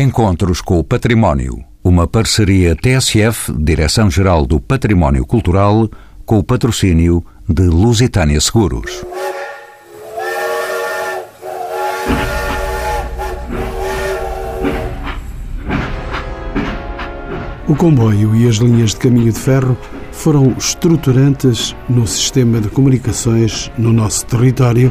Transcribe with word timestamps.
Encontros 0.00 0.62
com 0.62 0.78
o 0.78 0.82
Património. 0.82 1.62
Uma 1.84 2.06
parceria 2.06 2.74
TSF, 2.74 3.52
Direção-Geral 3.52 4.46
do 4.46 4.58
Património 4.58 5.26
Cultural, 5.26 5.90
com 6.24 6.38
o 6.38 6.42
patrocínio 6.42 7.22
de 7.46 7.64
Lusitânia 7.64 8.40
Seguros. 8.40 9.04
O 17.68 17.76
comboio 17.76 18.34
e 18.34 18.48
as 18.48 18.56
linhas 18.56 18.92
de 18.92 18.96
caminho 18.96 19.30
de 19.30 19.38
ferro 19.38 19.76
foram 20.12 20.54
estruturantes 20.56 21.76
no 21.90 22.06
sistema 22.06 22.58
de 22.58 22.70
comunicações 22.70 23.70
no 23.76 23.92
nosso 23.92 24.24
território, 24.24 24.90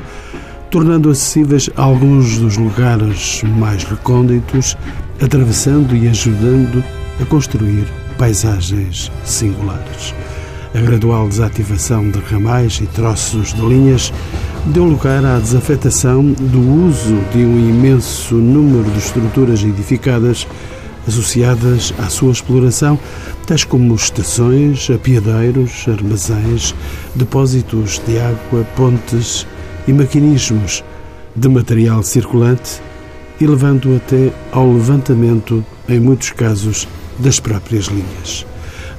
tornando 0.70 1.10
acessíveis 1.10 1.70
alguns 1.76 2.38
dos 2.38 2.58
lugares 2.58 3.42
mais 3.44 3.84
recônditos, 3.84 4.78
atravessando 5.22 5.96
e 5.96 6.08
ajudando 6.08 6.84
a 7.22 7.26
construir 7.26 7.86
paisagens 8.18 9.12
singulares. 9.24 10.14
A 10.76 10.80
gradual 10.80 11.28
desativação 11.28 12.10
de 12.12 12.20
ramais 12.20 12.80
e 12.82 12.86
troços 12.88 13.54
de 13.54 13.62
linhas 13.62 14.14
deu 14.68 14.86
lugar 14.86 15.26
à 15.26 15.40
desafetação 15.40 16.24
do 16.24 16.86
uso 16.86 17.16
de 17.32 17.40
um 17.40 17.58
imenso 17.70 18.36
número 18.36 18.90
de 18.92 19.00
estruturas 19.00 19.64
edificadas 19.64 20.46
associadas 21.08 21.92
à 21.98 22.08
sua 22.08 22.32
exploração, 22.32 23.00
tais 23.48 23.64
como 23.64 23.96
estações, 23.96 24.90
apiadeiros, 24.92 25.86
armazéns, 25.88 26.76
depósitos 27.16 28.00
de 28.06 28.20
água, 28.20 28.64
pontes 28.76 29.48
e 29.90 29.94
maquinismos 29.94 30.84
de 31.36 31.50
material 31.50 32.04
circulante 32.04 32.80
e 33.42 33.48
levando 33.48 33.96
até 33.96 34.32
ao 34.52 34.72
levantamento, 34.72 35.66
em 35.88 36.00
muitos 36.00 36.30
casos, 36.30 36.88
das 37.18 37.40
próprias 37.40 37.86
linhas. 37.86 38.46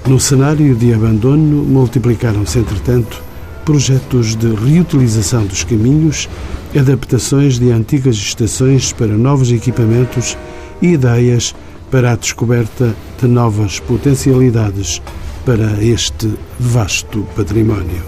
No 0.05 0.19
cenário 0.19 0.75
de 0.75 0.93
abandono, 0.93 1.63
multiplicaram-se, 1.63 2.59
entretanto, 2.59 3.23
projetos 3.65 4.35
de 4.35 4.53
reutilização 4.53 5.47
dos 5.47 5.63
caminhos, 5.63 6.29
adaptações 6.77 7.57
de 7.57 7.71
antigas 7.71 8.17
estações 8.17 8.93
para 8.93 9.17
novos 9.17 9.53
equipamentos 9.53 10.37
e 10.83 10.89
ideias 10.89 11.55
para 11.89 12.13
a 12.13 12.17
descoberta 12.17 12.97
de 13.21 13.29
novas 13.29 13.79
potencialidades 13.79 15.01
para 15.47 15.81
este 15.85 16.35
vasto 16.59 17.25
património. 17.37 18.03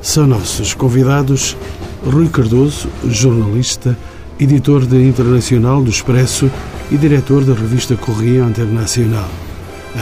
São 0.00 0.26
nossos 0.26 0.72
convidados 0.72 1.56
Rui 2.04 2.28
Cardoso, 2.28 2.88
jornalista, 3.08 3.96
editor 4.38 4.84
de 4.84 4.96
Internacional 4.96 5.80
do 5.80 5.88
Expresso 5.88 6.50
e 6.90 6.96
diretor 6.96 7.44
da 7.44 7.54
revista 7.54 7.94
Correio 7.94 8.44
Internacional. 8.48 9.28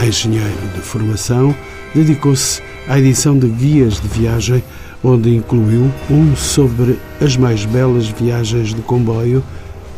Engenheiro 0.03 0.49
de 0.73 0.81
formação, 0.81 1.55
dedicou-se 1.93 2.59
à 2.87 2.97
edição 2.97 3.37
de 3.37 3.47
guias 3.47 4.01
de 4.01 4.07
viagem, 4.07 4.63
onde 5.03 5.35
incluiu 5.35 5.91
um 6.09 6.35
sobre 6.35 6.97
as 7.21 7.37
mais 7.37 7.65
belas 7.65 8.07
viagens 8.07 8.73
de 8.73 8.81
comboio 8.81 9.43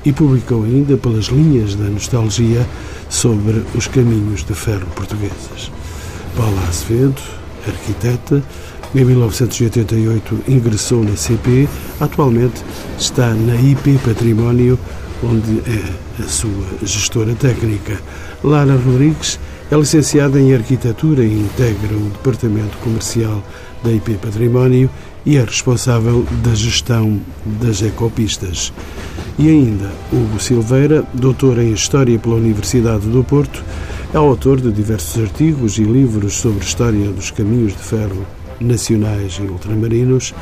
e 0.04 0.12
publicou 0.12 0.66
ainda 0.66 0.98
pelas 0.98 1.26
linhas 1.28 1.74
da 1.74 1.86
nostalgia 1.86 2.68
sobre 3.10 3.64
os 3.74 3.88
caminhos 3.88 4.44
de 4.44 4.54
ferro 4.54 4.86
portugueses. 4.94 5.72
Paula 6.36 6.68
Azevedo, 6.68 7.22
arquiteta, 7.66 8.44
em 8.96 9.04
1988 9.04 10.44
ingressou 10.48 11.04
na 11.04 11.16
CP, 11.16 11.68
atualmente 12.00 12.64
está 12.98 13.34
na 13.34 13.56
IP 13.56 13.98
Património, 14.06 14.78
onde 15.24 15.60
é 15.68 16.22
a 16.24 16.28
sua 16.28 16.66
gestora 16.84 17.34
técnica. 17.34 18.00
Lara 18.44 18.76
Rodrigues 18.76 19.40
é 19.72 19.76
licenciada 19.76 20.40
em 20.40 20.54
Arquitetura 20.54 21.24
e 21.24 21.34
integra 21.34 21.96
o 21.96 22.10
Departamento 22.10 22.78
Comercial 22.78 23.44
da 23.84 23.92
IP 23.92 24.16
Património 24.18 24.90
e 25.26 25.38
é 25.38 25.44
responsável 25.44 26.26
da 26.44 26.54
gestão 26.54 27.20
das 27.46 27.82
ecopistas. 27.82 28.72
E 29.40 29.50
ainda, 29.50 29.92
Hugo 30.12 30.40
Silveira, 30.40 31.04
doutor 31.14 31.58
em 31.58 31.72
História 31.74 32.20
pela 32.20 32.36
Universidade 32.36 33.08
do 33.08 33.24
Porto, 33.24 33.64
é 34.14 34.18
autor 34.18 34.62
de 34.62 34.72
diversos 34.72 35.24
artigos 35.24 35.80
e 35.80 35.84
livros 35.84 36.36
sobre 36.36 36.64
história 36.64 37.10
dos 37.10 37.32
caminhos 37.32 37.74
de 37.74 37.82
ferro 37.82 38.24
nacionais 38.64 39.40
e 39.40 39.44
ultramarinos, 39.44 40.34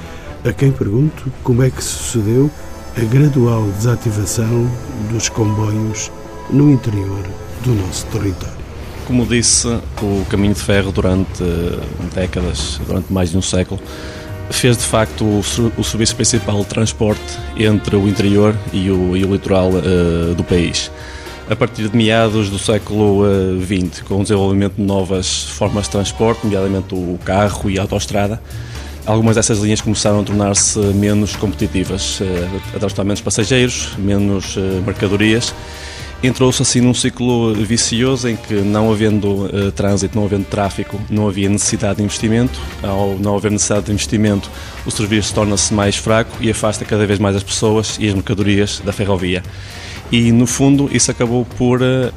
a 0.46 0.54
quem 0.54 0.72
pergunto 0.72 1.32
como 1.44 1.64
é 1.64 1.70
que 1.70 1.84
sucedeu 1.84 2.50
a 2.98 3.02
gradual 3.02 3.64
desativação 3.78 4.70
dos 5.12 5.30
comboios 5.30 6.12
no 6.50 6.70
interior 6.72 7.24
do 7.64 7.74
nosso 7.74 8.06
território. 8.08 8.62
Como 9.06 9.26
disse, 9.26 9.68
o 10.02 10.26
caminho 10.30 10.54
de 10.54 10.62
ferro 10.62 10.92
durante 10.92 11.44
décadas, 12.14 12.80
durante 12.86 13.12
mais 13.12 13.32
de 13.32 13.38
um 13.38 13.42
século, 13.42 13.82
fez 14.50 14.78
de 14.78 14.84
facto 14.84 15.24
o, 15.24 15.42
o 15.78 15.84
serviço 15.84 16.16
principal 16.16 16.60
de 16.60 16.68
transporte 16.68 17.38
entre 17.58 17.96
o 17.96 18.08
interior 18.08 18.56
e 18.74 18.90
o, 18.90 19.16
e 19.16 19.24
o 19.24 19.32
litoral 19.32 19.70
uh, 19.70 20.36
do 20.36 20.44
país. 20.44 20.92
A 21.50 21.56
partir 21.56 21.90
de 21.90 21.98
meados 21.98 22.50
do 22.50 22.58
século 22.58 23.24
XX, 23.60 24.00
uh, 24.00 24.06
com 24.06 24.20
o 24.20 24.22
desenvolvimento 24.24 24.76
de 24.76 24.82
novas 24.82 25.44
formas 25.44 25.86
de 25.86 25.92
transporte, 25.92 26.44
nomeadamente 26.44 26.96
o 26.96 27.20
carro 27.26 27.70
e 27.70 27.78
a 27.78 27.82
autoestrada, 27.82 28.42
algumas 29.06 29.36
dessas 29.36 29.60
linhas 29.60 29.82
começaram 29.82 30.22
a 30.22 30.24
tornar-se 30.24 30.80
menos 30.80 31.36
competitivas, 31.36 32.22
uh, 32.22 32.26
a 32.76 32.80
transportar 32.80 33.06
menos 33.06 33.22
passageiros, 33.22 33.90
menos 33.98 34.56
mercadorias 34.86 35.54
entrou-se 36.24 36.62
assim 36.62 36.82
num 36.82 36.94
ciclo 36.94 37.54
vicioso 37.54 38.30
em 38.30 38.36
que, 38.36 38.54
não 38.54 38.92
havendo 38.92 39.46
uh, 39.46 39.72
trânsito, 39.72 40.16
não 40.16 40.26
havendo 40.26 40.46
tráfego, 40.46 41.00
não 41.10 41.28
havia 41.28 41.50
necessidade 41.50 41.98
de 41.98 42.04
investimento. 42.04 42.60
Ao 42.84 43.18
não 43.18 43.36
haver 43.36 43.52
necessidade 43.52 43.88
de 43.88 43.92
investimento, 43.92 44.50
o 44.86 44.92
serviço 44.92 45.34
torna-se 45.34 45.74
mais 45.74 45.96
fraco 45.96 46.38
e 46.40 46.52
afasta 46.52 46.86
cada 46.86 47.06
vez 47.06 47.20
mais 47.20 47.36
as 47.36 47.44
pessoas 47.44 47.98
e 48.00 48.08
as 48.08 48.14
mercadorias 48.14 48.82
da 48.86 48.94
ferrovia. 48.94 49.44
E, 50.12 50.32
no 50.32 50.46
fundo, 50.46 50.90
isso 50.92 51.10
acabou 51.10 51.46
por 51.58 51.82
uh, 51.82 52.12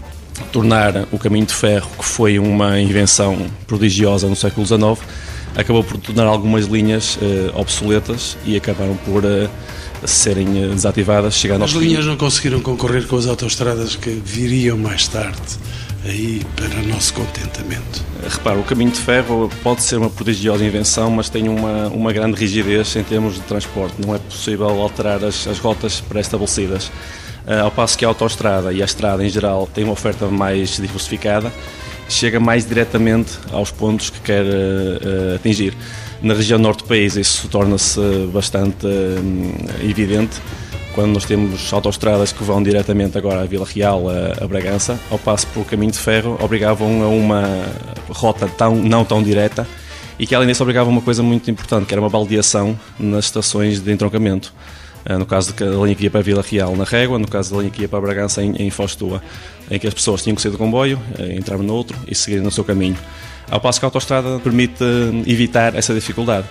tornar 0.52 1.06
o 1.12 1.18
caminho 1.18 1.46
de 1.46 1.54
ferro, 1.54 1.88
que 1.96 2.04
foi 2.04 2.38
uma 2.38 2.80
invenção 2.80 3.46
prodigiosa 3.66 4.28
no 4.28 4.34
século 4.34 4.66
XIX, 4.66 5.06
acabou 5.54 5.84
por 5.84 5.98
tornar 5.98 6.24
algumas 6.24 6.66
linhas 6.66 7.16
uh, 7.16 7.58
obsoletas 7.58 8.36
e 8.44 8.56
acabaram 8.56 8.96
por 8.96 9.22
serem 10.06 10.64
eh, 10.64 10.68
desativadas, 10.68 11.34
chegando 11.34 11.64
As 11.64 11.72
linhas 11.72 12.04
não 12.04 12.16
conseguiram 12.16 12.60
concorrer 12.60 13.06
com 13.06 13.16
as 13.16 13.26
autoestradas 13.26 13.96
que 13.96 14.10
viriam 14.10 14.76
mais 14.76 15.08
tarde 15.08 15.40
aí 16.04 16.42
para 16.54 16.80
o 16.80 16.88
nosso 16.88 17.14
contentamento. 17.14 18.04
Repara, 18.28 18.58
o 18.58 18.62
caminho 18.62 18.90
de 18.90 18.98
ferro 18.98 19.50
pode 19.62 19.82
ser 19.82 19.96
uma 19.96 20.10
prodigiosa 20.10 20.64
invenção, 20.64 21.10
mas 21.10 21.28
tem 21.28 21.48
uma, 21.48 21.88
uma 21.88 22.12
grande 22.12 22.38
rigidez 22.38 22.94
em 22.96 23.02
termos 23.02 23.34
de 23.34 23.40
transporte. 23.40 23.94
Não 24.04 24.14
é 24.14 24.18
possível 24.18 24.68
alterar 24.68 25.24
as, 25.24 25.46
as 25.46 25.58
rotas 25.58 26.00
pré-estabelecidas. 26.00 26.90
Uh, 27.46 27.64
ao 27.64 27.70
passo 27.70 27.98
que 27.98 28.04
a 28.04 28.08
autoestrada 28.08 28.72
e 28.72 28.80
a 28.80 28.84
estrada 28.84 29.24
em 29.24 29.28
geral 29.28 29.68
têm 29.72 29.84
uma 29.84 29.92
oferta 29.92 30.26
mais 30.26 30.76
diversificada, 30.76 31.52
chega 32.08 32.40
mais 32.40 32.66
diretamente 32.66 33.38
aos 33.52 33.70
pontos 33.70 34.10
que 34.10 34.20
quer 34.20 34.44
uh, 34.44 35.34
atingir. 35.36 35.74
Na 36.22 36.32
região 36.32 36.58
norte 36.58 36.78
do 36.78 36.88
país 36.88 37.16
isso 37.16 37.48
torna-se 37.48 38.00
bastante 38.32 38.86
hum, 38.86 39.52
evidente 39.82 40.40
quando 40.94 41.12
nós 41.12 41.24
temos 41.24 41.72
autoestradas 41.72 42.32
que 42.32 42.42
vão 42.44 42.62
diretamente 42.62 43.18
agora 43.18 43.42
à 43.42 43.44
Vila 43.44 43.66
Real, 43.66 44.08
a, 44.08 44.44
a 44.44 44.46
Bragança, 44.46 44.98
ao 45.10 45.18
passo 45.18 45.46
pelo 45.48 45.64
caminho 45.64 45.90
de 45.90 45.98
ferro, 45.98 46.38
obrigavam 46.40 47.02
a 47.02 47.08
uma 47.08 47.66
rota 48.08 48.46
tão, 48.46 48.76
não 48.76 49.04
tão 49.04 49.22
direta 49.22 49.66
e 50.18 50.26
que 50.26 50.34
além 50.34 50.46
disso 50.46 50.62
obrigava 50.62 50.88
a 50.88 50.92
uma 50.92 51.00
coisa 51.00 51.22
muito 51.22 51.50
importante, 51.50 51.86
que 51.86 51.94
era 51.94 52.00
uma 52.00 52.08
baldeação 52.08 52.78
nas 52.98 53.24
estações 53.24 53.80
de 53.80 53.92
entroncamento. 53.92 54.54
Ah, 55.06 55.18
no 55.18 55.26
caso 55.26 55.52
da 55.52 55.66
linha 55.66 55.94
que 55.94 56.04
ia 56.04 56.10
para 56.10 56.22
Vila 56.22 56.42
Real 56.42 56.74
na 56.76 56.84
Régua, 56.84 57.18
no 57.18 57.28
caso 57.28 57.54
da 57.54 57.60
linha 57.60 57.70
que 57.70 57.82
ia 57.82 57.88
para 57.88 58.00
Bragança 58.00 58.42
em, 58.42 58.54
em 58.56 58.70
Fostua, 58.70 59.22
em 59.70 59.78
que 59.78 59.86
as 59.86 59.94
pessoas 59.94 60.22
tinham 60.22 60.34
que 60.34 60.42
sair 60.42 60.52
do 60.52 60.58
comboio, 60.58 61.00
eh, 61.18 61.34
entravam 61.36 61.64
no 61.64 61.74
outro 61.74 61.98
e 62.08 62.14
seguirem 62.14 62.42
no 62.42 62.50
seu 62.50 62.64
caminho 62.64 62.96
ao 63.50 63.60
passo 63.60 63.78
que 63.78 63.84
a 63.84 63.88
autostrada 63.88 64.38
permite 64.38 64.82
evitar 65.26 65.74
essa 65.74 65.94
dificuldade. 65.94 66.46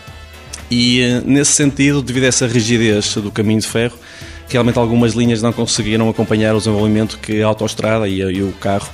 E 0.70 1.02
eh, 1.02 1.22
nesse 1.26 1.52
sentido, 1.52 2.02
devido 2.02 2.26
a 2.26 2.28
essa 2.28 2.48
rigidez 2.48 3.16
do 3.16 3.32
caminho 3.32 3.60
de 3.60 3.68
ferro, 3.68 3.98
realmente 4.48 4.78
algumas 4.78 5.14
linhas 5.14 5.42
não 5.42 5.52
conseguiram 5.52 6.10
acompanhar 6.10 6.54
o 6.54 6.60
desenvolvimento 6.60 7.18
que 7.20 7.42
a 7.42 7.48
autostrada 7.48 8.08
e, 8.08 8.20
e 8.20 8.44
o 8.44 8.52
carro 8.54 8.90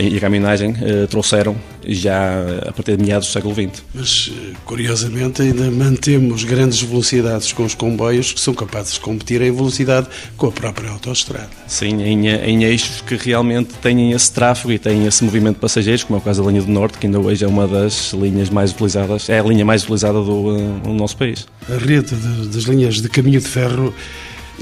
e 0.00 0.16
a 0.16 0.20
caminhagem 0.20 0.74
eh, 0.80 1.06
trouxeram 1.06 1.56
já 1.86 2.42
a 2.66 2.72
partir 2.72 2.96
de 2.96 3.04
meados 3.04 3.28
do 3.28 3.32
século 3.32 3.54
XX. 3.54 3.82
Mas, 3.94 4.32
eh, 4.32 4.52
curiosamente, 4.64 5.42
ainda 5.42 5.70
mantemos 5.70 6.44
grandes 6.44 6.80
velocidades 6.80 7.52
com 7.52 7.64
os 7.64 7.74
comboios 7.74 8.32
que 8.32 8.40
são 8.40 8.54
capazes 8.54 8.94
de 8.94 9.00
competir 9.00 9.42
em 9.42 9.52
velocidade 9.52 10.08
com 10.36 10.46
a 10.46 10.52
própria 10.52 10.90
autoestrada. 10.90 11.50
Sim, 11.66 12.02
em, 12.02 12.28
em 12.28 12.64
eixos 12.64 13.02
que 13.02 13.16
realmente 13.16 13.74
têm 13.82 14.12
esse 14.12 14.32
tráfego 14.32 14.72
e 14.72 14.78
têm 14.78 15.06
esse 15.06 15.22
movimento 15.22 15.56
de 15.56 15.60
passageiros, 15.60 16.04
como 16.04 16.18
é 16.18 16.20
o 16.20 16.24
caso 16.24 16.42
da 16.42 16.50
linha 16.50 16.62
do 16.62 16.70
Norte, 16.70 16.98
que 16.98 17.06
ainda 17.06 17.20
hoje 17.20 17.44
é 17.44 17.48
uma 17.48 17.68
das 17.68 18.12
linhas 18.12 18.48
mais 18.48 18.70
utilizadas, 18.70 19.28
é 19.28 19.38
a 19.38 19.42
linha 19.42 19.64
mais 19.64 19.82
utilizada 19.82 20.20
do, 20.22 20.56
eh, 20.56 20.80
do 20.82 20.94
nosso 20.94 21.16
país. 21.16 21.46
A 21.68 21.76
rede 21.76 22.14
de, 22.14 22.48
das 22.48 22.64
linhas 22.64 23.00
de 23.00 23.08
caminho 23.08 23.40
de 23.40 23.48
ferro 23.48 23.94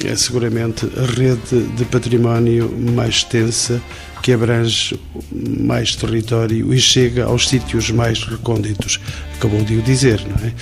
é 0.04 0.16
seguramente 0.16 0.86
a 0.96 1.04
rede 1.04 1.66
de 1.76 1.84
património 1.84 2.72
mais 2.94 3.16
extensa 3.16 3.80
que 4.22 4.32
abrange 4.32 4.98
mais 5.32 5.96
território 5.96 6.72
e 6.72 6.80
chega 6.80 7.24
aos 7.24 7.48
sítios 7.48 7.90
mais 7.90 8.22
recônditos. 8.22 9.00
Acabou 9.36 9.62
de 9.64 9.76
o 9.76 9.82
dizer, 9.82 10.24
não 10.24 10.46
é? 10.46 10.52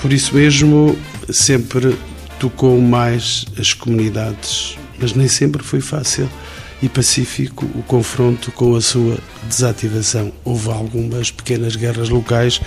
Por 0.00 0.12
isso 0.12 0.34
mesmo, 0.34 0.96
sempre 1.30 1.96
tocou 2.38 2.80
mais 2.80 3.46
as 3.58 3.72
comunidades, 3.72 4.76
mas 4.98 5.14
nem 5.14 5.26
sempre 5.26 5.62
foi 5.62 5.80
fácil 5.80 6.28
e 6.82 6.88
pacífico 6.88 7.64
o 7.76 7.82
confronto 7.84 8.50
com 8.50 8.74
a 8.74 8.80
sua 8.80 9.16
desativação. 9.48 10.32
Houve 10.44 10.68
algumas 10.70 11.30
pequenas 11.30 11.76
guerras 11.76 12.08
locais 12.08 12.60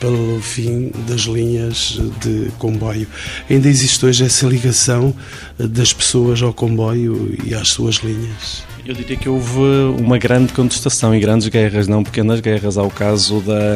pelo 0.00 0.40
fim 0.40 0.90
das 1.06 1.22
linhas 1.22 2.00
de 2.20 2.50
comboio. 2.58 3.06
Ainda 3.48 3.68
existe 3.68 4.04
hoje 4.06 4.24
essa 4.24 4.46
ligação 4.46 5.14
das 5.58 5.92
pessoas 5.92 6.42
ao 6.42 6.54
comboio 6.54 7.36
e 7.44 7.54
às 7.54 7.68
suas 7.68 7.96
linhas. 7.96 8.64
Eu 8.88 8.94
diria 8.94 9.18
que 9.18 9.28
houve 9.28 9.60
uma 10.00 10.16
grande 10.16 10.50
contestação 10.54 11.14
e 11.14 11.20
grandes 11.20 11.46
guerras, 11.48 11.86
não 11.86 12.02
pequenas 12.02 12.40
guerras, 12.40 12.78
ao 12.78 12.88
caso 12.88 13.42
da, 13.42 13.74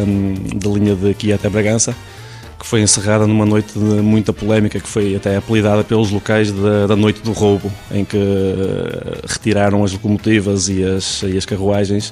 da 0.56 0.70
linha 0.70 0.96
de 0.96 1.10
aqui 1.10 1.30
até 1.34 1.50
Bragança, 1.50 1.94
que 2.58 2.66
foi 2.66 2.80
encerrada 2.80 3.26
numa 3.26 3.44
noite 3.44 3.78
de 3.78 4.00
muita 4.00 4.32
polémica, 4.32 4.80
que 4.80 4.88
foi 4.88 5.14
até 5.14 5.36
apelidada 5.36 5.84
pelos 5.84 6.10
locais 6.10 6.50
da, 6.50 6.86
da 6.86 6.96
Noite 6.96 7.20
do 7.20 7.32
Roubo, 7.32 7.70
em 7.90 8.06
que 8.06 8.16
eh, 8.16 9.20
retiraram 9.26 9.84
as 9.84 9.92
locomotivas 9.92 10.70
e 10.70 10.82
as, 10.82 11.22
e 11.24 11.36
as 11.36 11.44
carruagens 11.44 12.10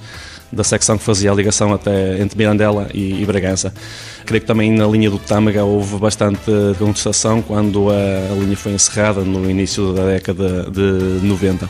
da 0.52 0.62
secção 0.62 0.98
que 0.98 1.04
fazia 1.04 1.32
a 1.32 1.34
ligação 1.34 1.72
até 1.72 2.20
entre 2.20 2.36
Mirandela 2.36 2.90
e, 2.92 3.22
e, 3.22 3.24
Bragança. 3.24 3.72
Creio 4.26 4.42
que 4.42 4.46
também 4.46 4.70
na 4.70 4.86
linha 4.86 5.08
do 5.08 5.18
Tâmega 5.18 5.64
houve 5.64 5.96
bastante 5.96 6.50
contestação 6.78 7.40
quando 7.40 7.88
a, 7.88 7.94
a 7.94 8.34
linha 8.34 8.58
foi 8.58 8.72
encerrada 8.72 9.22
no 9.22 9.48
início 9.48 9.94
da 9.94 10.04
década 10.04 10.68
de 10.70 11.26
90 11.26 11.66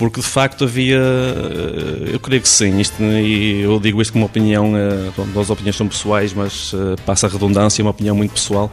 porque 0.00 0.18
de 0.18 0.26
facto 0.26 0.64
havia, 0.64 0.96
eh, 0.96 2.14
eu 2.14 2.18
creio 2.18 2.40
que 2.40 2.48
sim, 2.48 2.80
isto, 2.80 3.02
e 3.02 3.60
eu 3.60 3.78
digo 3.78 4.00
isto 4.00 4.14
como 4.14 4.24
opinião, 4.24 4.72
eh, 4.74 5.10
as 5.38 5.50
opiniões 5.50 5.76
são 5.76 5.86
pessoais, 5.86 6.32
mas 6.32 6.72
eh, 6.72 6.96
passa 7.04 7.26
a 7.26 7.30
redundância, 7.30 7.82
é 7.82 7.84
uma 7.84 7.90
opinião 7.90 8.16
muito 8.16 8.32
pessoal. 8.32 8.72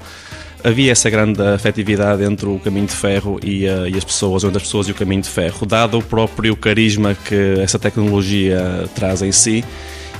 Havia 0.63 0.89
essa 0.89 1.09
grande 1.09 1.41
afetividade 1.41 2.24
entre 2.24 2.47
o 2.47 2.57
caminho 2.59 2.85
de 2.85 2.94
ferro 2.94 3.41
e, 3.44 3.65
e 3.65 3.97
as 3.97 4.06
pessoas, 4.06 4.45
entre 4.45 4.56
as 4.56 4.63
pessoas 4.63 4.88
e 4.88 4.91
o 4.91 4.95
caminho 4.95 5.21
de 5.21 5.27
ferro, 5.27 5.65
dado 5.65 6.00
o 6.00 6.01
próprio 6.01 6.56
carisma 6.56 7.13
que 7.13 7.59
essa 7.59 7.77
tecnologia 7.77 8.89
traz 8.95 9.21
em 9.21 9.33
si 9.33 9.65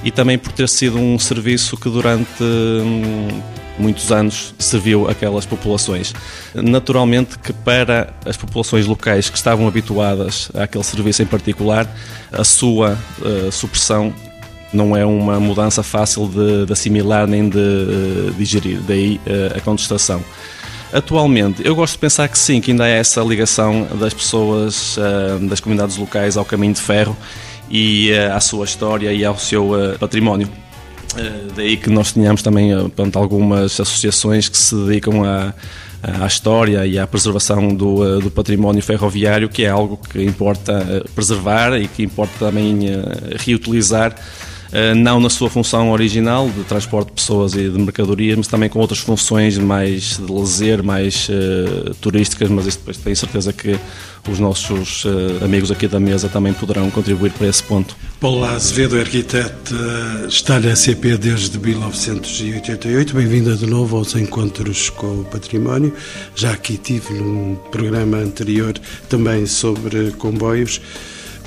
e 0.04 0.12
também 0.12 0.38
por 0.38 0.52
ter 0.52 0.68
sido 0.68 0.98
um 0.98 1.18
serviço 1.18 1.78
que 1.78 1.90
durante 1.90 2.44
hum, 2.44 3.30
muitos 3.78 4.12
anos 4.12 4.54
serviu 4.58 5.10
aquelas 5.10 5.46
populações. 5.46 6.14
Naturalmente 6.54 7.38
que 7.38 7.54
para 7.54 8.14
as 8.26 8.36
populações 8.36 8.86
locais 8.86 9.30
que 9.30 9.38
estavam 9.38 9.68
habituadas 9.68 10.50
àquele 10.54 10.84
serviço 10.84 11.22
em 11.22 11.26
particular, 11.26 11.88
a 12.32 12.44
sua 12.44 12.98
uh, 13.22 13.52
supressão 13.52 14.14
não 14.74 14.96
é 14.96 15.06
uma 15.06 15.40
mudança 15.40 15.82
fácil 15.82 16.28
de, 16.28 16.66
de 16.66 16.74
assimilar 16.74 17.28
nem 17.28 17.48
de 17.48 17.58
uh, 17.58 18.34
digerir, 18.38 18.80
daí 18.82 19.20
uh, 19.26 19.58
a 19.58 19.62
contestação. 19.62 20.24
Atualmente, 20.92 21.66
eu 21.66 21.76
gosto 21.76 21.94
de 21.94 22.00
pensar 22.00 22.28
que 22.30 22.38
sim, 22.40 22.62
que 22.62 22.72
ainda 22.72 22.86
há 22.86 22.88
essa 22.88 23.22
ligação 23.22 23.86
das 24.00 24.14
pessoas, 24.14 24.98
das 25.42 25.60
comunidades 25.60 25.98
locais 25.98 26.38
ao 26.38 26.46
caminho 26.46 26.74
de 26.74 26.80
ferro 26.80 27.16
e 27.70 28.14
à 28.14 28.40
sua 28.40 28.64
história 28.64 29.12
e 29.12 29.26
ao 29.26 29.38
seu 29.38 29.72
património. 30.00 30.50
Eh, 31.16 31.48
daí 31.56 31.78
que 31.78 31.90
nós 31.90 32.12
tenhamos 32.12 32.42
também 32.42 32.74
eh, 32.74 32.90
pronto, 32.96 33.18
algumas 33.18 33.80
associações 33.80 34.50
que 34.50 34.58
se 34.58 34.76
dedicam 34.76 35.24
a, 35.24 35.54
à 36.02 36.28
história 36.28 36.86
e 36.86 37.00
à 37.00 37.08
preservação 37.08 37.74
do, 37.74 38.06
eh, 38.06 38.22
do, 38.22 38.30
património 38.30 38.82
ferroviário, 38.82 39.48
que 39.48 39.64
é 39.64 39.70
algo 39.70 39.98
que 39.98 40.22
importa 40.24 41.04
preservar 41.16 41.80
e 41.80 41.88
que 41.88 42.04
importa 42.04 42.34
também 42.40 42.80
reutilizar 43.40 44.16
não 44.96 45.20
na 45.20 45.30
sua 45.30 45.50
função 45.50 45.92
original 45.92 46.50
de 46.50 46.64
transporte 46.64 47.08
de 47.08 47.14
pessoas 47.14 47.54
e 47.54 47.70
de 47.70 47.80
mercadorias, 47.80 48.38
mas 48.38 48.48
também 48.48 48.70
com 48.70 48.80
outras 48.80 49.00
funções 49.00 49.58
mais 49.58 50.18
de 50.18 50.32
lazer, 50.32 50.84
mais 50.84 51.28
uh, 51.30 51.94
turísticas, 51.96 52.50
mas 52.50 52.68
isso 52.68 52.78
depois 52.80 52.98
tenho 52.98 53.16
certeza 53.16 53.52
que 53.52 53.80
os 54.30 54.40
nossos 54.40 55.06
uh, 55.06 55.44
amigos 55.44 55.72
aqui 55.72 55.88
da 55.88 56.00
mesa 56.00 56.30
também 56.30 56.54
poderão 56.54 56.92
contribuir 56.92 57.32
para 57.32 57.48
esse 57.48 57.64
ponto. 57.64 57.96
Paulo 58.20 58.44
Azevedo, 58.44 59.00
arquiteto, 59.00 59.76
está 60.28 60.60
na 60.60 60.76
CP 60.76 61.18
desde 61.18 61.58
1988. 61.58 63.14
Bem-vinda 63.16 63.56
de 63.56 63.66
novo 63.66 63.98
aos 63.98 64.16
Encontros 64.16 64.90
com 64.90 65.22
o 65.22 65.26
Património. 65.26 65.94
Já 66.36 66.52
aqui 66.52 66.78
tive 66.78 67.14
num 67.14 67.56
programa 67.72 68.18
anterior 68.18 68.74
também 69.10 69.46
sobre 69.46 70.12
comboios. 70.12 70.82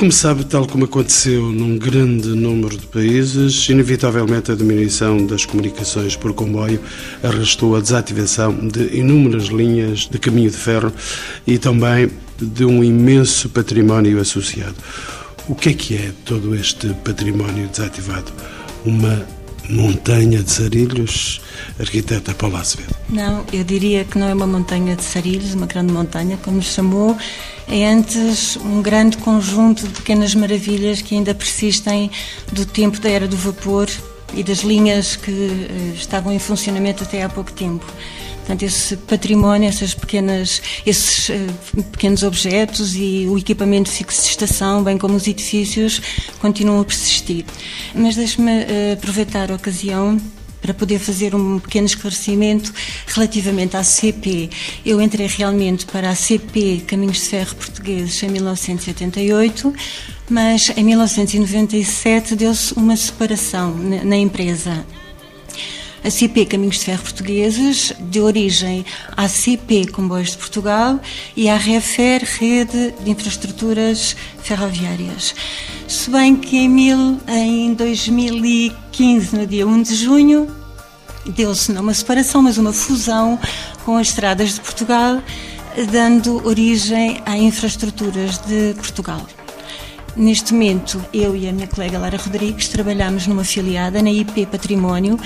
Como 0.01 0.11
sabe, 0.11 0.47
tal 0.47 0.67
como 0.67 0.87
aconteceu 0.87 1.53
num 1.53 1.77
grande 1.77 2.29
número 2.29 2.75
de 2.75 2.87
países, 2.87 3.69
inevitavelmente 3.69 4.51
a 4.51 4.55
diminuição 4.55 5.27
das 5.27 5.45
comunicações 5.45 6.17
por 6.17 6.33
comboio 6.33 6.81
arrastou 7.23 7.77
a 7.77 7.81
desativação 7.81 8.67
de 8.67 8.97
inúmeras 8.97 9.49
linhas 9.49 10.09
de 10.11 10.19
caminho 10.19 10.51
de 10.51 10.57
ferro 10.57 10.91
e 11.47 11.59
também 11.59 12.11
de 12.41 12.65
um 12.65 12.83
imenso 12.83 13.51
património 13.51 14.19
associado. 14.19 14.75
O 15.47 15.55
que 15.55 15.69
é 15.69 15.75
que 15.75 15.97
é 15.97 16.13
todo 16.25 16.55
este 16.55 16.95
património 17.05 17.69
desativado? 17.69 18.33
Uma 18.87 19.23
montanha 19.69 20.43
de 20.43 20.51
sarilhos, 20.51 21.43
arquiteta 21.81 22.35
Paula 22.35 22.61
Azevedo? 22.61 22.95
Não, 23.09 23.45
eu 23.53 23.65
diria 23.65 24.05
que 24.05 24.19
não 24.19 24.29
é 24.29 24.35
uma 24.35 24.47
montanha 24.47 24.95
de 24.95 25.03
sarilhos, 25.03 25.55
uma 25.55 25.67
grande 25.67 25.93
montanha, 25.93 26.39
como 26.43 26.63
chamou, 26.63 27.17
é 27.67 27.87
antes 27.87 28.57
um 28.57 28.83
grande 28.83 29.17
conjunto 29.19 29.87
de 29.87 29.95
pequenas 29.95 30.35
maravilhas 30.35 31.01
que 31.01 31.15
ainda 31.15 31.35
persistem 31.35 32.11
do 32.53 32.67
tempo 32.67 33.01
da 33.01 33.09
era 33.09 33.27
do 33.27 33.37
vapor 33.37 33.89
e 34.35 34.43
das 34.43 34.59
linhas 34.59 35.17
que 35.17 35.31
uh, 35.31 35.95
estavam 35.95 36.33
em 36.33 36.39
funcionamento 36.39 37.03
até 37.03 37.23
há 37.23 37.29
pouco 37.29 37.53
tempo. 37.53 37.85
Portanto, 38.39 38.63
esse 38.63 38.97
património, 38.97 39.69
essas 39.69 39.95
pequenas, 39.95 40.61
esses 40.85 41.29
uh, 41.29 41.83
pequenos 41.93 42.23
objetos 42.23 42.95
e 42.97 43.27
o 43.29 43.39
equipamento 43.39 43.89
fixo 43.89 44.23
de 44.23 44.29
estação, 44.29 44.83
bem 44.83 44.99
como 44.99 45.15
os 45.15 45.27
edifícios, 45.27 46.01
continuam 46.41 46.81
a 46.81 46.85
persistir. 46.85 47.45
Mas 47.95 48.17
deixe-me 48.17 48.63
uh, 48.63 48.93
aproveitar 48.95 49.51
a 49.51 49.55
ocasião 49.55 50.21
para 50.61 50.75
poder 50.75 50.99
fazer 50.99 51.35
um 51.35 51.59
pequeno 51.59 51.87
esclarecimento 51.87 52.73
relativamente 53.07 53.77
à 53.77 53.83
CP. 53.83 54.51
Eu 54.85 55.01
entrei 55.01 55.27
realmente 55.27 55.87
para 55.87 56.11
a 56.11 56.15
CP 56.15 56.85
Caminhos 56.87 57.19
de 57.19 57.29
Ferro 57.29 57.57
Portugueses 57.57 58.23
em 58.23 58.29
1988, 58.29 59.75
mas 60.29 60.71
em 60.77 60.85
1997 60.85 62.37
deu-se 62.37 62.75
uma 62.75 62.97
separação 62.97 63.75
na 63.75 64.17
empresa. 64.17 64.85
A 66.03 66.11
CP 66.11 66.47
Caminhos 66.47 66.79
de 66.79 66.87
Ferro 66.87 67.03
Portugueses 67.03 67.93
deu 68.01 68.25
origem 68.25 68.87
à 69.15 69.29
CP 69.29 69.89
Comboios 69.89 70.31
de 70.31 70.39
Portugal 70.39 70.99
e 71.37 71.47
à 71.47 71.59
REFER, 71.59 72.23
Rede 72.25 72.95
de 73.05 73.11
Infraestruturas 73.11 74.17
Ferroviárias. 74.43 75.35
Se 75.87 76.09
bem 76.09 76.35
que 76.37 76.57
em, 76.57 76.71
mil, 76.71 77.21
em 77.29 77.75
2015, 77.75 79.37
no 79.37 79.47
dia 79.47 79.67
1 79.67 79.83
de 79.83 79.95
junho, 79.95 80.49
deu-se 81.27 81.71
não 81.71 81.83
uma 81.83 81.93
separação, 81.93 82.41
mas 82.41 82.57
uma 82.57 82.73
fusão 82.73 83.39
com 83.85 83.99
as 83.99 84.09
estradas 84.09 84.55
de 84.55 84.61
Portugal, 84.61 85.23
dando 85.93 86.47
origem 86.47 87.21
a 87.27 87.37
infraestruturas 87.37 88.39
de 88.39 88.73
Portugal. 88.75 89.27
Neste 90.17 90.53
momento, 90.53 91.03
eu 91.15 91.37
e 91.37 91.49
a 91.49 91.53
minha 91.53 91.67
colega 91.67 91.99
Lara 91.99 92.19
Rodrigues 92.19 92.69
trabalhamos 92.69 93.27
numa 93.27 93.45
filiada 93.45 94.03
na 94.03 94.11
IP 94.11 94.47
Património, 94.47 95.19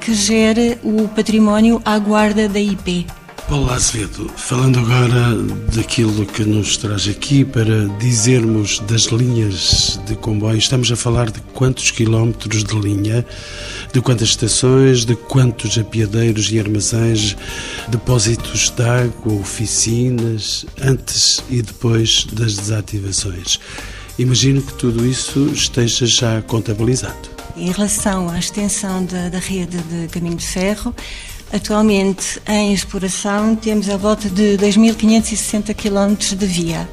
que 0.00 0.14
gera 0.14 0.78
o 0.82 1.06
património 1.08 1.80
à 1.84 1.98
guarda 1.98 2.48
da 2.48 2.58
IP. 2.58 3.06
Paulo 3.50 3.72
Azevedo, 3.72 4.30
falando 4.36 4.78
agora 4.78 5.34
daquilo 5.74 6.24
que 6.24 6.44
nos 6.44 6.76
traz 6.76 7.08
aqui 7.08 7.44
para 7.44 7.88
dizermos 7.98 8.78
das 8.80 9.06
linhas 9.06 9.98
de 10.06 10.14
comboio, 10.14 10.56
estamos 10.56 10.90
a 10.92 10.94
falar 10.94 11.30
de 11.32 11.40
quantos 11.52 11.90
quilómetros 11.90 12.62
de 12.62 12.78
linha, 12.78 13.26
de 13.92 14.00
quantas 14.00 14.28
estações, 14.28 15.04
de 15.04 15.16
quantos 15.16 15.76
apiadeiros 15.76 16.50
e 16.52 16.60
armazéns, 16.60 17.36
depósitos 17.88 18.70
de 18.70 18.84
água, 18.84 19.32
oficinas, 19.34 20.64
antes 20.80 21.42
e 21.50 21.60
depois 21.60 22.26
das 22.32 22.56
desativações. 22.56 23.58
Imagino 24.20 24.60
que 24.60 24.74
tudo 24.74 25.06
isso 25.06 25.46
esteja 25.48 26.04
já 26.04 26.42
contabilizado. 26.42 27.30
Em 27.56 27.72
relação 27.72 28.28
à 28.28 28.38
extensão 28.38 29.04
da, 29.04 29.30
da 29.30 29.38
rede 29.38 29.78
de 29.78 30.08
caminho 30.08 30.36
de 30.36 30.46
ferro, 30.46 30.94
Atualmente, 31.52 32.40
em 32.46 32.72
exploração, 32.72 33.56
temos 33.56 33.88
a 33.88 33.96
volta 33.96 34.30
de 34.30 34.56
2.560 34.56 35.74
km 35.74 36.36
de 36.36 36.46
via. 36.46 36.88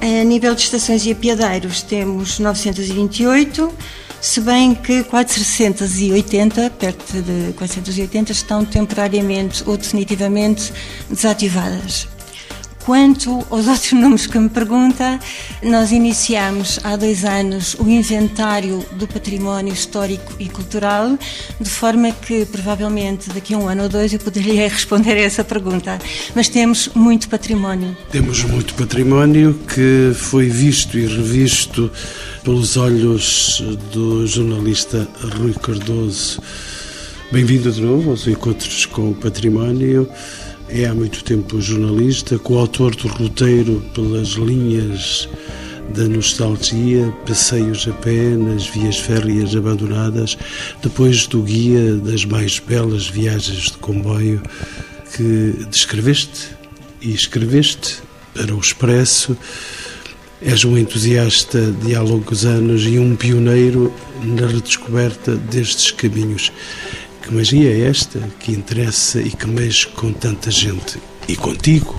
A 0.00 0.24
nível 0.24 0.54
de 0.54 0.62
estações 0.62 1.04
e 1.04 1.10
apiadeiros, 1.10 1.82
temos 1.82 2.38
928, 2.38 3.72
se 4.20 4.40
bem 4.40 4.72
que 4.72 5.02
480, 5.02 6.70
perto 6.70 7.22
de 7.22 7.52
480, 7.54 8.30
estão 8.30 8.64
temporariamente 8.64 9.64
ou 9.66 9.76
definitivamente 9.76 10.72
desativadas. 11.10 12.06
Quanto 12.84 13.46
aos 13.48 13.66
outros 13.68 13.92
números 13.92 14.26
que 14.26 14.38
me 14.38 14.48
pergunta, 14.48 15.18
nós 15.62 15.92
iniciamos 15.92 16.80
há 16.82 16.96
dois 16.96 17.24
anos 17.24 17.74
o 17.78 17.88
inventário 17.88 18.84
do 18.92 19.06
património 19.06 19.72
histórico 19.72 20.34
e 20.38 20.48
cultural, 20.48 21.16
de 21.60 21.70
forma 21.70 22.10
que 22.10 22.44
provavelmente 22.46 23.30
daqui 23.30 23.54
a 23.54 23.58
um 23.58 23.68
ano 23.68 23.84
ou 23.84 23.88
dois 23.88 24.12
eu 24.12 24.18
poderia 24.18 24.66
responder 24.68 25.12
a 25.12 25.20
essa 25.20 25.44
pergunta. 25.44 25.98
Mas 26.34 26.48
temos 26.48 26.88
muito 26.94 27.28
património. 27.28 27.96
Temos 28.10 28.42
muito 28.44 28.74
património 28.74 29.54
que 29.72 30.12
foi 30.14 30.48
visto 30.48 30.98
e 30.98 31.06
revisto 31.06 31.90
pelos 32.42 32.76
olhos 32.76 33.62
do 33.92 34.26
jornalista 34.26 35.06
Rui 35.38 35.54
Cardoso. 35.54 36.40
Bem-vindo 37.30 37.70
de 37.70 37.80
novo 37.80 38.10
aos 38.10 38.26
encontros 38.26 38.84
com 38.86 39.10
o 39.10 39.14
património. 39.14 40.08
É 40.74 40.86
há 40.86 40.94
muito 40.94 41.22
tempo 41.22 41.60
jornalista, 41.60 42.38
coautor 42.38 42.96
do 42.96 43.06
roteiro 43.06 43.84
pelas 43.94 44.28
linhas 44.28 45.28
da 45.94 46.04
nostalgia, 46.04 47.12
passeios 47.26 47.86
a 47.86 47.92
pé 47.92 48.30
nas 48.30 48.66
vias 48.68 48.96
férreas 48.96 49.54
abandonadas, 49.54 50.38
depois 50.82 51.26
do 51.26 51.42
guia 51.42 51.96
das 51.96 52.24
mais 52.24 52.58
belas 52.58 53.06
viagens 53.06 53.64
de 53.64 53.76
comboio 53.78 54.42
que 55.14 55.66
descreveste 55.68 56.56
e 57.02 57.12
escreveste 57.12 57.98
para 58.32 58.54
o 58.54 58.58
Expresso. 58.58 59.36
És 60.40 60.64
um 60.64 60.76
entusiasta 60.76 61.70
de 61.84 61.94
há 61.94 62.00
longos 62.00 62.46
anos 62.46 62.84
e 62.84 62.98
um 62.98 63.14
pioneiro 63.14 63.92
na 64.24 64.46
redescoberta 64.46 65.36
destes 65.36 65.90
caminhos. 65.90 66.50
Que 67.22 67.32
magia 67.32 67.70
é 67.70 67.88
esta 67.88 68.18
que 68.40 68.50
interessa 68.52 69.20
e 69.20 69.30
que 69.30 69.46
mexe 69.46 69.86
com 69.86 70.12
tanta 70.12 70.50
gente? 70.50 70.98
E 71.28 71.36
contigo, 71.36 71.94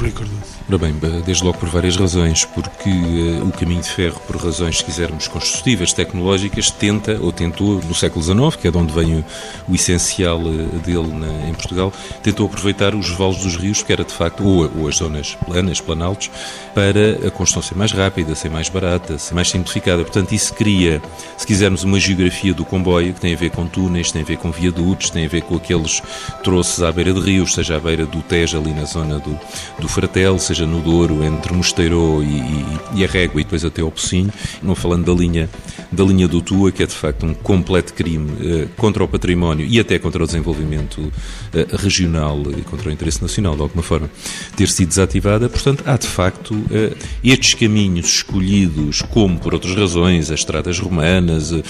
Ricardo? 0.00 0.57
Ora 0.70 0.76
bem, 0.76 0.94
desde 1.24 1.42
logo 1.42 1.56
por 1.56 1.70
várias 1.70 1.96
razões, 1.96 2.44
porque 2.44 2.90
uh, 2.90 3.48
o 3.48 3.50
caminho 3.50 3.80
de 3.80 3.88
ferro, 3.88 4.20
por 4.26 4.36
razões, 4.36 4.76
se 4.76 4.84
quisermos, 4.84 5.26
construtivas, 5.26 5.94
tecnológicas, 5.94 6.70
tenta, 6.70 7.18
ou 7.22 7.32
tentou, 7.32 7.80
no 7.82 7.94
século 7.94 8.22
XIX, 8.22 8.54
que 8.54 8.68
é 8.68 8.70
de 8.70 8.76
onde 8.76 8.92
vem 8.92 9.14
o, 9.14 9.24
o 9.66 9.74
essencial 9.74 10.38
uh, 10.38 10.78
dele 10.84 11.08
na, 11.10 11.48
em 11.48 11.54
Portugal, 11.54 11.90
tentou 12.22 12.44
aproveitar 12.44 12.94
os 12.94 13.08
vales 13.08 13.38
dos 13.38 13.56
rios, 13.56 13.82
que 13.82 13.90
era 13.90 14.04
de 14.04 14.12
facto, 14.12 14.44
ou, 14.46 14.70
ou, 14.76 14.88
as 14.88 14.96
zonas 14.96 15.34
planas, 15.46 15.80
planaltos, 15.80 16.30
para 16.74 17.26
a 17.26 17.30
construção 17.30 17.62
ser 17.62 17.74
mais 17.74 17.92
rápida, 17.92 18.34
ser 18.34 18.50
mais 18.50 18.68
barata, 18.68 19.16
ser 19.16 19.32
mais 19.32 19.48
simplificada. 19.48 20.02
Portanto, 20.02 20.32
isso 20.32 20.52
cria, 20.52 21.00
se 21.38 21.46
quisermos, 21.46 21.82
uma 21.82 21.98
geografia 21.98 22.52
do 22.52 22.66
comboio, 22.66 23.14
que 23.14 23.20
tem 23.22 23.32
a 23.32 23.38
ver 23.38 23.52
com 23.52 23.66
túneis, 23.66 24.12
tem 24.12 24.20
a 24.20 24.24
ver 24.26 24.36
com 24.36 24.50
viadutos, 24.50 25.08
tem 25.08 25.24
a 25.24 25.28
ver 25.28 25.40
com 25.40 25.56
aqueles 25.56 26.02
troços 26.44 26.82
à 26.82 26.92
beira 26.92 27.14
de 27.14 27.20
rios, 27.20 27.54
seja 27.54 27.76
à 27.76 27.80
beira 27.80 28.04
do 28.04 28.20
Tejo, 28.20 28.58
ali 28.58 28.74
na 28.74 28.84
zona 28.84 29.18
do, 29.18 29.40
do 29.78 29.88
Fratel, 29.88 30.38
seja 30.38 30.57
seja 30.58 30.66
no 30.66 30.80
Douro, 30.80 31.22
entre 31.22 31.52
Mosteiro 31.52 32.20
e, 32.20 32.26
e, 32.26 33.00
e, 33.00 33.04
a 33.04 33.06
Régua 33.06 33.40
e 33.40 33.44
depois 33.44 33.64
até 33.64 33.80
ao 33.80 33.92
Pocinho, 33.92 34.32
não 34.60 34.74
falando 34.74 35.04
da 35.04 35.12
linha, 35.12 35.48
da 35.92 36.02
linha 36.02 36.26
do 36.26 36.40
Tua, 36.40 36.72
que 36.72 36.82
é 36.82 36.86
de 36.86 36.94
facto 36.94 37.24
um 37.24 37.32
completo 37.32 37.94
crime 37.94 38.28
uh, 38.32 38.68
contra 38.76 39.04
o 39.04 39.06
património 39.06 39.64
e 39.64 39.78
até 39.78 40.00
contra 40.00 40.22
o 40.22 40.26
desenvolvimento 40.26 40.98
uh, 40.98 41.76
regional 41.76 42.42
e 42.56 42.62
contra 42.62 42.88
o 42.88 42.92
interesse 42.92 43.22
nacional, 43.22 43.54
de 43.54 43.62
alguma 43.62 43.84
forma, 43.84 44.10
ter 44.56 44.68
sido 44.68 44.88
desativada. 44.88 45.48
Portanto, 45.48 45.84
há 45.86 45.96
de 45.96 46.08
facto 46.08 46.54
uh, 46.54 46.96
estes 47.22 47.54
caminhos 47.54 48.06
escolhidos, 48.06 49.00
como 49.02 49.38
por 49.38 49.54
outras 49.54 49.76
razões, 49.76 50.30
as 50.32 50.40
estradas 50.40 50.80
romanas, 50.80 51.52
as, 51.52 51.62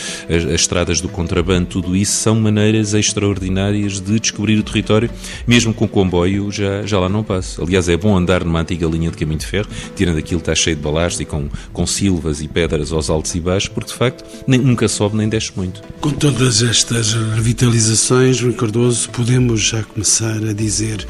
as 0.44 0.60
estradas 0.60 1.02
do 1.02 1.10
contrabando, 1.10 1.66
tudo 1.66 1.94
isso 1.94 2.12
são 2.12 2.40
maneiras 2.40 2.94
extraordinárias 2.94 4.00
de 4.00 4.18
descobrir 4.18 4.58
o 4.58 4.62
território, 4.62 5.10
mesmo 5.46 5.74
com 5.74 5.86
comboio 5.86 6.50
já, 6.50 6.86
já 6.86 6.98
lá 6.98 7.08
não 7.08 7.22
passa. 7.22 7.62
Aliás, 7.62 7.86
é 7.88 7.96
bom 7.96 8.16
andar 8.16 8.44
numa 8.44 8.60
antiga 8.60 8.77
linha 8.86 9.10
de 9.10 9.16
caminho 9.16 9.38
de 9.38 9.46
ferro, 9.46 9.68
tirando 9.96 10.18
aquilo 10.18 10.40
que 10.40 10.50
está 10.50 10.54
cheio 10.54 10.76
de 10.76 10.82
balastro 10.82 11.22
e 11.22 11.26
com, 11.26 11.48
com 11.72 11.86
silvas 11.86 12.40
e 12.40 12.48
pedras 12.48 12.92
aos 12.92 13.10
altos 13.10 13.34
e 13.34 13.40
baixos, 13.40 13.68
porque 13.68 13.90
de 13.90 13.96
facto 13.96 14.24
nem, 14.46 14.60
nunca 14.60 14.86
sobe 14.88 15.16
nem 15.16 15.28
desce 15.28 15.52
muito. 15.56 15.82
Com 16.00 16.10
todas 16.10 16.62
estas 16.62 17.12
revitalizações, 17.12 18.40
Rui 18.40 18.52
Cardoso, 18.52 19.10
podemos 19.10 19.60
já 19.60 19.82
começar 19.82 20.36
a 20.44 20.52
dizer 20.52 21.06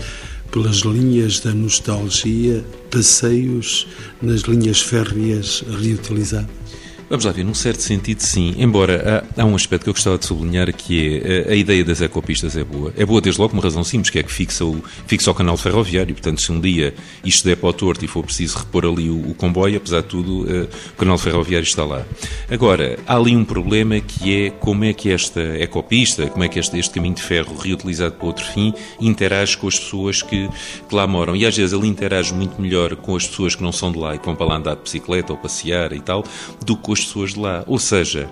pelas 0.51 0.79
linhas 0.79 1.41
da 1.41 1.53
nostalgia, 1.53 2.65
passeios 2.91 3.87
nas 4.23 4.41
linhas 4.43 4.81
férreas 4.81 5.63
reutilizadas? 5.83 6.68
Vamos 7.11 7.25
lá 7.25 7.33
ver, 7.33 7.43
num 7.43 7.55
certo 7.55 7.81
sentido, 7.81 8.21
sim. 8.21 8.55
Embora 8.59 9.25
há, 9.37 9.43
há, 9.43 9.45
um 9.47 9.55
aspecto 9.55 9.85
que 9.85 9.89
eu 9.89 9.95
gostava 9.95 10.19
de 10.19 10.27
sublinhar 10.27 10.71
que 10.75 11.23
é 11.25 11.49
a, 11.49 11.53
a, 11.53 11.57
ideia 11.57 11.83
das 11.83 12.03
ecopistas 12.03 12.55
é 12.55 12.63
boa. 12.63 12.93
É 12.99 13.07
boa 13.07 13.19
desde 13.19 13.41
logo 13.41 13.55
uma 13.55 13.63
razão 13.63 13.83
simples, 13.83 14.11
que 14.11 14.19
é 14.19 14.23
que 14.23 14.31
fixa 14.31 14.63
o, 14.67 14.83
fixa 15.07 15.31
o 15.31 15.35
canal 15.35 15.57
ferroviário. 15.57 16.15
Portanto, 16.15 16.43
se 16.43 16.53
um 16.53 16.61
dia 16.61 16.95
isto 17.25 17.47
der 17.47 17.57
para 17.57 17.71
o 17.71 17.73
torto 17.73 18.05
e 18.05 18.09
for 18.09 18.23
preciso 18.23 18.59
repor 18.59 18.85
ali 18.85 19.09
o, 19.09 19.31
o 19.31 19.35
comboio, 19.35 19.79
apesar 19.79 20.03
de 20.03 20.09
tudo, 20.09 20.43
uh, 20.43 20.69
o 20.93 20.97
canal 20.99 21.17
ferroviário 21.17 21.65
está 21.65 21.83
lá. 21.83 22.05
Agora, 22.51 22.99
há 23.07 23.17
ali 23.17 23.35
um 23.35 23.45
problema 23.45 23.99
que 24.01 24.45
é 24.45 24.51
como 24.51 24.85
é 24.85 24.93
que 24.93 25.11
esta 25.11 25.41
ecopista, 25.41 26.27
como 26.27 26.45
é 26.45 26.49
que 26.49 26.59
este, 26.59 26.79
este 26.79 26.93
caminho 26.93 27.15
de 27.15 27.23
ferro 27.23 27.57
reutilizado 27.57 28.17
para 28.17 28.27
outro 28.27 28.45
fim, 28.45 28.75
interage 29.01 29.57
com 29.57 29.67
as 29.67 29.79
pessoas 29.79 30.21
que, 30.21 30.47
que 30.87 30.95
lá 30.95 31.07
moram. 31.07 31.35
E 31.35 31.47
às 31.47 31.57
vezes 31.57 31.73
ele 31.73 31.87
interage 31.87 32.35
muito 32.35 32.61
melhor 32.61 32.97
com 32.97 33.17
as 33.17 33.27
pessoas 33.27 33.55
que 33.55 33.63
não 33.63 33.73
são 33.73 33.91
de 33.91 33.99
lá 33.99 34.15
e 34.15 34.19
que 34.19 34.27
vão 34.27 34.37
para 34.37 34.47
lá 34.47 34.57
andar 34.57 34.75
de 34.75 34.83
bicicleta 34.83 35.33
ou 35.33 35.39
passear 35.39 35.95
e 35.95 36.01
tal, 36.01 36.23
do 36.67 36.77
que 36.77 36.89
com 36.89 36.98
as 36.99 37.07
pessoas 37.07 37.35
de 37.35 37.41
lá. 37.41 37.65
Ou 37.67 37.79
seja, 37.79 38.29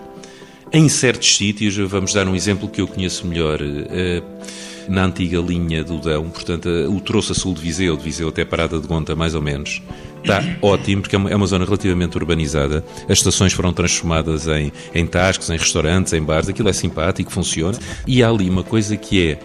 em 0.72 0.88
certos 0.88 1.36
sítios, 1.36 1.76
vamos 1.76 2.12
dar 2.12 2.26
um 2.26 2.34
exemplo 2.34 2.68
que 2.68 2.80
eu 2.80 2.88
conheço 2.88 3.26
melhor, 3.26 3.60
uh, 3.60 4.36
na 4.88 5.04
antiga 5.04 5.38
linha 5.38 5.82
do 5.82 5.98
Dão, 5.98 6.28
portanto, 6.30 6.68
uh, 6.68 6.94
o 6.94 7.00
troço 7.00 7.32
a 7.32 7.34
sul 7.34 7.54
de 7.54 7.60
Viseu, 7.60 7.96
de 7.96 8.02
Viseu 8.02 8.28
até 8.28 8.44
Parada 8.44 8.78
de 8.78 8.86
Gonta, 8.86 9.16
mais 9.16 9.34
ou 9.34 9.42
menos, 9.42 9.82
está 10.18 10.42
ótimo, 10.62 11.02
porque 11.02 11.16
é 11.16 11.18
uma, 11.18 11.30
é 11.30 11.36
uma, 11.36 11.46
zona 11.46 11.64
relativamente 11.64 12.16
urbanizada. 12.16 12.84
As 13.08 13.18
estações 13.18 13.52
foram 13.52 13.72
transformadas 13.72 14.46
em, 14.48 14.72
em 14.94 15.06
tascos, 15.06 15.50
em 15.50 15.56
restaurantes, 15.56 16.12
em 16.12 16.22
bares, 16.22 16.48
aquilo 16.48 16.68
é 16.68 16.72
simpático, 16.72 17.30
funciona. 17.30 17.78
E 18.06 18.22
há 18.22 18.28
ali 18.28 18.48
uma 18.48 18.62
coisa 18.62 18.96
que 18.96 19.28
é 19.28 19.38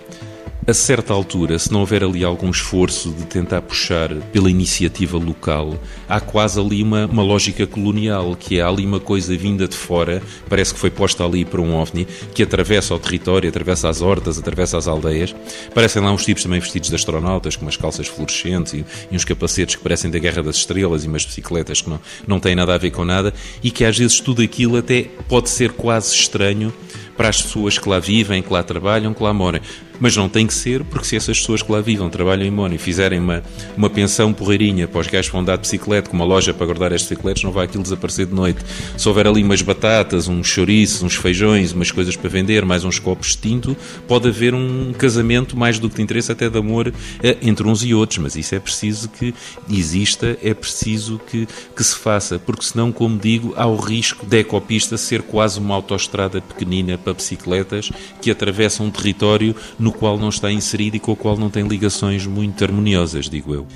a 0.65 0.73
certa 0.75 1.11
altura, 1.11 1.57
se 1.57 1.71
não 1.71 1.79
houver 1.79 2.03
ali 2.03 2.23
algum 2.23 2.49
esforço 2.51 3.09
de 3.11 3.25
tentar 3.25 3.63
puxar 3.63 4.13
pela 4.31 4.49
iniciativa 4.49 5.17
local, 5.17 5.75
há 6.07 6.19
quase 6.19 6.59
ali 6.59 6.83
uma, 6.83 7.07
uma 7.07 7.23
lógica 7.23 7.65
colonial, 7.65 8.35
que 8.35 8.59
é 8.59 8.61
ali 8.61 8.85
uma 8.85 8.99
coisa 8.99 9.35
vinda 9.35 9.67
de 9.67 9.75
fora, 9.75 10.21
parece 10.47 10.71
que 10.71 10.79
foi 10.79 10.91
posta 10.91 11.25
ali 11.25 11.43
por 11.43 11.59
um 11.59 11.73
ovni, 11.73 12.05
que 12.35 12.43
atravessa 12.43 12.93
o 12.93 12.99
território, 12.99 13.49
atravessa 13.49 13.89
as 13.89 14.01
hortas, 14.01 14.37
atravessa 14.37 14.77
as 14.77 14.87
aldeias. 14.87 15.35
Parecem 15.73 16.01
lá 16.01 16.11
uns 16.11 16.23
tipos 16.23 16.43
também 16.43 16.59
vestidos 16.59 16.89
de 16.89 16.95
astronautas, 16.95 17.55
com 17.55 17.63
umas 17.63 17.77
calças 17.77 18.07
fluorescentes 18.07 18.73
e, 18.73 18.85
e 19.09 19.15
uns 19.15 19.25
capacetes 19.25 19.75
que 19.75 19.81
parecem 19.81 20.11
da 20.11 20.19
Guerra 20.19 20.43
das 20.43 20.57
Estrelas 20.57 21.03
e 21.03 21.07
umas 21.07 21.25
bicicletas 21.25 21.81
que 21.81 21.89
não, 21.89 21.99
não 22.27 22.39
têm 22.39 22.55
nada 22.55 22.75
a 22.75 22.77
ver 22.77 22.91
com 22.91 23.03
nada, 23.03 23.33
e 23.63 23.71
que 23.71 23.83
às 23.83 23.97
vezes 23.97 24.19
tudo 24.19 24.43
aquilo 24.43 24.77
até 24.77 25.07
pode 25.27 25.49
ser 25.49 25.71
quase 25.71 26.13
estranho 26.13 26.71
para 27.17 27.29
as 27.29 27.41
pessoas 27.41 27.79
que 27.79 27.89
lá 27.89 27.99
vivem, 27.99 28.43
que 28.43 28.53
lá 28.53 28.61
trabalham, 28.61 29.13
que 29.13 29.23
lá 29.23 29.33
moram 29.33 29.59
mas 30.01 30.17
não 30.17 30.27
tem 30.27 30.47
que 30.47 30.53
ser, 30.53 30.83
porque 30.83 31.05
se 31.05 31.15
essas 31.15 31.39
pessoas 31.39 31.61
que 31.61 31.71
lá 31.71 31.79
vivam, 31.79 32.09
trabalham 32.09 32.43
em 32.43 32.49
Mónio, 32.51 32.79
fizerem 32.79 33.19
uma, 33.19 33.43
uma 33.77 33.87
pensão 33.87 34.33
porreirinha 34.33 34.87
para 34.87 34.99
os 34.99 35.07
gajos 35.07 35.27
que 35.27 35.33
vão 35.33 35.43
dar 35.43 35.57
de 35.57 35.61
bicicleta, 35.61 36.09
com 36.09 36.15
uma 36.15 36.25
loja 36.25 36.55
para 36.55 36.65
guardar 36.65 36.91
as 36.91 37.03
bicicletas, 37.03 37.43
não 37.43 37.51
vai 37.51 37.65
aquilo 37.65 37.83
desaparecer 37.83 38.25
de 38.25 38.33
noite. 38.33 38.59
Se 38.97 39.07
houver 39.07 39.27
ali 39.27 39.43
umas 39.43 39.61
batatas, 39.61 40.27
uns 40.27 40.47
chouriços, 40.47 41.03
uns 41.03 41.15
feijões, 41.15 41.71
umas 41.71 41.91
coisas 41.91 42.15
para 42.15 42.29
vender, 42.29 42.65
mais 42.65 42.83
uns 42.83 42.97
copos 42.97 43.29
de 43.29 43.37
tinto, 43.37 43.77
pode 44.07 44.27
haver 44.27 44.55
um 44.55 44.91
casamento 44.91 45.55
mais 45.55 45.77
do 45.77 45.87
que 45.87 45.97
de 45.97 46.01
interesse, 46.01 46.31
até 46.31 46.49
de 46.49 46.57
amor, 46.57 46.91
eh, 47.21 47.37
entre 47.43 47.67
uns 47.67 47.83
e 47.83 47.93
outros, 47.93 48.17
mas 48.17 48.35
isso 48.35 48.55
é 48.55 48.59
preciso 48.59 49.07
que 49.07 49.35
exista, 49.69 50.35
é 50.41 50.53
preciso 50.55 51.21
que, 51.29 51.47
que 51.75 51.83
se 51.83 51.95
faça, 51.95 52.39
porque 52.39 52.65
senão, 52.65 52.91
como 52.91 53.19
digo, 53.19 53.53
há 53.55 53.67
o 53.67 53.75
risco 53.75 54.25
da 54.25 54.39
ecopista 54.39 54.97
ser 54.97 55.21
quase 55.21 55.59
uma 55.59 55.75
autoestrada 55.75 56.41
pequenina 56.41 56.97
para 56.97 57.13
bicicletas 57.13 57.91
que 58.19 58.31
atravessam 58.31 58.87
um 58.87 58.89
território 58.89 59.55
no 59.77 59.90
no 59.91 59.97
qual 59.97 60.17
não 60.17 60.29
está 60.29 60.49
inserido 60.49 60.95
e 60.95 60.99
com 60.99 61.11
o 61.11 61.15
qual 61.15 61.37
não 61.37 61.49
tem 61.49 61.67
ligações 61.67 62.25
muito 62.25 62.63
harmoniosas, 62.63 63.29
digo 63.29 63.53
eu. 63.53 63.67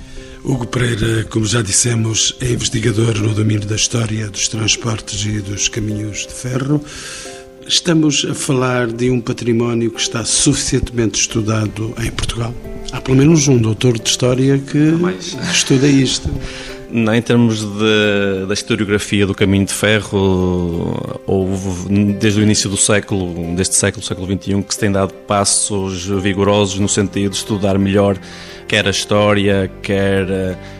Hugo 0.42 0.66
Pereira, 0.66 1.24
como 1.24 1.44
já 1.44 1.60
dissemos, 1.60 2.34
é 2.40 2.50
investigador 2.52 3.18
no 3.18 3.34
domínio 3.34 3.66
da 3.66 3.76
história 3.76 4.28
dos 4.28 4.48
transportes 4.48 5.24
e 5.26 5.40
dos 5.40 5.68
caminhos 5.68 6.26
de 6.26 6.32
ferro. 6.32 6.82
Estamos 7.66 8.26
a 8.30 8.34
falar 8.34 8.86
de 8.86 9.10
um 9.10 9.20
património 9.20 9.90
que 9.90 10.00
está 10.00 10.24
suficientemente 10.24 11.20
estudado 11.20 11.92
em 11.98 12.10
Portugal. 12.10 12.54
Há 12.92 13.00
pelo 13.00 13.18
menos 13.18 13.46
um 13.48 13.58
doutor 13.58 13.98
de 13.98 14.08
história 14.08 14.58
que 14.58 14.94
estuda 15.52 15.86
isto. 15.86 16.30
Não, 16.98 17.14
em 17.14 17.20
termos 17.20 17.62
de, 17.62 18.46
da 18.48 18.54
historiografia 18.54 19.26
do 19.26 19.34
caminho 19.34 19.66
de 19.66 19.74
ferro, 19.74 21.20
houve 21.26 22.14
desde 22.14 22.40
o 22.40 22.42
início 22.42 22.70
do 22.70 22.76
século, 22.78 23.54
deste 23.54 23.74
século, 23.74 24.02
século 24.02 24.26
XXI, 24.26 24.62
que 24.62 24.72
se 24.72 24.80
tem 24.80 24.90
dado 24.90 25.12
passos 25.12 26.06
vigorosos 26.06 26.78
no 26.78 26.88
sentido 26.88 27.32
de 27.32 27.36
estudar 27.36 27.78
melhor 27.78 28.18
quer 28.66 28.86
a 28.86 28.90
história, 28.90 29.70
quer 29.82 30.26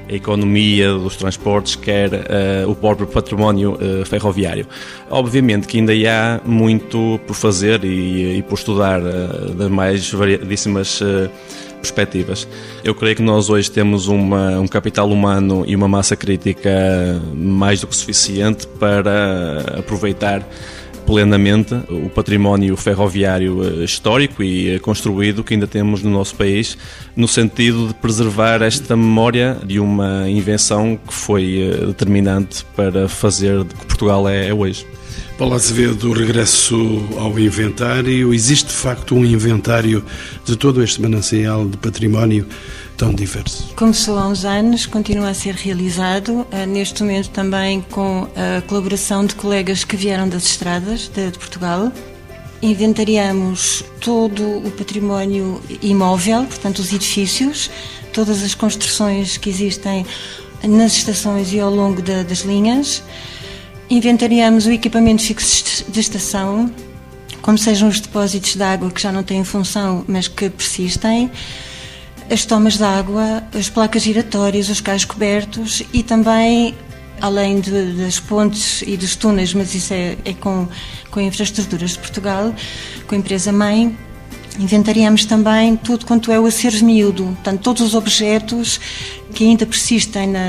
a 0.08 0.12
economia 0.12 0.92
dos 0.92 1.16
transportes, 1.16 1.76
quer 1.76 2.10
uh, 2.12 2.70
o 2.70 2.74
próprio 2.74 3.06
património 3.06 3.74
uh, 3.74 4.04
ferroviário. 4.04 4.66
Obviamente 5.10 5.66
que 5.66 5.78
ainda 5.78 5.92
há 5.92 6.40
muito 6.44 7.20
por 7.26 7.34
fazer 7.34 7.84
e, 7.84 8.38
e 8.38 8.42
por 8.42 8.56
estudar 8.56 9.00
uh, 9.00 9.54
das 9.54 9.70
mais 9.70 10.10
variadíssimas 10.10 11.00
perspectivas. 11.86 12.46
Eu 12.84 12.94
creio 12.94 13.16
que 13.16 13.22
nós 13.22 13.48
hoje 13.48 13.70
temos 13.70 14.08
uma, 14.08 14.58
um 14.58 14.66
capital 14.66 15.10
humano 15.10 15.64
e 15.66 15.74
uma 15.74 15.88
massa 15.88 16.16
crítica 16.16 16.70
mais 17.34 17.80
do 17.80 17.86
que 17.86 17.96
suficiente 17.96 18.66
para 18.66 19.78
aproveitar 19.78 20.46
plenamente 21.06 21.72
o 21.88 22.10
património 22.10 22.76
ferroviário 22.76 23.62
eh, 23.62 23.84
histórico 23.84 24.42
e 24.42 24.74
eh, 24.74 24.78
construído 24.80 25.44
que 25.44 25.54
ainda 25.54 25.66
temos 25.66 26.02
no 26.02 26.10
nosso 26.10 26.34
país, 26.34 26.76
no 27.14 27.28
sentido 27.28 27.86
de 27.86 27.94
preservar 27.94 28.60
esta 28.60 28.96
memória 28.96 29.56
de 29.64 29.78
uma 29.78 30.28
invenção 30.28 30.98
que 31.06 31.14
foi 31.14 31.60
eh, 31.60 31.86
determinante 31.86 32.66
para 32.74 33.08
fazer 33.08 33.62
de 33.62 33.72
que 33.72 33.86
Portugal 33.86 34.28
é, 34.28 34.48
é 34.48 34.54
hoje. 34.54 34.84
Paulo 35.38 35.54
Azevedo, 35.54 36.12
regresso 36.14 36.74
ao 37.18 37.38
inventário. 37.38 38.32
Existe 38.32 38.68
de 38.68 38.72
facto 38.72 39.14
um 39.14 39.22
inventário 39.22 40.02
de 40.46 40.56
todo 40.56 40.82
este 40.82 41.02
manancial 41.02 41.68
de 41.68 41.76
património 41.76 42.46
tão 42.96 43.12
diverso? 43.12 43.74
Começou 43.76 44.16
há 44.18 44.26
uns 44.28 44.46
anos, 44.46 44.86
continua 44.86 45.28
a 45.28 45.34
ser 45.34 45.54
realizado, 45.54 46.46
eh, 46.50 46.64
neste 46.64 47.02
momento 47.02 47.28
também 47.28 47.82
com 47.90 48.26
a 48.34 48.62
colaboração 48.62 49.26
de 49.26 49.34
colegas 49.34 49.84
que 49.84 49.94
vieram 49.94 50.26
das 50.26 50.44
estradas 50.44 51.08
de, 51.08 51.30
Portugal. 51.32 51.92
Inventariamos 52.62 53.84
todo 54.00 54.42
o 54.42 54.70
património 54.70 55.60
imóvel, 55.82 56.46
portanto, 56.46 56.78
os 56.78 56.94
edifícios, 56.94 57.70
todas 58.10 58.42
as 58.42 58.54
construções 58.54 59.36
que 59.36 59.50
existem 59.50 60.06
nas 60.66 60.92
estações 60.92 61.52
e 61.52 61.60
ao 61.60 61.70
longo 61.70 62.00
das 62.00 62.38
linhas 62.40 63.02
Inventariamos 63.88 64.66
o 64.66 64.72
equipamento 64.72 65.22
fixo 65.22 65.84
de 65.88 66.00
estação, 66.00 66.72
como 67.40 67.56
sejam 67.56 67.88
os 67.88 68.00
depósitos 68.00 68.56
de 68.56 68.62
água 68.62 68.90
que 68.90 69.00
já 69.00 69.12
não 69.12 69.22
têm 69.22 69.44
função, 69.44 70.04
mas 70.08 70.26
que 70.26 70.50
persistem, 70.50 71.30
as 72.28 72.44
tomas 72.44 72.78
de 72.78 72.82
água, 72.82 73.44
as 73.54 73.70
placas 73.70 74.02
giratórias, 74.02 74.68
os 74.68 74.80
cais 74.80 75.04
cobertos 75.04 75.84
e 75.92 76.02
também, 76.02 76.74
além 77.20 77.60
de, 77.60 77.92
das 77.92 78.18
pontes 78.18 78.82
e 78.82 78.96
dos 78.96 79.14
túneis, 79.14 79.54
mas 79.54 79.72
isso 79.72 79.94
é, 79.94 80.16
é 80.24 80.32
com, 80.34 80.66
com 81.12 81.20
infraestruturas 81.20 81.92
de 81.92 82.00
Portugal, 82.00 82.52
com 83.06 83.14
a 83.14 83.18
empresa 83.18 83.52
mãe, 83.52 83.96
Inventariamos 84.58 85.24
também 85.24 85.76
tudo 85.76 86.06
quanto 86.06 86.32
é 86.32 86.40
o 86.40 86.46
acervo 86.46 86.84
miúdo, 86.84 87.24
portanto, 87.24 87.60
todos 87.60 87.82
os 87.82 87.94
objetos 87.94 88.80
que 89.34 89.44
ainda 89.44 89.66
persistem 89.66 90.28
na, 90.28 90.48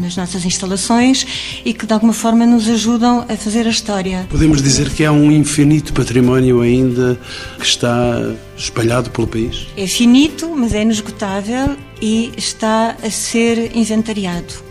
nas 0.00 0.16
nossas 0.16 0.44
instalações 0.44 1.26
e 1.64 1.74
que 1.74 1.84
de 1.84 1.92
alguma 1.92 2.14
forma 2.14 2.46
nos 2.46 2.66
ajudam 2.68 3.26
a 3.28 3.36
fazer 3.36 3.66
a 3.66 3.70
história. 3.70 4.26
Podemos 4.30 4.62
dizer 4.62 4.88
que 4.90 5.04
há 5.04 5.12
um 5.12 5.30
infinito 5.30 5.92
património 5.92 6.62
ainda 6.62 7.20
que 7.58 7.66
está 7.66 8.34
espalhado 8.56 9.10
pelo 9.10 9.26
país? 9.26 9.66
É 9.76 9.86
finito, 9.86 10.48
mas 10.56 10.72
é 10.72 10.80
inesgotável 10.80 11.76
e 12.00 12.32
está 12.36 12.96
a 13.02 13.10
ser 13.10 13.76
inventariado. 13.76 14.64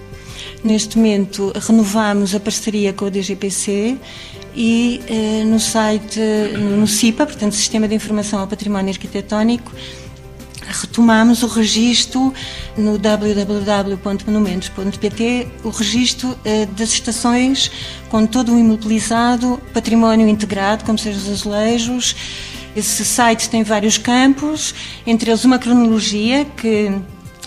Neste 0.64 0.98
momento 0.98 1.54
renovamos 1.56 2.34
a 2.34 2.40
parceria 2.40 2.92
com 2.92 3.06
a 3.06 3.10
DGPC 3.10 3.98
e 4.56 5.02
eh, 5.08 5.44
no 5.46 5.60
site, 5.60 6.20
no 6.58 6.88
CIPA, 6.88 7.26
portanto 7.26 7.54
Sistema 7.54 7.88
de 7.88 7.96
Informação 7.96 8.40
ao 8.40 8.48
Património 8.48 8.92
Arquitetónico, 8.92 9.72
retomamos 10.68 11.44
o 11.44 11.48
registro 11.48 12.34
no 12.78 12.98
www.monumentos.pt, 12.98 15.48
o 15.64 15.70
registro 15.70 16.36
eh, 16.44 16.66
das 16.66 16.90
estações 16.90 17.72
com 18.10 18.26
todo 18.26 18.56
o 18.56 18.60
imobilizado, 18.60 19.62
património 19.74 20.28
integrado, 20.28 20.84
como 20.86 20.98
sejam 20.98 21.22
os 21.22 21.30
azulejos. 21.30 22.16
Esse 22.76 23.06
site 23.06 23.48
tem 23.50 23.64
vários 23.64 23.98
campos, 23.98 24.76
entre 25.08 25.32
eles 25.32 25.46
uma 25.46 25.58
cronologia 25.60 26.44
que 26.46 26.92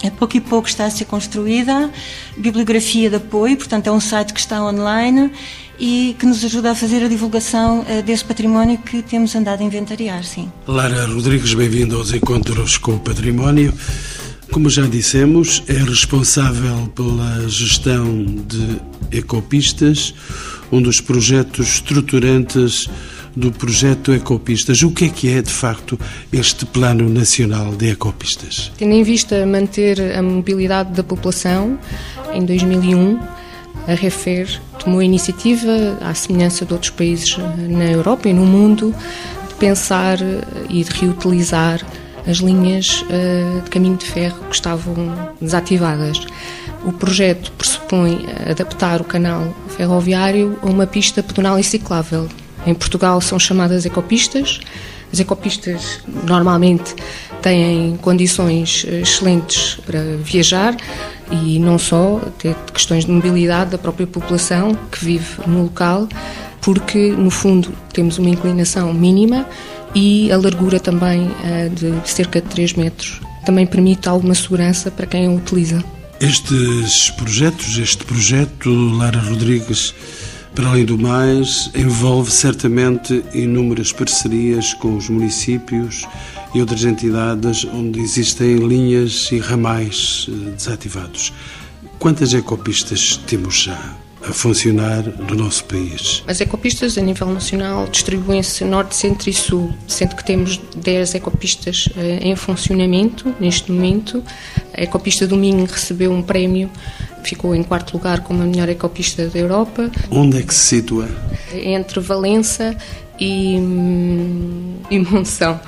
a 0.05 0.11
pouco 0.11 0.37
e 0.37 0.41
pouco 0.41 0.69
está 0.69 0.85
a 0.85 0.91
ser 0.91 1.07
construída, 1.07 1.91
bibliografia 2.37 3.11
de 3.11 3.17
apoio, 3.17 3.57
portanto 3.57 3.89
é 3.89 3.93
um 3.93 4.01
site 4.01 4.33
que 4.33 4.41
está 4.41 4.65
online 4.65 5.33
e 5.79 6.17
que 6.19 6.27
nos 6.27 6.45
ajuda 6.45 6.73
a 6.73 6.75
fazer 6.75 7.05
a 7.05 7.09
divulgação 7.09 7.81
uh, 7.81 8.03
desse 8.03 8.25
património 8.25 8.79
que 8.79 9.03
temos 9.03 9.35
andado 9.35 9.61
a 9.61 9.65
inventariar, 9.65 10.25
sim. 10.25 10.51
Lara 10.67 11.07
Rodrigues, 11.07 11.55
bem-vindo 11.55 11.97
aos 11.97 12.13
Encontros 12.13 12.77
com 12.77 12.95
o 12.95 13.01
Património. 13.01 13.73
Como 14.51 14.69
já 14.71 14.87
dissemos, 14.87 15.63
é 15.69 15.75
responsável 15.75 16.91
pela 16.95 17.49
gestão 17.49 18.25
de 18.25 18.81
ecopistas, 19.17 20.15
um 20.73 20.81
dos 20.81 21.01
projetos 21.01 21.75
estruturantes 21.75 22.89
do 23.37 23.53
projeto 23.53 24.13
Ecopistas. 24.13 24.83
O 24.83 24.91
que 24.91 25.05
é 25.05 25.09
que 25.09 25.29
é, 25.31 25.43
de 25.43 25.51
facto, 25.51 25.99
este 26.33 26.67
Plano 26.67 27.09
Nacional 27.09 27.77
de 27.77 27.91
Ecopistas? 27.91 28.73
Tendo 28.77 28.95
em 28.95 29.03
vista 29.03 29.47
manter 29.47 30.17
a 30.17 30.23
mobilidade 30.23 30.93
da 30.93 31.05
população, 31.05 31.79
em 32.33 32.45
2001, 32.45 33.19
a 33.87 33.95
REFER 33.95 34.61
tomou 34.79 35.01
a 35.01 35.05
iniciativa, 35.05 35.99
à 36.01 36.15
semelhança 36.15 36.67
de 36.67 36.73
outros 36.73 36.91
países 36.91 37.37
na 37.57 37.87
Europa 37.87 38.29
e 38.29 38.33
no 38.33 38.45
mundo, 38.45 38.95
de 39.49 39.55
pensar 39.55 40.19
e 40.69 40.85
de 40.85 40.91
reutilizar 40.91 41.85
as 42.27 42.39
linhas 42.39 43.05
eh, 43.09 43.63
de 43.65 43.71
caminho 43.71 43.97
de 43.97 44.05
ferro 44.05 44.45
que 44.49 44.55
estavam 44.55 45.35
desativadas. 45.41 46.27
O 46.85 46.93
projeto 46.93 47.51
pressupõe 47.53 48.27
adaptar 48.49 49.01
o 49.01 49.05
canal 49.05 49.55
ferroviário 49.77 50.59
a 50.63 50.67
uma 50.67 50.87
pista 50.87 51.23
pedonal 51.23 51.59
e 51.59 51.65
ciclável. 51.65 52.29
Em 52.67 52.75
Portugal 52.75 53.21
são 53.21 53.39
chamadas 53.39 53.87
ecopistas. 53.87 54.61
As 55.11 55.19
ecopistas 55.19 56.01
normalmente 56.25 56.95
têm 57.41 57.97
condições 58.03 58.85
excelentes 58.85 59.79
para 59.87 60.01
viajar 60.23 60.77
e 61.31 61.59
não 61.59 61.79
só, 61.79 62.21
ter 62.39 62.55
questões 62.73 63.05
de 63.05 63.11
mobilidade 63.11 63.71
da 63.71 63.79
própria 63.79 64.07
população 64.07 64.77
que 64.91 65.05
vive 65.05 65.27
no 65.47 65.65
local, 65.65 66.09
porque 66.61 67.11
no 67.13 67.31
fundo 67.31 67.73
temos 67.93 68.19
uma 68.19 68.31
inclinação 68.31 68.93
mínima 68.93 69.47
e 69.95 70.31
a 70.31 70.37
largura 70.37 70.79
também 70.79 71.31
é 71.45 71.69
de 71.69 71.93
cerca 72.05 72.41
de 72.41 72.49
3 72.49 72.75
metros. 72.75 73.21
Também 73.45 73.67
permite 73.67 74.09
alguma 74.09 74.35
segurança 74.35 74.91
para 74.91 75.07
quem 75.07 75.27
a 75.27 75.31
utiliza. 75.31 75.83
Estes 76.21 77.11
projetos, 77.11 77.79
este 77.79 78.05
projeto, 78.05 78.69
Lara 78.97 79.21
Rodrigues, 79.21 79.95
para 80.59 80.71
além 80.71 80.85
do 80.85 80.99
mais, 80.99 81.71
envolve 81.73 82.33
certamente 82.33 83.23
inúmeras 83.33 83.93
parcerias 83.93 84.75
com 84.75 84.97
os 84.97 85.09
municípios 85.09 86.05
e 86.53 86.61
outras 86.61 86.83
entidades 86.83 87.65
onde 87.65 88.01
existem 88.01 88.57
linhas 88.57 89.31
e 89.31 89.39
ramais 89.39 90.27
eh, 90.29 90.51
desativados. 90.51 91.33
Quantas 92.01 92.35
ecopistas 92.35 93.17
temos 93.19 93.63
já? 93.63 93.97
A 94.29 94.33
funcionar 94.33 95.03
no 95.03 95.35
nosso 95.35 95.65
país. 95.65 96.23
As 96.27 96.41
ecopistas 96.41 96.99
a 96.99 97.01
nível 97.01 97.29
nacional 97.29 97.89
distribuem-se 97.89 98.65
norte, 98.65 98.95
centro 98.95 99.31
e 99.31 99.33
sul, 99.33 99.73
sendo 99.87 100.15
que 100.15 100.25
temos 100.25 100.61
10 100.77 101.15
ecopistas 101.15 101.89
eh, 101.97 102.19
em 102.23 102.37
funcionamento 102.37 103.35
neste 103.41 103.73
momento. 103.73 104.23
A 104.77 104.83
ecopista 104.83 105.27
do 105.27 105.37
Minho 105.37 105.65
recebeu 105.65 106.13
um 106.13 106.23
prémio, 106.23 106.71
ficou 107.25 107.55
em 107.55 107.63
quarto 107.63 107.95
lugar 107.95 108.21
como 108.21 108.43
a 108.43 108.47
melhor 108.47 108.69
ecopista 108.69 109.27
da 109.27 109.39
Europa. 109.39 109.91
Onde 110.11 110.39
é 110.39 110.43
que 110.43 110.55
se 110.55 110.77
situa? 110.77 111.09
Entre 111.55 111.99
Valença 112.01 112.77
e, 113.19 113.57
hum, 113.59 114.77
e 114.91 114.99
Monção. 114.99 115.61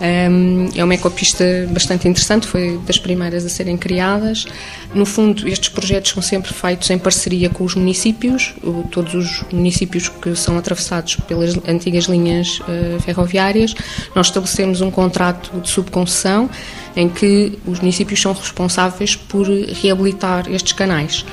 Um, 0.00 0.68
é 0.74 0.84
uma 0.84 0.94
ecopista 0.94 1.44
bastante 1.70 2.06
interessante, 2.06 2.46
foi 2.46 2.78
das 2.86 2.98
primeiras 2.98 3.44
a 3.46 3.48
serem 3.48 3.76
criadas. 3.76 4.46
No 4.94 5.06
fundo, 5.06 5.48
estes 5.48 5.68
projetos 5.70 6.12
são 6.12 6.22
sempre 6.22 6.52
feitos 6.52 6.90
em 6.90 6.98
parceria 6.98 7.48
com 7.48 7.64
os 7.64 7.74
municípios, 7.74 8.54
todos 8.90 9.14
os 9.14 9.44
municípios 9.52 10.08
que 10.08 10.34
são 10.36 10.58
atravessados 10.58 11.16
pelas 11.16 11.56
antigas 11.66 12.04
linhas 12.04 12.60
uh, 12.60 13.00
ferroviárias. 13.00 13.74
Nós 14.14 14.26
estabelecemos 14.26 14.80
um 14.80 14.90
contrato 14.90 15.58
de 15.60 15.68
subconcessão 15.68 16.50
em 16.94 17.08
que 17.08 17.58
os 17.66 17.80
municípios 17.80 18.20
são 18.20 18.32
responsáveis 18.32 19.16
por 19.16 19.46
reabilitar 19.48 20.50
estes 20.50 20.72
canais. 20.72 21.24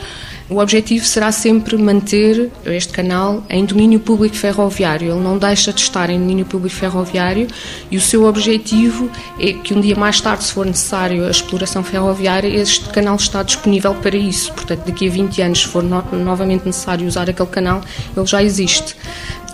O 0.49 0.57
objetivo 0.57 1.05
será 1.05 1.31
sempre 1.31 1.77
manter 1.77 2.51
este 2.65 2.91
canal 2.91 3.43
em 3.49 3.65
domínio 3.65 3.99
público 3.99 4.35
ferroviário. 4.35 5.11
Ele 5.11 5.23
não 5.23 5.37
deixa 5.37 5.71
de 5.71 5.81
estar 5.81 6.09
em 6.09 6.19
domínio 6.19 6.45
público 6.45 6.75
ferroviário 6.75 7.47
e 7.89 7.97
o 7.97 8.01
seu 8.01 8.25
objetivo 8.25 9.09
é 9.39 9.53
que 9.53 9.73
um 9.73 9.79
dia 9.79 9.95
mais 9.95 10.19
tarde, 10.19 10.43
se 10.43 10.51
for 10.51 10.65
necessário 10.65 11.25
a 11.25 11.31
exploração 11.31 11.83
ferroviária, 11.83 12.47
este 12.47 12.89
canal 12.89 13.15
está 13.15 13.41
disponível 13.41 13.95
para 13.95 14.17
isso. 14.17 14.51
Portanto, 14.53 14.85
daqui 14.85 15.07
a 15.07 15.11
20 15.11 15.41
anos, 15.41 15.61
se 15.61 15.67
for 15.67 15.81
no 15.81 16.03
novamente 16.23 16.65
necessário 16.65 17.07
usar 17.07 17.29
aquele 17.29 17.49
canal, 17.49 17.81
ele 18.15 18.25
já 18.25 18.43
existe 18.43 18.95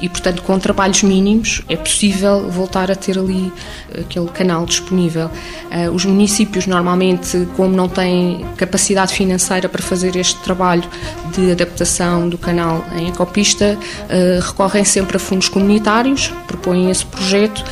e, 0.01 0.07
portanto, 0.07 0.41
com 0.43 0.57
trabalhos 0.59 1.03
mínimos 1.03 1.61
é 1.67 1.75
possível 1.75 2.49
voltar 2.49 2.89
a 2.89 2.95
ter 2.95 3.17
ali 3.17 3.51
aquele 3.97 4.27
canal 4.27 4.65
disponível. 4.65 5.29
Eh, 5.71 5.89
os 5.89 6.05
municípios, 6.05 6.65
normalmente, 6.67 7.47
como 7.55 7.75
não 7.75 7.87
têm 7.89 8.45
capacidade 8.55 9.13
financeira 9.13 9.67
para 9.67 9.81
fazer 9.81 10.15
este 10.15 10.39
trabalho 10.41 10.83
de 11.33 11.51
adaptação 11.51 12.29
do 12.29 12.37
canal 12.37 12.83
em 12.95 13.09
ecopista, 13.09 13.77
eh, 14.09 14.39
recorrem 14.41 14.83
sempre 14.83 15.17
a 15.17 15.19
fundos 15.19 15.49
comunitários, 15.49 16.33
propõem 16.47 16.89
esse 16.89 17.05
projeto 17.05 17.63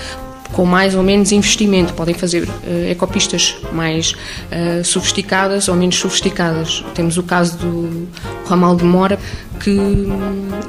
com 0.53 0.65
mais 0.65 0.95
ou 0.95 1.03
menos 1.03 1.31
investimento. 1.31 1.93
Podem 1.93 2.13
fazer 2.13 2.43
uh, 2.43 2.89
ecopistas 2.89 3.55
mais 3.71 4.11
uh, 4.11 4.83
sofisticadas 4.83 5.67
ou 5.67 5.75
menos 5.75 5.95
sofisticadas. 5.97 6.83
Temos 6.93 7.17
o 7.17 7.23
caso 7.23 7.57
do 7.57 8.07
ramal 8.47 8.75
de 8.75 8.83
Mora, 8.83 9.19
que 9.59 9.77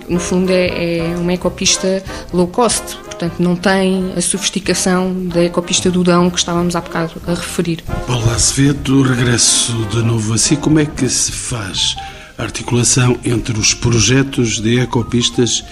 no 0.08 0.18
fundo 0.18 0.50
é, 0.50 0.98
é 0.98 1.16
uma 1.16 1.32
ecopista 1.32 2.02
low 2.32 2.46
cost, 2.46 2.96
portanto 3.04 3.34
não 3.38 3.54
tem 3.54 4.12
a 4.16 4.20
sofisticação 4.20 5.26
da 5.26 5.44
ecopista 5.44 5.90
do 5.90 6.02
Dão 6.02 6.30
que 6.30 6.38
estávamos 6.38 6.74
há 6.74 6.80
bocado 6.80 7.12
a 7.26 7.34
referir. 7.34 7.82
Paulo 8.06 8.30
Acevedo, 8.30 9.02
regresso 9.02 9.72
de 9.90 10.02
novo 10.02 10.34
assim, 10.34 10.56
como 10.56 10.78
é 10.78 10.86
que 10.86 11.08
se 11.08 11.32
faz 11.32 11.96
a 12.36 12.42
articulação 12.42 13.18
entre 13.24 13.58
os 13.58 13.74
projetos 13.74 14.60
de 14.60 14.78
ecopistas 14.78 15.64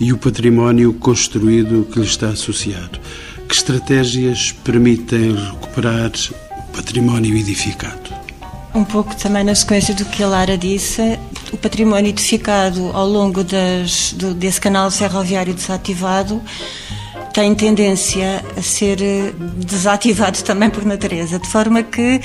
e 0.00 0.12
o 0.12 0.18
património 0.18 0.92
construído 0.94 1.86
que 1.92 2.00
lhe 2.00 2.06
está 2.06 2.28
associado? 2.28 2.98
Que 3.48 3.54
estratégias 3.54 4.52
permitem 4.64 5.34
recuperar 5.34 6.10
o 6.50 6.62
património 6.76 7.36
edificado? 7.36 8.14
Um 8.74 8.84
pouco 8.84 9.14
também 9.14 9.44
na 9.44 9.54
sequência 9.54 9.94
do 9.94 10.04
que 10.04 10.22
a 10.22 10.26
Lara 10.26 10.58
disse, 10.58 11.18
o 11.52 11.56
património 11.56 12.08
edificado 12.08 12.90
ao 12.92 13.06
longo 13.06 13.44
das, 13.44 14.12
do, 14.12 14.34
desse 14.34 14.60
canal 14.60 14.90
ferroviário 14.90 15.54
desativado 15.54 16.42
tem 17.34 17.52
tendência 17.52 18.44
a 18.56 18.62
ser 18.62 19.02
eh, 19.02 19.32
desativado 19.56 20.40
também 20.44 20.70
por 20.70 20.84
natureza, 20.84 21.36
de 21.36 21.48
forma 21.48 21.82
que 21.82 22.20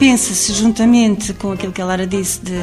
pensa-se 0.00 0.52
juntamente 0.52 1.32
com 1.32 1.52
aquilo 1.52 1.72
que 1.72 1.80
a 1.80 1.84
Lara 1.84 2.04
disse 2.04 2.40
de 2.40 2.58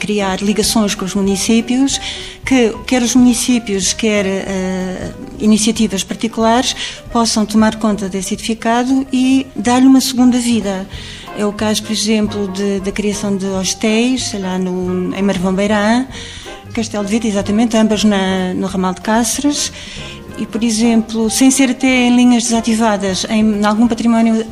criar 0.00 0.42
ligações 0.42 0.96
com 0.96 1.04
os 1.04 1.14
municípios, 1.14 2.00
que 2.44 2.74
quer 2.88 3.02
os 3.02 3.14
municípios, 3.14 3.92
quer 3.92 4.26
uh, 4.26 5.14
iniciativas 5.38 6.02
particulares 6.02 6.74
possam 7.12 7.46
tomar 7.46 7.76
conta 7.76 8.08
desse 8.08 8.34
edificado 8.34 9.06
e 9.12 9.46
dar-lhe 9.54 9.86
uma 9.86 10.00
segunda 10.00 10.38
vida. 10.38 10.88
É 11.36 11.46
o 11.46 11.52
caso, 11.52 11.84
por 11.84 11.92
exemplo, 11.92 12.48
de, 12.48 12.80
da 12.80 12.90
criação 12.90 13.36
de 13.36 13.46
hostéis, 13.46 14.32
lá 14.34 14.58
no, 14.58 15.14
em 15.14 15.22
Marvão 15.22 15.54
Beirã, 15.54 16.04
Castelo 16.72 17.04
de 17.04 17.10
Vita, 17.10 17.26
exatamente, 17.26 17.76
ambas 17.76 18.02
na, 18.04 18.54
no 18.54 18.66
ramal 18.66 18.94
de 18.94 19.00
Cáceres. 19.00 19.72
E, 20.38 20.46
por 20.46 20.62
exemplo, 20.62 21.28
sem 21.28 21.50
ser 21.50 21.70
até 21.70 22.06
em 22.06 22.16
linhas 22.16 22.44
desativadas, 22.44 23.26
em, 23.28 23.60
em 23.60 23.64
algum 23.64 23.86
património 23.88 24.46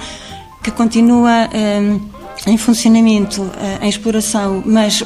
que 0.63 0.71
continua. 0.71 1.49
Um, 1.55 2.17
em 2.47 2.57
funcionamento, 2.57 3.51
eh, 3.59 3.87
em 3.87 3.89
exploração, 3.89 4.63
mas 4.65 5.03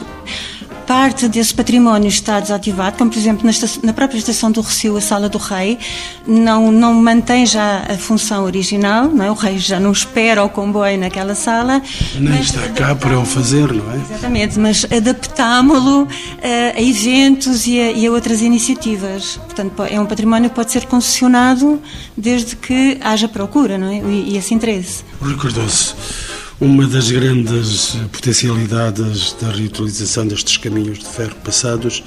parte 0.90 1.28
desse 1.28 1.54
património 1.54 2.08
está 2.08 2.40
desativado, 2.40 2.98
como 2.98 3.12
por 3.12 3.16
exemplo 3.16 3.44
na, 3.44 3.52
estação, 3.52 3.80
na, 3.84 3.92
própria 3.92 4.18
estação 4.18 4.50
do 4.50 4.60
Recio, 4.60 4.96
a 4.96 5.00
Sala 5.00 5.28
do 5.28 5.38
Rei, 5.38 5.78
não, 6.26 6.72
não 6.72 6.92
mantém 6.92 7.46
já 7.46 7.84
a 7.88 7.96
função 7.96 8.42
original, 8.42 9.06
não 9.06 9.24
é? 9.24 9.30
o 9.30 9.34
rei 9.34 9.56
já 9.56 9.78
não 9.78 9.92
espera 9.92 10.42
o 10.42 10.48
comboio 10.48 10.98
naquela 10.98 11.36
sala. 11.36 11.80
Nem 12.18 12.40
está 12.40 12.68
cá 12.70 12.92
para 12.96 13.16
o 13.20 13.24
fazer, 13.24 13.72
não 13.72 13.92
é? 13.92 13.98
Exatamente, 13.98 14.58
mas 14.58 14.84
adaptámo-lo 14.84 16.08
a, 16.42 16.48
eh, 16.48 16.74
a, 16.76 16.82
eventos 16.82 17.68
e 17.68 17.78
a, 17.78 17.92
e 17.92 18.08
a, 18.08 18.10
outras 18.10 18.42
iniciativas. 18.42 19.36
Portanto, 19.36 19.84
é 19.88 20.00
um 20.00 20.06
património 20.06 20.50
que 20.50 20.56
pode 20.56 20.72
ser 20.72 20.86
concessionado 20.86 21.80
desde 22.16 22.56
que 22.56 22.98
haja 23.00 23.28
procura 23.28 23.78
não 23.78 23.86
é? 23.86 23.98
e, 23.98 24.32
e 24.32 24.36
esse 24.36 24.52
interesse. 24.52 25.04
Recordou-se 25.22 25.94
uma 26.60 26.86
das 26.86 27.10
grandes 27.10 27.96
potencialidades 28.12 29.34
da 29.40 29.50
reutilização 29.50 30.26
destes 30.26 30.58
caminhos 30.58 30.98
de 30.98 31.06
ferro 31.06 31.34
passados 31.42 32.04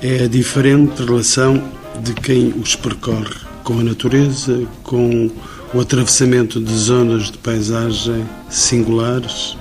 é 0.00 0.24
a 0.24 0.28
diferente 0.28 1.04
relação 1.04 1.62
de 2.02 2.14
quem 2.14 2.54
os 2.58 2.74
percorre 2.74 3.34
com 3.62 3.78
a 3.78 3.84
natureza, 3.84 4.66
com 4.82 5.30
o 5.74 5.80
atravessamento 5.80 6.58
de 6.58 6.72
zonas 6.72 7.30
de 7.30 7.36
paisagem 7.36 8.26
singulares 8.48 9.58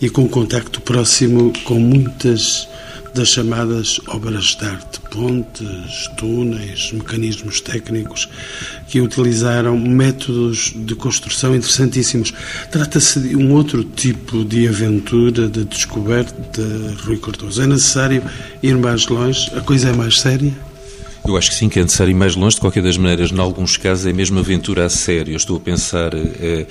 e 0.00 0.08
com 0.08 0.28
contacto 0.28 0.80
próximo 0.80 1.52
com 1.64 1.80
muitas 1.80 2.68
das 3.14 3.28
chamadas 3.28 4.00
obras 4.08 4.56
de 4.56 4.64
arte, 4.64 5.00
pontes, 5.10 6.08
túneis, 6.16 6.92
mecanismos 6.92 7.60
técnicos 7.60 8.28
que 8.88 9.00
utilizaram 9.00 9.78
métodos 9.78 10.72
de 10.74 10.94
construção 10.94 11.54
interessantíssimos. 11.54 12.32
Trata-se 12.70 13.20
de 13.20 13.36
um 13.36 13.52
outro 13.52 13.84
tipo 13.84 14.44
de 14.44 14.66
aventura, 14.66 15.48
de 15.48 15.64
descoberta, 15.64 16.62
Rui 17.04 17.18
Cortoso. 17.18 17.62
É 17.62 17.66
necessário 17.66 18.22
ir 18.62 18.76
mais 18.76 19.06
longe? 19.08 19.50
A 19.54 19.60
coisa 19.60 19.90
é 19.90 19.92
mais 19.92 20.20
séria? 20.20 20.52
Eu 21.26 21.36
acho 21.36 21.50
que 21.50 21.56
sim, 21.56 21.68
que 21.68 21.78
é 21.78 21.82
necessário 21.82 22.10
ir 22.10 22.14
mais 22.14 22.34
longe. 22.34 22.56
De 22.56 22.60
qualquer 22.60 22.82
das 22.82 22.96
maneiras, 22.96 23.30
em 23.30 23.38
alguns 23.38 23.76
casos, 23.76 24.06
é 24.06 24.12
mesmo 24.12 24.40
aventura 24.40 24.86
a 24.86 24.88
sério. 24.88 25.32
Eu 25.32 25.36
estou 25.36 25.56
a 25.56 25.60
pensar, 25.60 26.12
eh, 26.14 26.66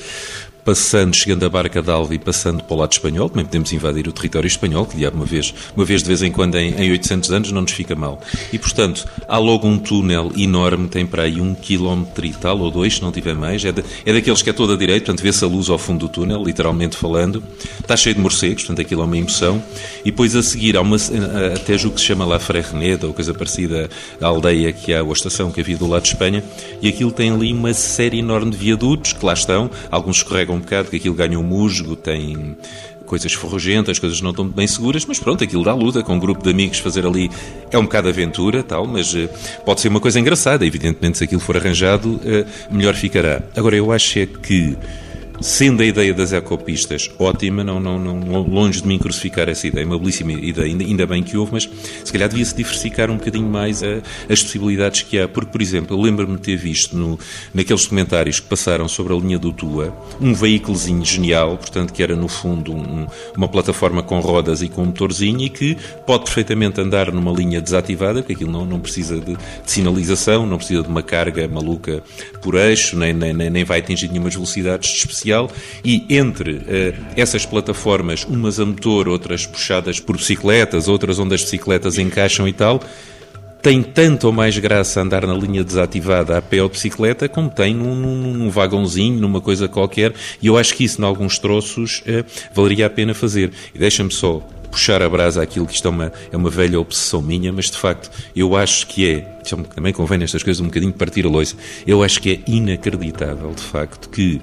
passando, 0.64 1.16
chegando 1.16 1.46
a 1.46 1.50
barca 1.50 1.82
de 1.82 1.90
Alva 1.90 2.14
e 2.14 2.20
passando 2.20 2.64
para 2.64 2.76
o 2.76 2.80
lado 2.80 2.92
espanhol, 2.92 3.30
também 3.30 3.46
podemos 3.46 3.74
invadir 3.74 4.08
o 4.08 4.12
território 4.12 4.48
espanhol, 4.48 4.86
que 4.86 4.96
diabo 4.96 5.18
uma 5.18 5.26
vez, 5.26 5.54
uma 5.76 5.86
vez 5.86 6.02
de 6.02 6.08
vez 6.08 6.22
em 6.22 6.32
quando 6.32 6.56
em, 6.56 6.74
em 6.74 6.92
800 6.92 7.32
anos 7.32 7.52
não 7.52 7.62
nos 7.62 7.72
fica 7.72 7.96
mal. 7.96 8.22
E, 8.52 8.60
portanto, 8.60 9.08
há 9.28 9.38
logo 9.38 9.68
um 9.68 9.78
túnel 9.78 10.32
enorme, 10.38 10.88
tem 10.88 11.06
para 11.06 11.24
aí 11.24 11.42
um 11.42 11.54
quilómetro 11.54 12.26
e 12.26 12.34
tal, 12.34 12.60
ou 12.60 12.72
dois, 12.72 12.96
se 12.96 13.02
não 13.02 13.12
tiver 13.12 13.36
mais, 13.36 13.64
é, 13.66 13.72
de, 13.72 13.84
é 14.06 14.14
daqueles 14.14 14.42
que 14.42 14.50
é 14.50 14.54
toda 14.54 14.74
a 14.74 14.78
direita, 14.78 15.06
portanto 15.06 15.24
vê-se 15.24 15.44
a 15.44 15.48
luz 15.48 15.70
ao 15.70 15.78
fundo 15.78 16.08
do 16.08 16.10
túnel, 16.10 16.44
literalmente 16.44 16.96
falando, 16.96 17.44
está 17.80 17.98
cheio 17.98 18.16
de 18.16 18.22
morcegos, 18.22 18.64
portanto 18.64 18.86
aquilo 18.86 19.02
é 19.02 19.06
uma 19.06 19.18
emoção, 19.18 19.62
e 20.02 20.12
depois 20.12 20.36
a 20.36 20.44
seguir 20.44 20.78
há 20.78 20.82
uma, 20.82 20.98
até 21.56 21.76
o 21.76 21.92
que 21.92 22.00
se 22.00 22.06
chama 22.06 22.26
lá 22.26 22.40
Ferreneda, 22.40 23.08
ou 23.08 23.14
coisa 23.14 23.34
parecida 23.34 23.90
à 24.20 24.28
aldeia 24.28 24.72
que 24.72 24.94
há, 24.94 25.02
ou 25.04 25.10
a 25.10 25.14
estação 25.14 25.52
que 25.52 25.62
havia 25.62 25.78
do 25.78 25.88
lado 25.88 26.04
de 26.04 26.10
Espanha, 26.10 26.44
e 26.82 26.88
aquilo 26.88 27.12
tem 27.12 27.32
ali 27.32 27.52
uma 27.52 27.74
série 27.74 28.20
enorme 28.20 28.52
de 28.52 28.58
viadutos, 28.58 29.14
que 29.14 29.26
lá 29.26 29.34
estão, 29.34 29.70
alguns 29.90 30.18
escorregam 30.18 30.51
um 30.54 30.60
bocado, 30.60 30.90
que 30.90 30.98
aquilo 30.98 31.16
ganha 31.16 31.40
um 31.40 31.44
musgo, 31.44 31.96
tem 31.96 32.56
coisas 33.06 33.34
ferrugentas, 33.34 34.00
coisas 34.00 34.22
não 34.22 34.34
tão 34.34 34.48
bem 34.48 34.66
seguras, 34.66 35.06
mas 35.06 35.20
pronto, 35.20 35.44
aquilo 35.44 35.64
dá 35.66 35.74
luta, 35.74 36.02
com 36.02 36.14
um 36.16 36.20
grupo 36.20 36.42
de 36.42 36.50
amigos 36.50 36.80
fazer 36.80 37.06
ali 37.06 37.30
é 37.70 37.78
um 37.78 37.84
bocado 37.84 38.08
aventura, 38.08 38.64
tal, 38.64 38.88
mas 38.88 39.14
uh, 39.14 39.30
pode 39.66 39.82
ser 39.82 39.90
uma 39.90 40.00
coisa 40.00 40.18
engraçada, 40.18 40.66
evidentemente 40.66 41.18
se 41.18 41.26
aquilo 41.26 41.42
for 41.42 41.58
arranjado, 41.58 42.14
uh, 42.16 42.74
melhor 42.74 42.94
ficará. 42.94 43.42
Agora, 43.54 43.76
eu 43.76 43.92
acho 43.92 44.20
é 44.20 44.26
que 44.26 44.78
Sendo 45.42 45.82
a 45.82 45.86
ideia 45.86 46.14
das 46.14 46.34
ecopistas 46.34 47.10
ótima, 47.18 47.64
não, 47.64 47.80
não, 47.80 47.98
não, 47.98 48.42
longe 48.44 48.80
de 48.80 48.88
mim 48.88 49.00
crucificar 49.00 49.50
essa 49.50 49.66
ideia, 49.66 49.84
uma 49.88 49.98
belíssima 49.98 50.34
ideia, 50.34 50.72
ainda, 50.72 51.08
bem 51.08 51.24
que 51.24 51.36
houve, 51.36 51.54
mas 51.54 51.70
se 52.04 52.12
calhar 52.12 52.30
devia-se 52.30 52.56
diversificar 52.56 53.10
um 53.10 53.18
bocadinho 53.18 53.48
mais 53.48 53.82
a, 53.82 54.04
as 54.30 54.44
possibilidades 54.44 55.02
que 55.02 55.20
há. 55.20 55.28
Porque, 55.28 55.52
por 55.52 55.60
exemplo, 55.60 55.98
eu 55.98 56.02
lembro-me 56.02 56.36
de 56.36 56.44
ter 56.44 56.58
visto 56.58 56.96
no, 56.96 57.18
naqueles 57.56 57.82
documentários 57.84 58.40
que 58.40 58.46
passaram 58.46 58.88
sobre 58.88 59.14
a 59.14 59.16
linha 59.18 59.40
do 59.40 59.52
Tua, 59.52 59.92
um 60.22 60.32
veículozinho 60.32 61.04
genial, 61.04 61.58
portanto, 61.58 61.92
que 61.92 62.04
era 62.04 62.16
no 62.16 62.28
fundo 62.28 62.72
um, 62.72 63.08
uma 63.36 63.48
plataforma 63.48 64.04
com 64.04 64.20
rodas 64.20 64.62
e 64.62 64.70
com 64.70 64.84
um 64.84 64.86
motorzinho 64.86 65.42
e 65.42 65.50
que 65.50 65.76
pode 66.06 66.26
perfeitamente 66.26 66.80
andar 66.80 67.12
numa 67.12 67.32
linha 67.32 67.60
desativada, 67.60 68.22
porque 68.22 68.34
aquilo 68.34 68.52
não, 68.52 68.64
não 68.64 68.80
precisa 68.80 69.20
de, 69.20 69.36
de 69.36 69.42
sinalização, 69.66 70.46
não 70.46 70.58
precisa 70.58 70.84
de 70.84 70.88
uma 70.88 71.02
carga 71.02 71.48
maluca 71.48 72.04
por 72.44 72.54
eixo, 72.54 72.96
nem, 72.96 73.12
nem, 73.12 73.34
nem 73.34 73.64
vai 73.64 73.80
atingir 73.80 74.08
nenhuma 74.08 74.30
velocidade 74.30 74.88
e 75.84 76.06
entre 76.10 76.52
uh, 76.52 76.62
essas 77.16 77.46
plataformas, 77.46 78.24
umas 78.26 78.60
a 78.60 78.66
motor, 78.66 79.08
outras 79.08 79.46
puxadas 79.46 80.00
por 80.00 80.18
bicicletas, 80.18 80.88
outras 80.88 81.20
onde 81.20 81.36
as 81.36 81.42
bicicletas 81.42 81.98
encaixam 81.98 82.48
e 82.48 82.54
tal, 82.54 82.82
tem 83.62 83.84
tanto 83.84 84.28
ou 84.28 84.34
mais 84.34 84.58
graça 84.58 85.02
andar 85.02 85.26
na 85.26 85.34
linha 85.34 85.64
desativada 85.64 86.38
a 86.38 86.42
pé 86.42 86.64
ou 86.64 86.70
bicicleta 86.70 87.30
como 87.30 87.50
tem 87.50 87.76
num, 87.76 87.96
num, 87.96 88.34
num, 88.34 88.50
vagãozinho, 88.50 89.20
numa 89.20 89.40
coisa 89.40 89.68
qualquer, 89.68 90.14
e 90.42 90.48
eu 90.48 90.58
acho 90.58 90.74
que 90.76 90.84
isso, 90.84 91.00
em 91.00 91.06
alguns 91.06 91.38
troços, 91.38 92.02
uh, 92.02 92.26
valeria 92.54 92.88
a 92.88 92.90
pena 92.90 93.14
fazer. 93.14 93.52
E 93.74 93.78
deixa-me 93.78 94.12
só 94.12 94.42
puxar 94.72 95.02
a 95.02 95.10
brasa 95.10 95.44
àquilo 95.44 95.68
que 95.68 95.74
isto 95.74 95.88
é 95.88 95.92
uma, 95.92 96.12
é 96.32 96.38
uma 96.38 96.50
velha 96.50 96.80
obsessão 96.80 97.22
minha, 97.22 97.52
mas 97.52 97.70
de 97.70 97.78
facto 97.78 98.10
eu 98.36 98.56
acho 98.56 98.88
que 98.88 99.08
é, 99.08 99.20
também 99.76 99.92
convém 99.92 100.18
nestas 100.18 100.42
coisas 100.42 100.62
um 100.62 100.66
bocadinho 100.66 100.94
partir 100.94 101.26
a 101.26 101.30
loiça, 101.30 101.56
eu 101.86 102.02
acho 102.02 102.22
que 102.22 102.32
é 102.32 102.40
inacreditável, 102.50 103.52
de 103.54 103.62
facto, 103.62 104.10
que 104.10 104.42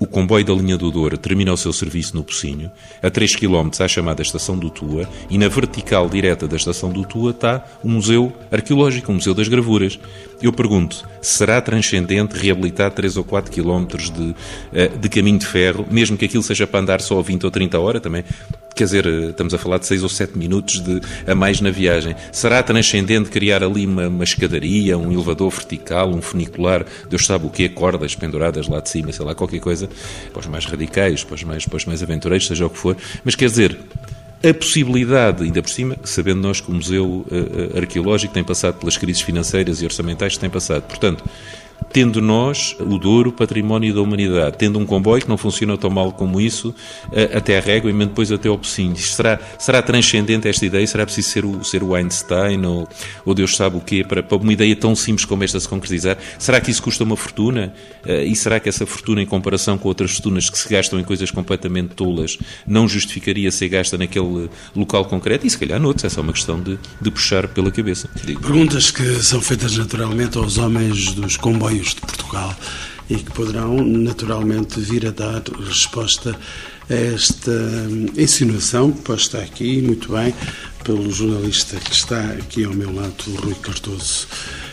o 0.00 0.06
comboio 0.06 0.42
da 0.42 0.54
linha 0.54 0.78
do 0.78 0.90
Douro 0.90 1.18
termina 1.18 1.52
o 1.52 1.56
seu 1.58 1.74
serviço 1.74 2.16
no 2.16 2.24
Pocinho, 2.24 2.70
a 3.02 3.10
3 3.10 3.36
km 3.36 3.68
à 3.80 3.86
chamada 3.86 4.22
Estação 4.22 4.58
do 4.58 4.70
Tua, 4.70 5.06
e 5.28 5.36
na 5.36 5.46
vertical 5.46 6.08
direta 6.08 6.48
da 6.48 6.56
Estação 6.56 6.90
do 6.90 7.04
Tua 7.04 7.32
está 7.32 7.62
o 7.84 7.88
Museu 7.88 8.32
Arqueológico, 8.50 9.12
o 9.12 9.14
Museu 9.14 9.34
das 9.34 9.46
Gravuras. 9.46 10.00
Eu 10.40 10.54
pergunto, 10.54 11.06
será 11.20 11.60
transcendente 11.60 12.34
reabilitar 12.34 12.90
3 12.92 13.18
ou 13.18 13.24
4 13.24 13.52
km 13.52 13.84
de, 14.10 14.34
eh, 14.72 14.88
de 14.88 15.08
caminho 15.10 15.38
de 15.38 15.44
ferro, 15.44 15.86
mesmo 15.90 16.16
que 16.16 16.24
aquilo 16.24 16.42
seja 16.42 16.66
para 16.66 16.80
andar 16.80 17.02
só 17.02 17.20
20 17.20 17.44
ou 17.44 17.50
30 17.50 17.78
horas 17.78 18.00
também? 18.00 18.24
Quer 18.74 18.84
dizer, 18.84 19.06
estamos 19.06 19.52
a 19.52 19.58
falar 19.58 19.76
de 19.76 19.86
6 19.86 20.02
ou 20.02 20.08
7 20.08 20.38
minutos 20.38 20.80
de, 20.80 21.02
a 21.26 21.34
mais 21.34 21.60
na 21.60 21.70
viagem. 21.70 22.16
Será 22.32 22.62
transcendente 22.62 23.28
criar 23.28 23.62
ali 23.62 23.84
uma, 23.84 24.08
uma 24.08 24.24
escadaria, 24.24 24.96
um 24.96 25.12
elevador 25.12 25.50
vertical, 25.50 26.08
um 26.08 26.22
funicular, 26.22 26.86
Deus 27.10 27.26
sabe 27.26 27.46
o 27.46 27.50
quê, 27.50 27.68
cordas 27.68 28.14
penduradas 28.14 28.68
lá 28.68 28.80
de 28.80 28.88
cima, 28.88 29.12
sei 29.12 29.26
lá, 29.26 29.34
qualquer 29.34 29.60
coisa, 29.60 29.89
para 30.32 30.40
os 30.40 30.46
mais 30.46 30.64
radicais, 30.64 31.24
para 31.24 31.34
os 31.34 31.44
mais, 31.44 31.66
para 31.66 31.76
os 31.76 31.84
mais 31.84 32.02
aventureiros, 32.02 32.46
seja 32.46 32.66
o 32.66 32.70
que 32.70 32.78
for. 32.78 32.96
Mas 33.24 33.34
quer 33.34 33.46
dizer, 33.46 33.78
a 34.42 34.54
possibilidade, 34.54 35.44
ainda 35.44 35.62
por 35.62 35.70
cima, 35.70 35.96
sabendo 36.02 36.40
nós 36.40 36.60
que 36.60 36.70
o 36.70 36.74
Museu 36.74 37.26
uh, 37.30 37.76
Arqueológico 37.78 38.32
tem 38.32 38.42
passado 38.42 38.78
pelas 38.78 38.96
crises 38.96 39.20
financeiras 39.20 39.82
e 39.82 39.84
orçamentais 39.84 40.34
que 40.34 40.40
tem 40.40 40.48
passado. 40.48 40.82
Portanto, 40.84 41.22
tendo 41.92 42.20
nós 42.20 42.76
o 42.78 42.98
Douro 42.98 43.32
património 43.32 43.94
da 43.94 44.00
humanidade, 44.00 44.56
tendo 44.58 44.78
um 44.78 44.86
comboio 44.86 45.22
que 45.22 45.28
não 45.28 45.36
funciona 45.36 45.76
tão 45.76 45.90
mal 45.90 46.12
como 46.12 46.40
isso, 46.40 46.74
eh, 47.12 47.30
até 47.34 47.58
a 47.58 47.60
Régua 47.60 47.90
e 47.90 47.94
depois 47.94 48.30
até 48.30 48.48
ao 48.48 48.58
Pocinho. 48.58 48.96
Será, 48.96 49.38
será 49.58 49.82
transcendente 49.82 50.46
esta 50.46 50.64
ideia? 50.64 50.86
Será 50.86 51.04
preciso 51.04 51.28
ser 51.28 51.44
o, 51.44 51.64
ser 51.64 51.82
o 51.82 51.94
Einstein 51.94 52.64
ou, 52.64 52.88
ou 53.24 53.34
Deus 53.34 53.56
sabe 53.56 53.76
o 53.76 53.80
quê 53.80 54.04
para, 54.04 54.22
para 54.22 54.36
uma 54.36 54.52
ideia 54.52 54.74
tão 54.76 54.94
simples 54.94 55.24
como 55.24 55.42
esta 55.42 55.58
se 55.58 55.68
concretizar? 55.68 56.16
Será 56.38 56.60
que 56.60 56.70
isso 56.70 56.82
custa 56.82 57.04
uma 57.04 57.16
fortuna? 57.16 57.72
Eh, 58.04 58.24
e 58.26 58.36
será 58.36 58.60
que 58.60 58.68
essa 58.68 58.86
fortuna, 58.86 59.22
em 59.22 59.26
comparação 59.26 59.76
com 59.76 59.88
outras 59.88 60.12
fortunas 60.12 60.48
que 60.48 60.58
se 60.58 60.68
gastam 60.68 60.98
em 60.98 61.04
coisas 61.04 61.30
completamente 61.30 61.94
tolas, 61.94 62.38
não 62.66 62.88
justificaria 62.88 63.50
ser 63.50 63.68
gasta 63.68 63.98
naquele 63.98 64.48
local 64.74 65.04
concreto? 65.06 65.46
E 65.46 65.50
se 65.50 65.58
calhar 65.58 65.80
noutros, 65.80 66.04
é 66.04 66.08
só 66.08 66.20
uma 66.20 66.32
questão 66.32 66.60
de, 66.60 66.78
de 67.00 67.10
puxar 67.10 67.48
pela 67.48 67.70
cabeça. 67.70 68.08
Digo. 68.24 68.40
Perguntas 68.40 68.90
que 68.90 69.22
são 69.22 69.40
feitas 69.40 69.76
naturalmente 69.76 70.38
aos 70.38 70.58
homens 70.58 71.12
dos 71.12 71.36
comboios 71.36 71.69
de 71.78 72.00
Portugal 72.00 72.54
e 73.08 73.16
que 73.16 73.30
poderão 73.32 73.82
naturalmente 73.84 74.78
vir 74.80 75.06
a 75.06 75.10
dar 75.10 75.42
resposta 75.66 76.38
a 76.88 76.94
esta 76.94 77.52
insinuação 78.16 78.92
posta 78.92 79.38
aqui, 79.38 79.80
muito 79.80 80.12
bem, 80.12 80.34
pelo 80.84 81.10
jornalista 81.10 81.76
que 81.78 81.92
está 81.92 82.20
aqui 82.20 82.64
ao 82.64 82.72
meu 82.72 82.94
lado, 82.94 83.24
Rui 83.36 83.54
Cardoso. 83.54 84.26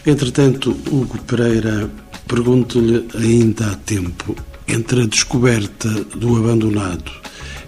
Entretanto, 0.05 0.71
Hugo 0.89 1.19
Pereira, 1.23 1.89
pergunto-lhe 2.27 3.07
ainda 3.15 3.71
há 3.71 3.75
tempo, 3.75 4.35
entre 4.67 5.03
a 5.03 5.05
descoberta 5.05 5.89
do 5.89 6.37
abandonado 6.37 7.11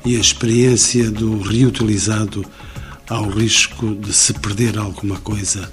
e 0.06 0.16
a 0.16 0.20
experiência 0.20 1.12
do 1.12 1.42
reutilizado, 1.42 2.46
há 3.08 3.20
o 3.22 3.30
risco 3.30 3.96
de 3.96 4.14
se 4.14 4.34
perder 4.34 4.78
alguma 4.78 5.18
coisa 5.18 5.70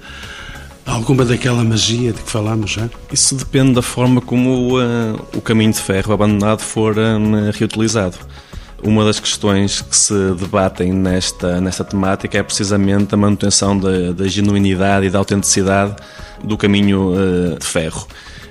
alguma 0.87 1.25
daquela 1.25 1.63
magia 1.63 2.13
de 2.13 2.21
que 2.21 2.31
falámos 2.31 2.71
já? 2.71 2.89
Isso 3.11 3.35
depende 3.35 3.73
da 3.73 3.81
forma 3.81 4.21
como 4.21 4.79
uh, 4.79 5.19
o 5.35 5.41
caminho 5.41 5.71
de 5.71 5.79
ferro 5.79 6.13
abandonado 6.13 6.61
for 6.61 6.97
um, 6.97 7.51
reutilizado. 7.51 8.17
Uma 8.83 9.03
das 9.03 9.19
questões 9.19 9.81
que 9.81 9.95
se 9.95 10.13
debatem 10.33 10.93
nesta, 10.93 11.59
nesta 11.59 11.83
temática 11.83 12.37
é 12.37 12.43
precisamente 12.43 13.13
a 13.13 13.17
manutenção 13.17 13.77
da, 13.77 14.11
da 14.11 14.27
genuinidade 14.27 15.07
e 15.07 15.09
da 15.09 15.19
autenticidade 15.19 15.95
do 16.43 16.57
caminho 16.57 17.13
uh, 17.13 17.57
de 17.59 17.65
ferro 17.65 18.07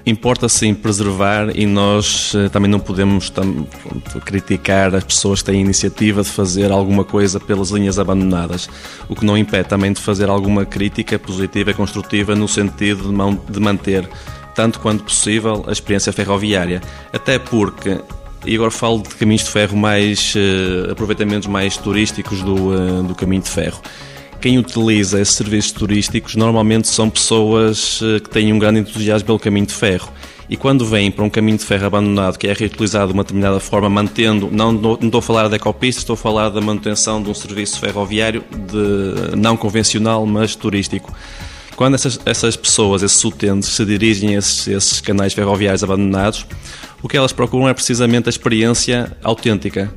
importa 0.07 0.49
sim 0.49 0.73
preservar 0.73 1.51
e 1.53 1.67
nós 1.67 2.33
eh, 2.37 2.49
também 2.49 2.71
não 2.71 2.79
podemos 2.79 3.29
pronto, 3.29 4.21
criticar 4.25 4.95
as 4.95 5.03
pessoas 5.03 5.43
que 5.43 5.51
têm 5.51 5.61
iniciativa 5.61 6.23
de 6.23 6.29
fazer 6.29 6.71
alguma 6.71 7.05
coisa 7.05 7.41
pelas 7.41 7.71
linhas 7.71 7.99
abandonadas, 7.99 8.69
o 9.09 9.17
que 9.17 9.25
não 9.25 9.37
impede 9.37 9.69
também 9.69 9.93
de 9.93 10.01
fazer 10.01 10.29
alguma 10.29 10.65
crítica 10.65 11.19
positiva 11.19 11.73
e 11.73 11.75
construtiva 11.75 12.37
no 12.37 12.47
sentido 12.47 13.13
de, 13.51 13.61
manter, 13.61 14.09
tanto 14.55 14.79
quanto 14.79 15.03
possível, 15.03 15.65
a 15.67 15.73
experiência 15.73 16.13
ferroviária. 16.13 16.81
Até 17.13 17.41
porque 17.41 18.01
e 18.45 18.55
agora 18.55 18.71
falo 18.71 19.03
de 19.03 19.09
caminhos 19.17 19.43
de 19.43 19.51
ferro 19.51 19.77
mais 19.77 20.35
uh, 20.37 20.93
aproveitamentos 20.93 21.49
mais 21.49 21.77
turísticos 21.77 22.43
do, 22.43 22.55
uh, 22.55 23.03
do 23.03 23.13
caminho 23.13 23.43
de 23.43 23.51
ferro 23.51 23.81
quem 24.41 24.59
utiliza 24.59 25.21
esses 25.21 25.35
serviços 25.35 25.73
turísticos 25.73 26.37
normalmente 26.37 26.89
são 26.89 27.09
pessoas 27.11 28.01
eh, 28.03 28.21
que 28.21 28.31
têm 28.31 28.53
um 28.53 28.59
grande 28.59 28.81
entusiasmo 28.81 29.27
pelo 29.27 29.39
caminho 29.39 29.67
de 29.67 29.75
ferro. 29.75 30.13
E 30.49 30.57
quando 30.57 30.87
vêm 30.87 31.11
para 31.11 31.25
um 31.25 31.31
caminho 31.31 31.59
de 31.59 31.65
ferro 31.65 31.87
abandonado 31.87 32.39
que 32.39 32.47
é 32.47 32.53
reutilizado 32.53 33.09
de 33.09 33.15
uma 33.15 33.25
determinada 33.25 33.59
forma, 33.59 33.91
mantendo, 33.91 34.49
não, 34.53 34.71
não 34.71 34.95
estou 34.95 35.19
a 35.19 35.23
falar 35.23 35.49
de 35.49 35.57
ecopistas, 35.57 36.03
estou 36.03 36.15
a 36.15 36.17
falar 36.17 36.51
da 36.51 36.61
manutenção 36.61 37.21
de 37.21 37.29
um 37.29 37.35
serviço 37.35 37.81
ferroviário 37.81 38.45
de, 38.51 39.37
não 39.37 39.57
convencional, 39.57 40.25
mas 40.25 40.55
turístico. 40.55 41.13
Quando 41.75 41.95
essas, 41.95 42.21
essas 42.25 42.57
pessoas, 42.57 43.03
esses 43.03 43.23
utentes, 43.25 43.71
se 43.71 43.85
dirigem 43.85 44.37
a 44.37 44.39
esses, 44.39 44.69
esses 44.69 45.01
canais 45.01 45.33
ferroviários 45.33 45.83
abandonados, 45.83 46.47
o 47.03 47.09
que 47.09 47.17
elas 47.17 47.33
procuram 47.33 47.69
é 47.69 47.75
precisamente 47.75 48.29
a 48.29 48.31
experiência 48.31 49.17
autêntica 49.23 49.93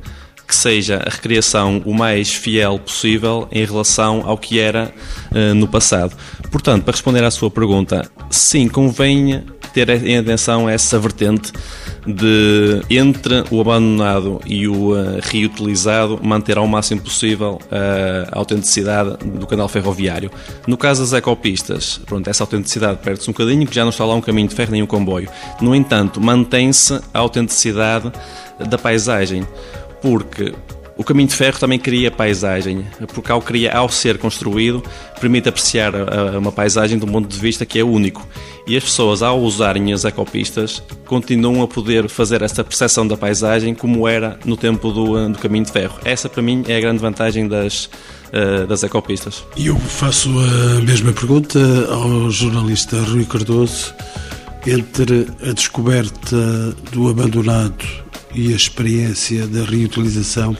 que 0.50 0.56
seja 0.56 0.96
a 0.96 1.08
recriação 1.08 1.80
o 1.86 1.94
mais 1.94 2.34
fiel 2.34 2.76
possível 2.76 3.46
em 3.52 3.64
relação 3.64 4.24
ao 4.26 4.36
que 4.36 4.58
era 4.58 4.92
uh, 5.30 5.54
no 5.54 5.68
passado. 5.68 6.16
Portanto, 6.50 6.82
para 6.82 6.90
responder 6.90 7.22
à 7.22 7.30
sua 7.30 7.48
pergunta, 7.48 8.10
sim, 8.28 8.66
convém 8.66 9.44
ter 9.72 9.88
em 10.04 10.18
atenção 10.18 10.68
essa 10.68 10.98
vertente 10.98 11.52
de 12.04 12.82
entre 12.90 13.44
o 13.52 13.60
abandonado 13.60 14.40
e 14.44 14.66
o 14.66 14.90
uh, 14.90 15.20
reutilizado 15.22 16.18
manter 16.20 16.58
ao 16.58 16.66
máximo 16.66 17.00
possível 17.00 17.60
uh, 17.66 18.28
a 18.32 18.36
autenticidade 18.36 19.18
do 19.24 19.46
canal 19.46 19.68
ferroviário. 19.68 20.32
No 20.66 20.76
caso 20.76 21.02
das 21.02 21.12
ecopistas, 21.12 22.00
pronto, 22.06 22.28
essa 22.28 22.42
autenticidade 22.42 22.98
perde-se 23.04 23.30
um 23.30 23.32
bocadinho, 23.32 23.68
que 23.68 23.74
já 23.76 23.84
não 23.84 23.90
está 23.90 24.04
lá 24.04 24.16
um 24.16 24.20
caminho 24.20 24.48
de 24.48 24.54
ferro 24.56 24.72
nem 24.72 24.82
um 24.82 24.86
comboio. 24.86 25.30
No 25.60 25.76
entanto, 25.76 26.20
mantém-se 26.20 27.00
a 27.14 27.20
autenticidade 27.20 28.10
da 28.68 28.76
paisagem 28.76 29.46
porque 30.00 30.54
o 31.00 31.02
caminho 31.02 31.28
de 31.28 31.34
ferro 31.34 31.58
também 31.58 31.78
cria 31.78 32.10
paisagem, 32.10 32.86
porque 33.14 33.32
ao, 33.32 33.40
cria, 33.40 33.72
ao 33.72 33.88
ser 33.88 34.18
construído 34.18 34.82
permite 35.18 35.48
apreciar 35.48 35.94
uma 36.38 36.52
paisagem 36.52 36.98
de 36.98 37.06
um 37.06 37.08
ponto 37.08 37.26
de 37.26 37.38
vista 37.38 37.64
que 37.64 37.78
é 37.78 37.82
único. 37.82 38.28
E 38.66 38.76
as 38.76 38.84
pessoas, 38.84 39.22
ao 39.22 39.40
usarem 39.40 39.94
as 39.94 40.04
ecopistas, 40.04 40.82
continuam 41.06 41.62
a 41.62 41.66
poder 41.66 42.06
fazer 42.06 42.42
essa 42.42 42.62
percepção 42.62 43.08
da 43.08 43.16
paisagem 43.16 43.74
como 43.74 44.06
era 44.06 44.38
no 44.44 44.58
tempo 44.58 44.92
do, 44.92 45.30
do 45.30 45.38
caminho 45.38 45.64
de 45.64 45.72
ferro. 45.72 45.98
Essa, 46.04 46.28
para 46.28 46.42
mim, 46.42 46.64
é 46.68 46.76
a 46.76 46.80
grande 46.80 46.98
vantagem 46.98 47.48
das, 47.48 47.86
uh, 47.86 48.66
das 48.66 48.82
ecopistas. 48.82 49.42
E 49.56 49.68
eu 49.68 49.78
faço 49.78 50.28
a 50.28 50.82
mesma 50.82 51.14
pergunta 51.14 51.58
ao 51.90 52.30
jornalista 52.30 53.00
Rui 53.00 53.24
Cardoso. 53.24 53.94
Entre 54.66 55.26
a 55.48 55.52
descoberta 55.54 56.36
do 56.92 57.08
abandonado 57.08 58.09
e 58.34 58.52
a 58.52 58.56
experiência 58.56 59.46
da 59.46 59.64
reutilização, 59.64 60.56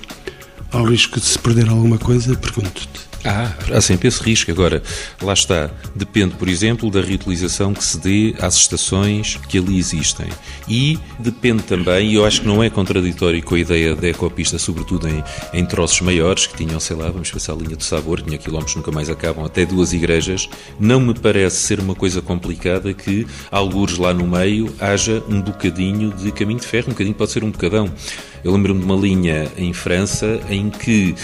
ao 0.72 0.84
risco 0.84 1.18
de 1.18 1.26
se 1.26 1.38
perder 1.38 1.68
alguma 1.68 1.98
coisa, 1.98 2.36
pergunto-te. 2.36 3.09
Ah, 3.24 3.52
há 3.72 3.80
sempre 3.80 4.08
esse 4.08 4.22
risco. 4.22 4.50
Agora, 4.50 4.82
lá 5.22 5.32
está. 5.32 5.70
Depende, 5.94 6.34
por 6.36 6.48
exemplo, 6.48 6.90
da 6.90 7.00
reutilização 7.00 7.74
que 7.74 7.84
se 7.84 7.98
dê 7.98 8.34
às 8.40 8.56
estações 8.56 9.38
que 9.48 9.58
ali 9.58 9.78
existem. 9.78 10.28
E 10.66 10.98
depende 11.18 11.62
também, 11.62 12.10
e 12.10 12.14
eu 12.14 12.24
acho 12.24 12.40
que 12.40 12.46
não 12.46 12.62
é 12.62 12.70
contraditório 12.70 13.42
com 13.42 13.54
a 13.54 13.58
ideia 13.58 13.94
da 13.94 14.08
ecopista, 14.08 14.58
sobretudo 14.58 15.06
em, 15.08 15.22
em 15.52 15.64
troços 15.66 16.00
maiores, 16.00 16.46
que 16.46 16.56
tinham, 16.56 16.80
sei 16.80 16.96
lá, 16.96 17.10
vamos 17.10 17.30
passar 17.30 17.52
a 17.52 17.56
linha 17.56 17.76
do 17.76 17.84
sabor, 17.84 18.22
tinha 18.22 18.38
quilómetros 18.38 18.76
nunca 18.76 18.90
mais 18.90 19.10
acabam, 19.10 19.44
até 19.44 19.66
duas 19.66 19.92
igrejas. 19.92 20.48
Não 20.78 21.00
me 21.00 21.12
parece 21.12 21.56
ser 21.56 21.80
uma 21.80 21.94
coisa 21.94 22.22
complicada 22.22 22.94
que, 22.94 23.26
algures 23.50 23.98
lá 23.98 24.14
no 24.14 24.26
meio, 24.26 24.74
haja 24.80 25.22
um 25.28 25.42
bocadinho 25.42 26.10
de 26.10 26.32
caminho 26.32 26.60
de 26.60 26.66
ferro. 26.66 26.86
Um 26.88 26.92
bocadinho 26.92 27.14
pode 27.14 27.32
ser 27.32 27.44
um 27.44 27.50
bocadão. 27.50 27.90
Eu 28.42 28.52
lembro-me 28.52 28.80
de 28.80 28.86
uma 28.86 28.96
linha 28.96 29.50
em 29.58 29.72
França 29.74 30.40
em 30.48 30.70
que 30.70 31.14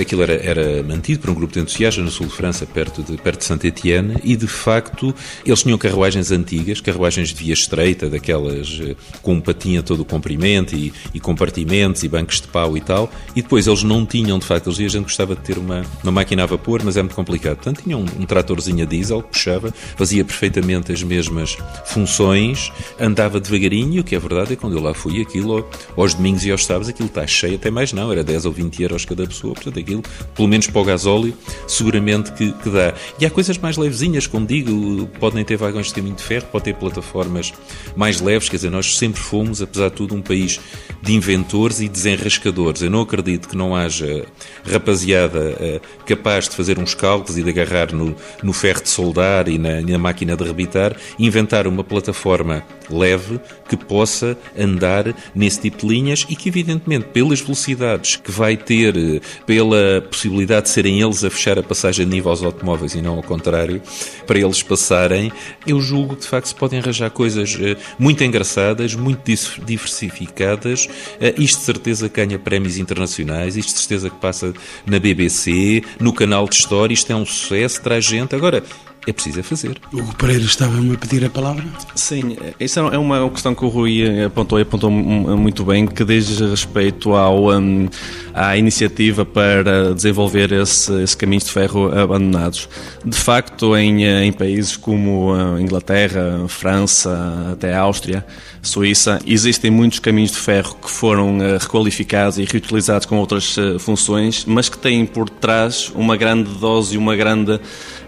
aquilo 0.00 0.22
era, 0.22 0.34
era 0.34 0.82
mantido 0.82 1.20
por 1.20 1.30
um 1.30 1.34
grupo 1.34 1.52
de 1.52 1.60
entusiastas 1.60 2.04
no 2.04 2.10
sul 2.10 2.26
de 2.26 2.32
França, 2.32 2.66
perto 2.66 3.02
de, 3.02 3.16
perto 3.16 3.40
de 3.40 3.44
Saint-Étienne, 3.44 4.16
e 4.24 4.36
de 4.36 4.46
facto 4.46 5.14
eles 5.44 5.62
tinham 5.62 5.78
carruagens 5.78 6.30
antigas, 6.30 6.80
carruagens 6.80 7.28
de 7.28 7.34
via 7.34 7.52
estreita, 7.54 8.10
daquelas 8.10 8.80
eh, 8.82 8.96
com 9.22 9.40
patinha 9.40 9.82
todo 9.82 10.00
o 10.00 10.04
comprimento 10.04 10.74
e, 10.74 10.92
e, 11.14 11.20
compartimentos 11.20 12.02
e 12.02 12.08
bancos 12.08 12.40
de 12.40 12.48
pau 12.48 12.76
e 12.76 12.80
tal, 12.80 13.10
e 13.36 13.42
depois 13.42 13.66
eles 13.66 13.82
não 13.82 14.04
tinham, 14.04 14.38
de 14.38 14.46
facto, 14.46 14.68
eles, 14.68 14.78
a 14.80 14.98
gente 14.98 15.04
gostava 15.04 15.34
de 15.34 15.42
ter 15.42 15.58
uma, 15.58 15.84
uma 16.02 16.12
máquina 16.12 16.42
a 16.42 16.46
vapor, 16.46 16.82
mas 16.84 16.96
é 16.96 17.02
muito 17.02 17.14
complicado. 17.14 17.56
Portanto, 17.56 17.82
tinham 17.82 18.00
um, 18.00 18.22
um 18.22 18.26
tratorzinho 18.26 18.82
a 18.82 18.86
diesel 18.86 19.22
que 19.22 19.30
puxava, 19.30 19.72
fazia 19.96 20.24
perfeitamente 20.24 20.92
as 20.92 21.02
mesmas 21.02 21.56
funções, 21.84 22.72
andava 22.98 23.40
devagarinho, 23.40 24.00
o 24.00 24.04
que 24.04 24.14
é 24.14 24.18
verdade 24.18 24.52
é 24.52 24.56
que 24.56 24.60
quando 24.60 24.76
eu 24.76 24.82
lá 24.82 24.94
fui, 24.94 25.20
aquilo 25.20 25.66
aos 25.96 26.14
domingos 26.14 26.44
e 26.44 26.50
aos 26.50 26.64
sábados, 26.64 26.88
aquilo 26.88 27.08
está 27.08 27.26
cheio, 27.26 27.54
até 27.54 27.70
mais 27.70 27.92
não, 27.92 28.10
era 28.10 28.24
10 28.24 28.46
ou 28.46 28.52
20 28.52 28.82
euros 28.82 29.04
cada 29.04 29.26
pessoa, 29.26 29.54
portanto 29.54 29.67
aquilo, 29.76 30.02
pelo 30.34 30.48
menos 30.48 30.66
para 30.66 30.80
o 30.80 30.84
gasóleo, 30.84 31.34
seguramente 31.66 32.32
que, 32.32 32.52
que 32.52 32.70
dá. 32.70 32.94
E 33.20 33.26
há 33.26 33.30
coisas 33.30 33.58
mais 33.58 33.76
levezinhas, 33.76 34.26
como 34.26 34.46
digo, 34.46 35.06
podem 35.18 35.44
ter 35.44 35.56
vagões 35.56 35.88
de 35.88 35.94
caminho 35.94 36.14
de 36.14 36.22
ferro, 36.22 36.46
pode 36.52 36.66
ter 36.66 36.74
plataformas 36.74 37.52
mais 37.96 38.20
leves, 38.20 38.48
quer 38.48 38.56
dizer, 38.56 38.70
nós 38.70 38.96
sempre 38.96 39.20
fomos, 39.20 39.60
apesar 39.60 39.88
de 39.88 39.96
tudo, 39.96 40.14
um 40.14 40.22
país 40.22 40.60
de 41.02 41.14
inventores 41.14 41.80
e 41.80 41.88
desenrascadores. 41.88 42.82
Eu 42.82 42.90
não 42.90 43.02
acredito 43.02 43.48
que 43.48 43.56
não 43.56 43.74
haja 43.74 44.26
rapaziada 44.64 45.38
uh, 45.40 46.04
capaz 46.04 46.48
de 46.48 46.56
fazer 46.56 46.78
uns 46.78 46.94
cálculos 46.94 47.38
e 47.38 47.42
de 47.42 47.50
agarrar 47.50 47.92
no, 47.92 48.14
no 48.42 48.52
ferro 48.52 48.82
de 48.82 48.88
soldar 48.88 49.48
e 49.48 49.58
na, 49.58 49.80
na 49.80 49.98
máquina 49.98 50.36
de 50.36 50.44
rebitar, 50.44 50.96
inventar 51.18 51.66
uma 51.66 51.84
plataforma 51.84 52.64
leve 52.90 53.40
que 53.68 53.76
possa 53.76 54.36
andar 54.58 55.14
nesse 55.34 55.60
tipo 55.60 55.78
de 55.78 55.86
linhas 55.86 56.26
e 56.28 56.36
que, 56.36 56.48
evidentemente, 56.48 57.06
pelas 57.06 57.40
velocidades 57.40 58.16
que 58.16 58.30
vai 58.30 58.56
ter, 58.56 58.96
eh, 58.96 59.20
pela 59.58 60.00
possibilidade 60.02 60.66
de 60.66 60.68
serem 60.68 61.02
eles 61.02 61.24
a 61.24 61.30
fechar 61.30 61.58
a 61.58 61.64
passagem 61.64 62.06
de 62.06 62.14
nível 62.14 62.30
aos 62.30 62.44
automóveis 62.44 62.94
e 62.94 63.02
não 63.02 63.16
ao 63.16 63.24
contrário, 63.24 63.82
para 64.24 64.38
eles 64.38 64.62
passarem, 64.62 65.32
eu 65.66 65.80
julgo 65.80 66.14
que 66.14 66.22
de 66.22 66.28
facto 66.28 66.46
se 66.46 66.54
podem 66.54 66.78
arranjar 66.78 67.10
coisas 67.10 67.58
eh, 67.60 67.76
muito 67.98 68.22
engraçadas, 68.22 68.94
muito 68.94 69.20
diversificadas. 69.64 70.88
Eh, 71.20 71.34
isto 71.38 71.58
de 71.58 71.64
certeza 71.64 72.08
ganha 72.08 72.38
prémios 72.38 72.78
internacionais, 72.78 73.56
isto 73.56 73.72
de 73.72 73.80
certeza 73.80 74.10
que 74.10 74.16
passa 74.18 74.54
na 74.86 75.00
BBC, 75.00 75.82
no 75.98 76.12
canal 76.12 76.48
de 76.48 76.54
história, 76.54 76.94
isto 76.94 77.12
é 77.12 77.16
um 77.16 77.26
sucesso, 77.26 77.82
traz 77.82 78.04
gente. 78.04 78.36
Agora, 78.36 78.62
é 79.08 79.12
preciso 79.12 79.40
é 79.40 79.42
fazer. 79.42 79.80
O 79.92 80.14
Pereira 80.16 80.44
estava-me 80.44 80.94
a 80.94 80.98
pedir 80.98 81.24
a 81.24 81.30
palavra? 81.30 81.64
Sim, 81.94 82.36
isso 82.60 82.78
é 82.78 82.98
uma 82.98 83.28
questão 83.30 83.54
que 83.54 83.64
o 83.64 83.68
Rui 83.68 84.24
apontou 84.24 84.58
e 84.58 84.62
apontou 84.62 84.90
muito 84.90 85.64
bem, 85.64 85.86
que 85.86 86.04
diz 86.04 86.40
respeito 86.40 87.14
ao, 87.14 87.50
um, 87.50 87.88
à 88.34 88.56
iniciativa 88.56 89.24
para 89.24 89.94
desenvolver 89.94 90.52
esse, 90.52 90.92
esse 91.02 91.16
caminhos 91.16 91.44
de 91.44 91.52
ferro 91.52 91.90
abandonados. 91.98 92.68
De 93.02 93.16
facto, 93.16 93.74
em, 93.76 94.04
em 94.04 94.32
países 94.32 94.76
como 94.76 95.32
a 95.32 95.60
Inglaterra, 95.60 96.46
França, 96.46 97.48
até 97.52 97.74
a 97.74 97.80
Áustria, 97.80 98.26
Suíça, 98.60 99.18
existem 99.26 99.70
muitos 99.70 100.00
caminhos 100.00 100.32
de 100.32 100.38
ferro 100.38 100.76
que 100.82 100.90
foram 100.90 101.38
requalificados 101.58 102.38
e 102.38 102.44
reutilizados 102.44 103.06
com 103.06 103.16
outras 103.16 103.56
funções, 103.78 104.44
mas 104.44 104.68
que 104.68 104.76
têm 104.76 105.06
por 105.06 105.30
trás 105.30 105.90
uma 105.94 106.16
grande 106.16 106.50
dose 106.58 106.96
e 106.96 106.98
uma 106.98 107.16
grande 107.16 107.58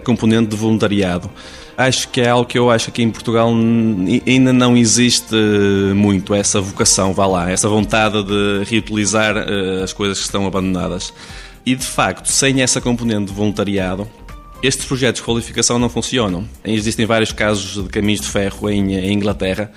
componente 0.00 0.50
de 0.50 0.56
voluntariado. 0.56 1.30
Acho 1.76 2.08
que 2.08 2.20
é 2.20 2.28
algo 2.28 2.44
que 2.44 2.58
eu 2.58 2.70
acho 2.70 2.92
que 2.92 3.02
em 3.02 3.10
Portugal 3.10 3.50
ainda 4.26 4.52
não 4.52 4.76
existe 4.76 5.34
muito 5.94 6.34
essa 6.34 6.60
vocação, 6.60 7.14
vá 7.14 7.26
lá, 7.26 7.50
essa 7.50 7.68
vontade 7.68 8.22
de 8.22 8.64
reutilizar 8.68 9.34
uh, 9.36 9.82
as 9.82 9.92
coisas 9.92 10.18
que 10.18 10.24
estão 10.24 10.46
abandonadas. 10.46 11.12
E 11.64 11.74
de 11.74 11.84
facto, 11.84 12.26
sem 12.26 12.60
essa 12.60 12.80
componente 12.80 13.26
de 13.26 13.32
voluntariado, 13.32 14.06
estes 14.62 14.84
projetos 14.84 15.20
de 15.20 15.26
qualificação 15.26 15.78
não 15.78 15.88
funcionam. 15.88 16.46
Existem 16.64 17.06
vários 17.06 17.32
casos 17.32 17.82
de 17.82 17.88
caminhos 17.88 18.20
de 18.20 18.28
ferro 18.28 18.68
em, 18.68 18.94
em 18.94 19.12
Inglaterra 19.14 19.72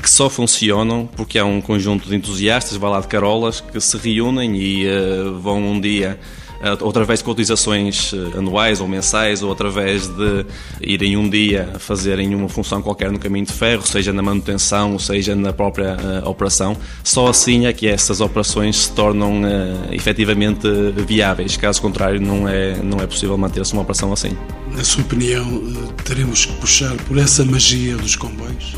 que 0.00 0.10
só 0.10 0.30
funcionam 0.30 1.08
porque 1.14 1.38
há 1.38 1.44
um 1.44 1.60
conjunto 1.60 2.08
de 2.08 2.16
entusiastas, 2.16 2.76
vai 2.76 2.90
lá 2.90 3.00
de 3.00 3.08
carolas, 3.08 3.60
que 3.60 3.80
se 3.80 3.96
reúnem 3.98 4.56
e 4.56 4.86
uh, 4.86 5.38
vão 5.38 5.62
um 5.62 5.80
dia 5.80 6.18
eh, 6.18 6.49
ou 6.80 6.90
através 6.90 7.20
de 7.20 7.24
cotizações 7.24 8.12
eh, 8.12 8.38
anuais 8.38 8.80
ou 8.80 8.88
mensais, 8.88 9.42
ou 9.42 9.50
através 9.50 10.06
de 10.06 10.44
irem 10.80 11.16
um 11.16 11.28
dia 11.28 11.72
fazerem 11.78 12.34
uma 12.34 12.48
função 12.48 12.82
qualquer 12.82 13.10
no 13.10 13.18
caminho 13.18 13.46
de 13.46 13.52
ferro, 13.52 13.86
seja 13.86 14.12
na 14.12 14.22
manutenção, 14.22 14.98
seja 14.98 15.34
na 15.34 15.52
própria 15.52 15.96
uh, 15.96 16.28
operação. 16.28 16.76
Só 17.02 17.28
assim 17.28 17.66
é 17.66 17.72
que 17.72 17.86
essas 17.86 18.20
operações 18.20 18.76
se 18.76 18.92
tornam 18.92 19.42
uh, 19.42 19.92
efetivamente 19.92 20.68
viáveis. 21.06 21.56
Caso 21.56 21.80
contrário, 21.80 22.20
não 22.20 22.46
é, 22.46 22.76
não 22.76 22.98
é 23.00 23.06
possível 23.06 23.38
manter-se 23.38 23.72
uma 23.72 23.82
operação 23.82 24.12
assim. 24.12 24.36
Na 24.72 24.84
sua 24.84 25.02
opinião, 25.02 25.62
teremos 26.04 26.44
que 26.44 26.52
puxar 26.54 26.94
por 27.08 27.18
essa 27.18 27.44
magia 27.44 27.96
dos 27.96 28.16
comboios? 28.16 28.76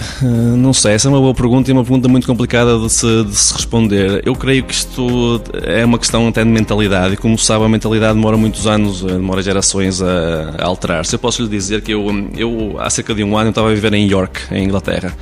Não 0.56 0.72
sei, 0.72 0.92
essa 0.92 1.08
é 1.08 1.10
uma 1.10 1.20
boa 1.20 1.34
pergunta 1.34 1.70
e 1.70 1.72
uma 1.72 1.82
pergunta 1.82 2.08
muito 2.08 2.26
complicada 2.26 2.78
de 2.78 2.90
se, 2.90 3.24
de 3.24 3.34
se, 3.34 3.54
responder. 3.54 4.22
Eu 4.24 4.34
creio 4.34 4.64
que 4.64 4.72
isto 4.72 5.42
é 5.64 5.84
uma 5.84 5.98
questão 5.98 6.28
até 6.28 6.42
de 6.42 6.50
mentalidade 6.50 7.14
e, 7.14 7.16
como 7.16 7.38
sabe, 7.38 7.64
a 7.64 7.68
mentalidade 7.68 8.14
demora 8.14 8.36
muitos 8.36 8.66
anos, 8.66 9.02
eh, 9.02 9.08
demora 9.08 9.42
gerações 9.42 10.00
a, 10.02 10.54
a 10.58 10.66
alterar-se. 10.66 11.14
Eu 11.14 11.18
posso 11.18 11.42
lhe 11.42 11.48
dizer 11.48 11.82
que 11.82 11.92
eu, 11.92 12.06
eu, 12.36 12.76
há 12.78 12.88
cerca 12.90 13.14
de 13.14 13.22
um 13.22 13.36
ano, 13.36 13.50
estava 13.50 13.70
a 13.70 13.74
viver 13.74 13.92
em 13.94 14.08
York, 14.08 14.40
em 14.52 14.64
Inglaterra. 14.64 15.16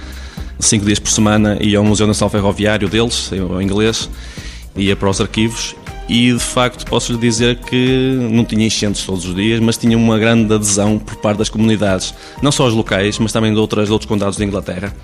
Cinco 0.61 0.85
dias 0.85 0.99
por 0.99 1.11
semana 1.11 1.57
ia 1.61 1.79
ao 1.79 1.85
Museu 1.85 2.07
Nacional 2.07 2.31
Ferroviário 2.31 2.89
deles, 2.89 3.31
em 3.33 3.63
inglês, 3.63 4.09
ia 4.77 4.97
para 4.97 5.09
os 5.09 5.21
arquivos 5.21 5.75
e 6.09 6.33
de 6.33 6.39
facto 6.39 6.87
posso 6.87 7.13
lhe 7.13 7.19
dizer 7.19 7.57
que 7.57 8.17
não 8.31 8.45
tinha 8.45 8.67
enchentes 8.67 9.05
todos 9.05 9.27
os 9.27 9.35
dias, 9.35 9.61
mas 9.61 9.77
tinha 9.77 9.97
uma 9.97 10.19
grande 10.19 10.53
adesão 10.55 10.99
por 10.99 11.17
parte 11.17 11.39
das 11.39 11.49
comunidades, 11.51 12.15
não 12.41 12.51
só 12.51 12.67
os 12.67 12.73
locais, 12.73 13.19
mas 13.19 13.31
também 13.31 13.53
de, 13.53 13.59
outras, 13.59 13.87
de 13.87 13.93
outros 13.93 14.09
condados 14.09 14.39
da 14.39 14.45
Inglaterra. 14.45 14.95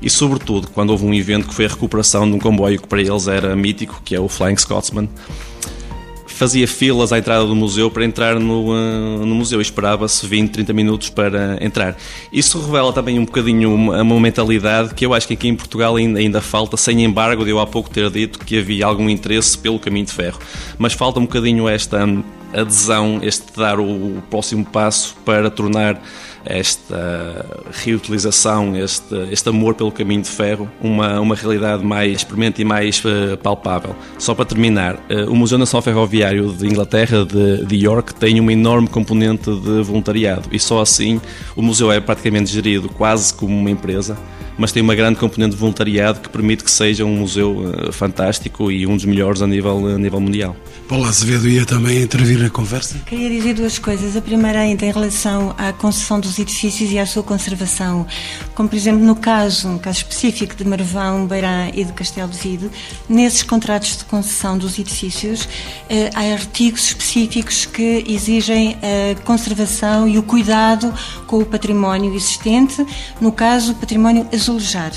E 0.00 0.08
sobretudo 0.08 0.68
quando 0.68 0.90
houve 0.90 1.04
um 1.04 1.12
evento 1.12 1.48
que 1.48 1.54
foi 1.54 1.66
a 1.66 1.68
recuperação 1.68 2.28
de 2.28 2.36
um 2.36 2.38
comboio 2.38 2.80
que 2.80 2.86
para 2.86 3.00
eles 3.00 3.26
era 3.26 3.56
mítico, 3.56 4.00
que 4.04 4.14
é 4.14 4.20
o 4.20 4.28
Flying 4.28 4.56
Scotsman, 4.56 5.08
fazia 6.32 6.66
filas 6.66 7.12
à 7.12 7.18
entrada 7.18 7.46
do 7.46 7.54
museu 7.54 7.90
para 7.90 8.04
entrar 8.04 8.38
no, 8.38 8.70
uh, 8.70 9.26
no 9.26 9.34
museu. 9.34 9.60
Esperava-se 9.60 10.26
20, 10.26 10.50
30 10.50 10.72
minutos 10.72 11.10
para 11.10 11.58
entrar. 11.64 11.96
Isso 12.32 12.60
revela 12.60 12.92
também 12.92 13.18
um 13.18 13.24
bocadinho 13.24 13.74
uma, 13.74 14.02
uma 14.02 14.20
mentalidade 14.20 14.94
que 14.94 15.04
eu 15.04 15.14
acho 15.14 15.26
que 15.26 15.34
aqui 15.34 15.48
em 15.48 15.56
Portugal 15.56 15.96
ainda, 15.96 16.18
ainda 16.18 16.40
falta, 16.40 16.76
sem 16.76 17.04
embargo 17.04 17.44
de 17.44 17.50
eu 17.50 17.60
há 17.60 17.66
pouco 17.66 17.90
ter 17.90 18.10
dito 18.10 18.38
que 18.38 18.58
havia 18.58 18.86
algum 18.86 19.08
interesse 19.08 19.56
pelo 19.56 19.78
caminho 19.78 20.06
de 20.06 20.12
ferro. 20.12 20.38
Mas 20.78 20.92
falta 20.92 21.20
um 21.20 21.24
bocadinho 21.24 21.68
esta 21.68 22.06
adesão, 22.52 23.20
este 23.22 23.46
dar 23.56 23.80
o 23.80 24.22
próximo 24.30 24.64
passo 24.64 25.16
para 25.24 25.50
tornar 25.50 26.00
esta 26.44 27.46
reutilização, 27.72 28.76
este, 28.76 29.14
este 29.30 29.48
amor 29.48 29.74
pelo 29.74 29.90
caminho 29.92 30.22
de 30.22 30.28
ferro, 30.28 30.70
uma, 30.80 31.20
uma 31.20 31.34
realidade 31.34 31.84
mais 31.84 32.18
experimente 32.18 32.62
e 32.62 32.64
mais 32.64 33.02
uh, 33.04 33.36
palpável. 33.42 33.94
Só 34.18 34.34
para 34.34 34.44
terminar, 34.44 34.94
uh, 34.94 35.30
o 35.30 35.34
Museu 35.34 35.58
Nacional 35.58 35.82
Ferroviário 35.82 36.52
de 36.52 36.66
Inglaterra, 36.66 37.24
de, 37.24 37.64
de 37.64 37.76
York, 37.76 38.14
tem 38.14 38.40
uma 38.40 38.52
enorme 38.52 38.88
componente 38.88 39.50
de 39.50 39.82
voluntariado 39.82 40.48
e 40.52 40.58
só 40.58 40.80
assim 40.80 41.20
o 41.56 41.62
museu 41.62 41.90
é 41.90 42.00
praticamente 42.00 42.50
gerido 42.50 42.88
quase 42.88 43.32
como 43.34 43.56
uma 43.56 43.70
empresa 43.70 44.16
mas 44.58 44.72
tem 44.72 44.82
uma 44.82 44.94
grande 44.94 45.18
componente 45.18 45.52
de 45.52 45.56
voluntariado 45.56 46.20
que 46.20 46.28
permite 46.28 46.62
que 46.62 46.70
seja 46.70 47.04
um 47.04 47.16
museu 47.16 47.56
uh, 47.58 47.92
fantástico 47.92 48.70
e 48.70 48.86
um 48.86 48.96
dos 48.96 49.04
melhores 49.04 49.42
a 49.42 49.46
nível, 49.46 49.86
a 49.86 49.98
nível 49.98 50.20
mundial. 50.20 50.56
Paulo 50.92 51.08
Azevedo 51.08 51.48
ia 51.48 51.64
também 51.64 52.02
intervir 52.02 52.38
na 52.38 52.50
conversa? 52.50 52.98
Queria 53.06 53.30
dizer 53.30 53.54
duas 53.54 53.78
coisas. 53.78 54.14
A 54.14 54.20
primeira 54.20 54.58
ainda 54.58 54.84
em 54.84 54.92
relação 54.92 55.54
à 55.56 55.72
concessão 55.72 56.20
dos 56.20 56.38
edifícios 56.38 56.92
e 56.92 56.98
à 56.98 57.06
sua 57.06 57.22
conservação. 57.22 58.06
Como, 58.54 58.68
por 58.68 58.76
exemplo, 58.76 59.02
no 59.02 59.16
caso, 59.16 59.70
um 59.70 59.78
caso 59.78 60.00
específico 60.00 60.54
de 60.54 60.66
Marvão, 60.66 61.26
Beirã 61.26 61.70
e 61.72 61.82
de 61.82 61.94
Castelo 61.94 62.28
de 62.28 62.36
Vide, 62.36 62.70
nesses 63.08 63.42
contratos 63.42 63.96
de 63.96 64.04
concessão 64.04 64.58
dos 64.58 64.78
edifícios, 64.78 65.48
eh, 65.88 66.10
há 66.14 66.30
artigos 66.34 66.88
específicos 66.88 67.64
que 67.64 68.04
exigem 68.06 68.76
a 68.82 69.18
conservação 69.22 70.06
e 70.06 70.18
o 70.18 70.22
cuidado 70.22 70.92
com 71.26 71.38
o 71.38 71.46
património 71.46 72.14
existente, 72.14 72.86
no 73.18 73.32
caso, 73.32 73.72
o 73.72 73.74
património 73.76 74.28
azulejar. 74.30 74.92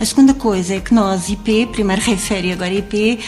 A 0.00 0.04
segunda 0.04 0.34
coisa 0.34 0.74
é 0.74 0.80
que 0.80 0.94
nós, 0.94 1.28
IP, 1.28 1.66
primeiro 1.66 2.02
refere 2.08 2.52
agora 2.52 2.72
IP, 2.72 3.20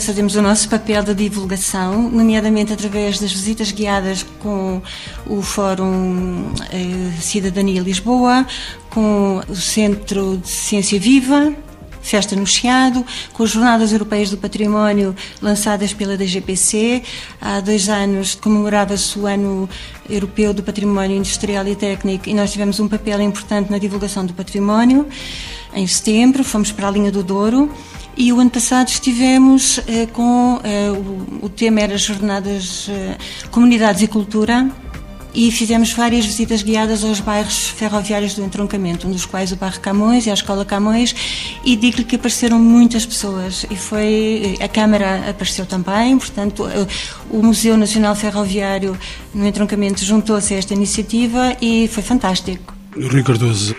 fazemos 0.00 0.36
o 0.36 0.42
nosso 0.42 0.68
papel 0.68 1.02
de 1.02 1.14
divulgação, 1.14 2.10
nomeadamente 2.10 2.72
através 2.72 3.18
das 3.18 3.32
visitas 3.32 3.72
guiadas 3.72 4.24
com 4.40 4.80
o 5.26 5.42
Fórum 5.42 6.52
eh, 6.70 7.20
Cidadania 7.20 7.80
Lisboa, 7.80 8.46
com 8.90 9.42
o 9.48 9.56
Centro 9.56 10.38
de 10.38 10.48
Ciência 10.48 10.98
Viva, 11.00 11.54
Festa 12.04 12.36
no 12.36 12.46
Chiado, 12.46 13.04
com 13.32 13.42
as 13.44 13.50
Jornadas 13.50 13.90
Europeias 13.90 14.28
do 14.28 14.36
Património 14.36 15.16
lançadas 15.40 15.94
pela 15.94 16.18
DGPC. 16.18 17.02
Há 17.40 17.60
dois 17.60 17.88
anos 17.88 18.34
comemorava-se 18.34 19.18
o 19.18 19.26
Ano 19.26 19.68
Europeu 20.08 20.52
do 20.52 20.62
Património 20.62 21.16
Industrial 21.16 21.66
e 21.66 21.74
Técnico 21.74 22.28
e 22.28 22.34
nós 22.34 22.52
tivemos 22.52 22.78
um 22.78 22.88
papel 22.88 23.22
importante 23.22 23.70
na 23.70 23.78
divulgação 23.78 24.26
do 24.26 24.34
património. 24.34 25.08
Em 25.74 25.86
setembro, 25.86 26.44
fomos 26.44 26.70
para 26.70 26.88
a 26.88 26.90
linha 26.90 27.10
do 27.10 27.22
Douro. 27.22 27.74
E 28.16 28.32
o 28.32 28.38
ano 28.38 28.50
passado 28.50 28.88
estivemos 28.88 29.80
eh, 29.88 30.06
com 30.06 30.60
eh, 30.62 30.90
o, 30.90 31.46
o, 31.46 31.48
tema 31.48 31.80
era 31.80 31.98
Jornadas 31.98 32.86
eh, 32.88 33.16
Comunidades 33.50 34.02
e 34.02 34.06
Cultura, 34.06 34.70
e 35.34 35.50
fizemos 35.50 35.92
várias 35.92 36.24
visitas 36.24 36.62
guiadas 36.62 37.02
aos 37.02 37.18
bairros 37.18 37.66
ferroviários 37.70 38.34
do 38.34 38.44
entroncamento, 38.44 39.08
um 39.08 39.10
dos 39.10 39.26
quais 39.26 39.50
o 39.50 39.56
bairro 39.56 39.80
Camões 39.80 40.26
e 40.26 40.30
a 40.30 40.34
Escola 40.34 40.64
Camões, 40.64 41.12
e 41.64 41.74
digo-lhe 41.74 42.04
que 42.04 42.14
apareceram 42.14 42.56
muitas 42.56 43.04
pessoas 43.04 43.66
e 43.68 43.74
foi 43.74 44.56
a 44.60 44.68
Câmara 44.68 45.28
apareceu 45.28 45.66
também, 45.66 46.16
portanto 46.16 46.64
o 47.28 47.42
Museu 47.42 47.76
Nacional 47.76 48.14
Ferroviário 48.14 48.96
no 49.34 49.44
entroncamento 49.44 50.04
juntou-se 50.04 50.54
a 50.54 50.58
esta 50.58 50.72
iniciativa 50.72 51.56
e 51.60 51.88
foi 51.88 52.04
fantástico. 52.04 52.72
Rui 52.96 53.24
Cardoso, 53.24 53.74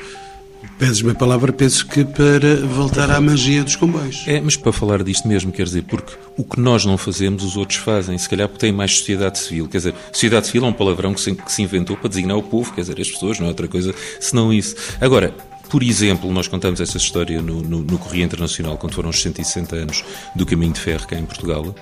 Pedes-me 0.77 1.11
a 1.11 1.15
palavra, 1.15 1.53
penso 1.53 1.87
que 1.87 2.03
para 2.03 2.57
voltar 2.67 3.09
à 3.09 3.21
magia 3.21 3.63
dos 3.63 3.77
comboios. 3.77 4.25
É, 4.27 4.41
mas 4.41 4.57
para 4.57 4.73
falar 4.73 5.03
disto 5.03 5.25
mesmo, 5.25 5.49
quer 5.49 5.63
dizer, 5.63 5.83
porque 5.83 6.13
o 6.37 6.43
que 6.43 6.59
nós 6.59 6.83
não 6.83 6.97
fazemos, 6.97 7.45
os 7.45 7.55
outros 7.55 7.79
fazem, 7.79 8.17
se 8.17 8.27
calhar 8.27 8.49
porque 8.49 8.59
tem 8.59 8.73
mais 8.73 8.97
sociedade 8.97 9.39
civil. 9.39 9.69
Quer 9.69 9.77
dizer, 9.77 9.95
sociedade 10.11 10.47
civil 10.47 10.65
é 10.65 10.67
um 10.67 10.73
palavrão 10.73 11.13
que 11.13 11.21
se, 11.21 11.33
que 11.33 11.51
se 11.51 11.61
inventou 11.61 11.95
para 11.95 12.09
designar 12.09 12.37
o 12.37 12.43
povo, 12.43 12.73
quer 12.73 12.81
dizer, 12.81 12.99
as 12.99 13.09
pessoas, 13.09 13.39
não 13.39 13.45
é 13.45 13.49
outra 13.49 13.69
coisa 13.69 13.95
senão 14.19 14.51
isso. 14.51 14.75
Agora, 14.99 15.33
por 15.69 15.81
exemplo, 15.81 16.31
nós 16.31 16.49
contamos 16.49 16.81
essa 16.81 16.97
história 16.97 17.41
no, 17.41 17.61
no, 17.61 17.81
no 17.81 17.97
Correio 17.97 18.25
Internacional, 18.25 18.77
quando 18.77 18.95
foram 18.95 19.09
os 19.09 19.21
160 19.21 19.75
anos 19.77 20.03
do 20.35 20.45
caminho 20.45 20.73
de 20.73 20.79
ferro 20.81 21.07
cá 21.07 21.17
em 21.17 21.25
Portugal. 21.25 21.73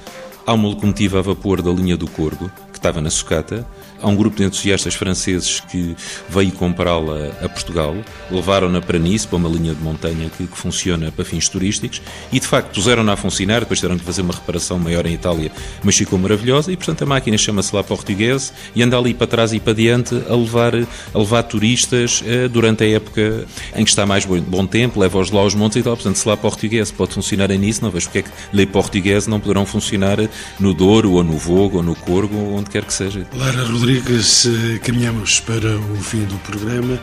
Há 0.46 0.54
uma 0.54 0.68
locomotiva 0.68 1.20
a 1.20 1.22
vapor 1.22 1.62
da 1.62 1.72
linha 1.72 1.98
do 1.98 2.08
Corgo, 2.08 2.52
que 2.72 2.78
estava 2.78 3.02
na 3.02 3.10
sucata, 3.10 3.66
Há 4.04 4.08
um 4.08 4.16
grupo 4.16 4.36
de 4.36 4.44
entusiastas 4.44 4.94
franceses 4.96 5.62
que 5.62 5.96
veio 6.30 6.52
comprá-la 6.52 7.32
a 7.42 7.48
Portugal, 7.48 7.96
levaram-na 8.30 8.82
para 8.82 9.00
Nice, 9.00 9.26
para 9.26 9.38
uma 9.38 9.48
linha 9.50 9.74
de 9.74 9.82
montanha 9.82 10.30
que, 10.38 10.46
que 10.46 10.58
funciona 10.58 11.12
para 11.12 11.24
fins 11.24 11.48
turísticos, 11.48 12.02
e 12.32 12.40
de 12.40 12.46
facto 12.46 12.74
puseram-na 12.74 13.14
a 13.14 13.16
funcionar, 13.16 13.62
depois 13.62 13.80
tiveram 13.80 13.98
que 13.98 14.04
fazer 14.04 14.22
uma 14.22 14.34
reparação 14.34 14.78
maior 14.78 15.06
em 15.06 15.14
Itália, 15.14 15.52
mas 15.84 15.96
ficou 15.96 16.20
maravilhosa, 16.20 16.72
e 16.72 16.76
portanto 16.76 17.04
a 17.04 17.06
máquina 17.06 17.38
chama-se 17.38 17.74
lá 17.76 17.82
português 17.82 18.54
e 18.76 18.84
anda 18.84 18.98
ali 18.98 19.14
para 19.14 19.28
trás 19.28 19.54
e 19.54 19.60
para 19.60 19.74
diante 19.74 20.16
a 20.30 20.36
levar, 20.36 20.74
a 20.76 21.18
levar 21.18 21.44
turistas 21.44 22.22
eh, 22.26 22.50
durante 22.50 22.84
a 22.84 22.90
época 22.90 23.46
em 23.74 23.84
que 23.84 23.90
está 23.90 24.06
mais 24.06 24.26
bom, 24.26 24.40
bom 24.42 24.66
tempo, 24.66 25.00
leva-os 25.00 25.32
lá 25.32 25.40
aos 25.40 25.56
montes 25.56 25.78
e 25.78 25.84
tal, 25.84 25.96
portanto 25.96 26.18
se 26.18 26.28
lá 26.28 26.36
português 26.36 26.92
pode 26.92 27.14
funcionar 27.14 27.50
em 27.52 27.58
Nice, 27.58 27.82
não 27.82 27.90
vejo 27.90 28.08
porque 28.08 28.20
é 28.20 28.22
que 28.24 28.30
lei 28.52 28.66
português 28.66 29.28
não 29.28 29.40
poderão 29.40 29.66
funcionar 29.66 30.18
no 30.60 30.74
Douro, 30.74 31.14
ou 31.14 31.24
no 31.24 31.38
Vogo, 31.38 31.78
ou 31.78 31.84
no 31.84 31.96
Corgo, 31.96 32.36
onde 32.56 32.70
quer 32.70 32.84
que 32.84 32.94
seja. 32.94 33.26
Lara 33.36 33.64
Rodrigues, 33.64 33.93
eh, 33.98 34.80
caminhamos 34.80 35.40
para 35.40 35.78
o 35.78 35.96
fim 36.02 36.24
do 36.26 36.38
programa 36.40 37.00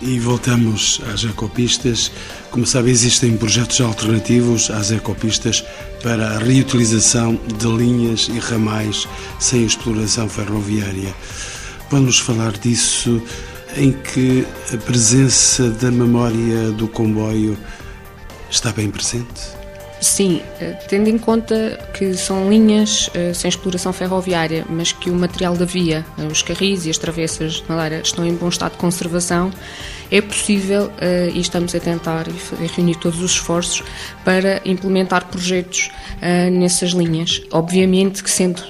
e 0.00 0.18
voltamos 0.18 1.00
às 1.12 1.24
ecopistas. 1.24 2.10
Como 2.50 2.66
sabe, 2.66 2.90
existem 2.90 3.36
projetos 3.36 3.80
alternativos 3.80 4.70
às 4.70 4.90
ecopistas 4.90 5.64
para 6.02 6.36
a 6.36 6.38
reutilização 6.38 7.38
de 7.58 7.66
linhas 7.66 8.28
e 8.28 8.38
ramais 8.38 9.06
sem 9.38 9.64
exploração 9.64 10.28
ferroviária. 10.28 11.14
Vamos 11.90 12.18
falar 12.18 12.52
disso 12.52 13.22
em 13.76 13.92
que 13.92 14.46
a 14.72 14.76
presença 14.78 15.70
da 15.70 15.90
memória 15.90 16.70
do 16.72 16.88
comboio 16.88 17.58
está 18.50 18.72
bem 18.72 18.90
presente? 18.90 19.55
Sim, 20.00 20.42
eh, 20.60 20.74
tendo 20.88 21.08
em 21.08 21.16
conta 21.16 21.78
que 21.94 22.14
são 22.14 22.50
linhas 22.50 23.08
uh, 23.08 23.34
sem 23.34 23.48
exploração 23.48 23.94
ferroviária, 23.94 24.64
mas 24.68 24.92
que 24.92 25.08
o 25.08 25.14
material 25.14 25.56
da 25.56 25.64
via, 25.64 26.04
uh, 26.18 26.26
os 26.26 26.42
carris 26.42 26.84
e 26.84 26.90
as 26.90 26.98
travessas 26.98 27.64
na 27.66 27.74
Lara 27.74 28.00
estão 28.04 28.24
em 28.26 28.34
bom 28.34 28.48
estado 28.48 28.72
de 28.72 28.78
conservação, 28.78 29.50
é 30.10 30.20
possível 30.20 30.86
uh, 30.86 31.30
e 31.34 31.40
estamos 31.40 31.74
a 31.74 31.80
tentar 31.80 32.26
reunir 32.74 32.96
todos 32.96 33.20
os 33.20 33.32
esforços 33.32 33.82
para 34.24 34.60
implementar 34.64 35.26
projetos 35.26 35.90
nessas 36.50 36.90
linhas. 36.90 37.42
Obviamente 37.52 38.22
que 38.22 38.30
sendo, 38.30 38.62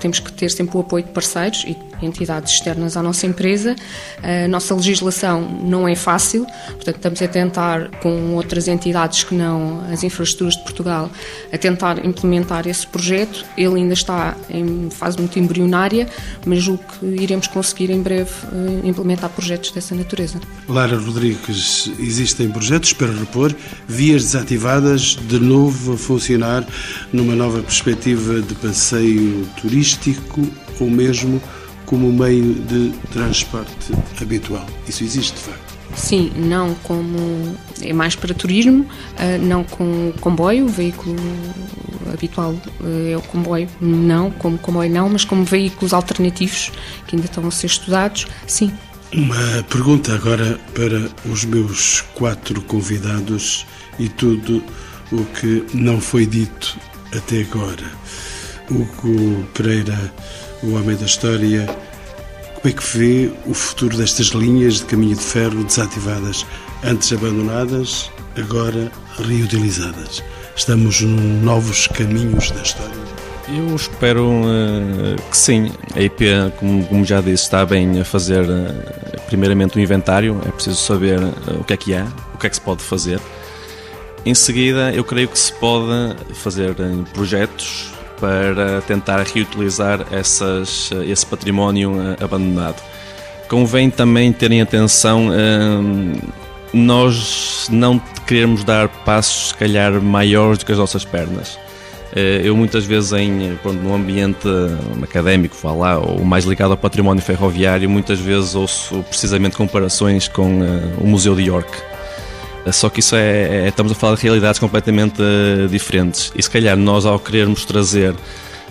temos 0.00 0.18
que 0.18 0.32
ter 0.32 0.50
sempre 0.50 0.76
o 0.76 0.80
apoio 0.80 1.04
de 1.04 1.10
parceiros 1.10 1.64
e 1.66 1.76
entidades 2.02 2.52
externas 2.52 2.96
à 2.96 3.02
nossa 3.02 3.26
empresa. 3.26 3.74
A 4.22 4.48
nossa 4.48 4.74
legislação 4.74 5.40
não 5.62 5.86
é 5.88 5.94
fácil, 5.94 6.46
portanto 6.66 6.96
estamos 6.96 7.22
a 7.22 7.28
tentar 7.28 7.90
com 8.00 8.34
outras 8.34 8.68
entidades 8.68 9.24
que 9.24 9.34
não 9.34 9.84
as 9.90 10.02
infraestruturas 10.02 10.56
de 10.56 10.62
Portugal 10.62 11.10
a 11.52 11.58
tentar 11.58 12.04
implementar 12.04 12.66
esse 12.66 12.86
projeto. 12.86 13.44
Ele 13.56 13.76
ainda 13.76 13.94
está 13.94 14.36
em 14.48 14.88
fase 14.90 15.18
muito 15.18 15.38
embrionária, 15.38 16.08
mas 16.44 16.62
julgo 16.62 16.84
que 16.98 17.06
iremos 17.06 17.46
conseguir 17.46 17.90
em 17.90 18.02
breve 18.02 18.30
eh, 18.52 18.86
implementar 18.86 19.30
projetos 19.30 19.70
dessa 19.70 19.94
natureza. 19.94 20.40
Lara 20.84 20.98
Rodrigues, 20.98 21.90
existem 21.98 22.50
projetos 22.50 22.92
para 22.92 23.10
repor 23.10 23.54
vias 23.88 24.22
desativadas 24.22 25.16
de 25.26 25.40
novo 25.40 25.94
a 25.94 25.96
funcionar 25.96 26.62
numa 27.10 27.34
nova 27.34 27.62
perspectiva 27.62 28.42
de 28.42 28.54
passeio 28.56 29.46
turístico 29.62 30.46
ou 30.78 30.90
mesmo 30.90 31.40
como 31.86 32.12
meio 32.12 32.52
de 32.52 32.90
transporte 33.10 33.94
habitual. 34.20 34.66
Isso 34.86 35.02
existe, 35.02 35.32
de 35.32 35.40
facto. 35.40 35.74
Sim, 35.96 36.30
não 36.36 36.74
como. 36.82 37.56
É 37.80 37.94
mais 37.94 38.14
para 38.14 38.34
turismo, 38.34 38.86
eh, 39.16 39.38
não 39.38 39.64
com 39.64 40.12
comboio, 40.20 40.66
o 40.66 40.68
veículo 40.68 41.16
habitual 42.12 42.54
eh, 42.82 43.12
é 43.12 43.16
o 43.16 43.22
comboio, 43.22 43.70
não, 43.80 44.30
como 44.32 44.58
comboio 44.58 44.90
não, 44.90 45.08
mas 45.08 45.24
como 45.24 45.44
veículos 45.44 45.94
alternativos 45.94 46.70
que 47.06 47.16
ainda 47.16 47.26
estão 47.26 47.46
a 47.46 47.50
ser 47.50 47.68
estudados, 47.68 48.26
sim. 48.46 48.70
Uma 49.16 49.62
pergunta 49.70 50.12
agora 50.12 50.58
para 50.74 51.08
os 51.30 51.44
meus 51.44 52.00
quatro 52.14 52.60
convidados 52.62 53.64
e 53.96 54.08
tudo 54.08 54.60
o 55.12 55.24
que 55.26 55.64
não 55.72 56.00
foi 56.00 56.26
dito 56.26 56.76
até 57.16 57.42
agora. 57.42 57.84
Hugo 58.68 59.44
Pereira, 59.54 60.12
o 60.64 60.72
homem 60.72 60.96
da 60.96 61.06
história, 61.06 61.64
como 62.56 62.66
é 62.68 62.72
que 62.72 62.98
vê 62.98 63.32
o 63.46 63.54
futuro 63.54 63.96
destas 63.96 64.28
linhas 64.28 64.78
de 64.78 64.86
caminho 64.86 65.14
de 65.14 65.22
ferro 65.22 65.62
desativadas, 65.62 66.44
antes 66.82 67.12
abandonadas, 67.12 68.10
agora 68.36 68.90
reutilizadas? 69.16 70.24
Estamos 70.56 71.02
em 71.02 71.14
novos 71.40 71.86
caminhos 71.86 72.50
da 72.50 72.62
história? 72.62 73.03
Eu 73.48 73.76
espero 73.76 74.26
uh, 74.26 75.16
que 75.30 75.36
sim. 75.36 75.70
A 75.94 76.00
IP, 76.00 76.24
como, 76.58 76.84
como, 76.86 77.04
já 77.04 77.20
disse, 77.20 77.44
está 77.44 77.64
bem 77.66 78.00
a 78.00 78.04
fazer 78.04 78.42
uh, 78.42 79.20
primeiramente 79.26 79.78
um 79.78 79.82
inventário, 79.82 80.40
é 80.46 80.50
preciso 80.50 80.76
saber 80.76 81.20
uh, 81.20 81.60
o 81.60 81.64
que 81.64 81.74
é 81.74 81.76
que 81.76 81.94
há, 81.94 82.06
o 82.34 82.38
que 82.38 82.46
é 82.46 82.50
que 82.50 82.56
se 82.56 82.62
pode 82.62 82.82
fazer. 82.82 83.20
Em 84.24 84.34
seguida, 84.34 84.92
eu 84.92 85.04
creio 85.04 85.28
que 85.28 85.38
se 85.38 85.52
pode 85.52 86.16
fazer 86.32 86.74
projetos 87.12 87.92
para 88.18 88.80
tentar 88.80 89.22
reutilizar 89.22 90.06
essas, 90.10 90.90
esse 91.06 91.26
património 91.26 91.92
abandonado. 92.18 92.82
Convém 93.48 93.90
também 93.90 94.32
terem 94.32 94.62
atenção, 94.62 95.28
nós 96.72 97.66
não 97.70 97.98
queremos 98.26 98.64
dar 98.64 98.88
passos, 98.88 99.48
se 99.48 99.54
calhar, 99.56 100.00
maiores 100.00 100.56
do 100.56 100.64
que 100.64 100.72
as 100.72 100.78
nossas 100.78 101.04
pernas. 101.04 101.58
Eh, 102.14 102.42
eu 102.44 102.56
muitas 102.56 102.84
vezes 102.84 103.12
em 103.12 103.58
quando 103.62 103.80
no 103.82 103.94
ambiente 103.94 104.46
académico 105.02 105.56
falar 105.56 105.98
ou 105.98 106.24
mais 106.24 106.44
ligado 106.44 106.70
ao 106.70 106.76
património 106.76 107.22
ferroviário, 107.22 107.90
muitas 107.90 108.20
vezes 108.20 108.54
ouço 108.54 109.04
precisamente 109.08 109.56
comparações 109.56 110.28
com 110.28 110.60
o 110.98 111.06
Museu 111.06 111.34
de 111.34 111.42
York 111.42 111.70
só 112.72 112.88
que 112.88 113.00
isso 113.00 113.14
é, 113.14 113.64
é, 113.64 113.68
estamos 113.68 113.92
a 113.92 113.94
falar 113.94 114.16
de 114.16 114.22
realidades 114.22 114.58
completamente 114.58 115.20
diferentes. 115.70 116.32
E 116.34 116.42
se 116.42 116.50
calhar 116.50 116.76
nós, 116.76 117.04
ao 117.04 117.18
querermos 117.18 117.64
trazer 117.64 118.14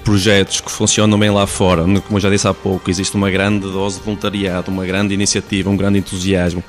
projetos 0.04 0.60
que 0.60 0.72
funcionam 0.72 1.18
bem 1.18 1.30
lá 1.30 1.48
fora, 1.48 1.84
como 1.84 2.18
eu 2.18 2.20
já 2.20 2.30
disse 2.30 2.48
há 2.48 2.54
pouco, 2.54 2.90
existe 2.90 3.16
uma 3.16 3.30
grande 3.30 3.62
dose 3.72 4.00
de 4.00 4.04
voluntariado, 4.04 4.70
uma 4.70 4.86
grande 4.86 5.14
iniciativa, 5.14 5.70
um 5.70 5.78
grande 5.78 6.00
entusiasmo 6.00 6.64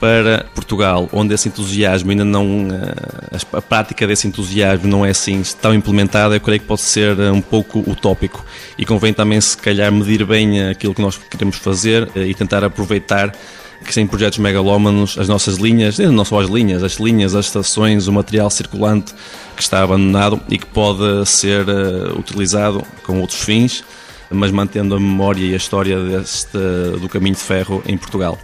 para 0.00 0.46
Portugal, 0.54 1.08
onde 1.12 1.34
esse 1.34 1.48
entusiasmo 1.48 2.10
ainda 2.10 2.24
não. 2.24 2.68
Eh, 2.72 3.38
a 3.52 3.60
prática 3.60 4.06
desse 4.06 4.26
entusiasmo 4.26 4.88
não 4.88 5.04
é 5.04 5.10
assim 5.10 5.42
tão 5.60 5.74
implementada, 5.74 6.34
eu 6.34 6.40
creio 6.40 6.58
que 6.58 6.66
pode 6.66 6.80
ser 6.80 7.18
eh, 7.20 7.30
um 7.30 7.42
pouco 7.42 7.80
utópico. 7.80 8.44
E 8.78 8.86
convém 8.86 9.12
também, 9.12 9.38
se 9.40 9.56
calhar, 9.58 9.92
medir 9.92 10.24
bem 10.24 10.68
aquilo 10.68 10.94
que 10.94 11.02
nós 11.02 11.18
queremos 11.18 11.56
fazer 11.56 12.10
e 12.16 12.34
tentar 12.34 12.64
aproveitar 12.64 13.32
que 13.84 13.94
sem 13.94 14.06
projetos 14.06 14.38
megalómanos, 14.38 15.18
as 15.18 15.28
nossas 15.28 15.56
linhas, 15.56 15.98
não 15.98 16.24
só 16.24 16.40
as 16.40 16.48
linhas, 16.48 16.82
as 16.82 16.94
linhas, 16.94 17.34
as 17.34 17.46
estações, 17.46 18.08
o 18.08 18.12
material 18.12 18.50
circulante 18.50 19.14
que 19.56 19.62
está 19.62 19.82
abandonado 19.82 20.40
e 20.48 20.58
que 20.58 20.66
pode 20.66 21.26
ser 21.26 21.66
utilizado 22.16 22.82
com 23.02 23.20
outros 23.20 23.40
fins 23.40 23.82
mas 24.30 24.50
mantendo 24.52 24.94
a 24.94 25.00
memória 25.00 25.44
e 25.44 25.52
a 25.52 25.56
história 25.56 25.98
deste, 25.98 26.56
do 27.00 27.08
caminho 27.08 27.34
de 27.34 27.40
ferro 27.40 27.82
em 27.84 27.98
Portugal. 27.98 28.38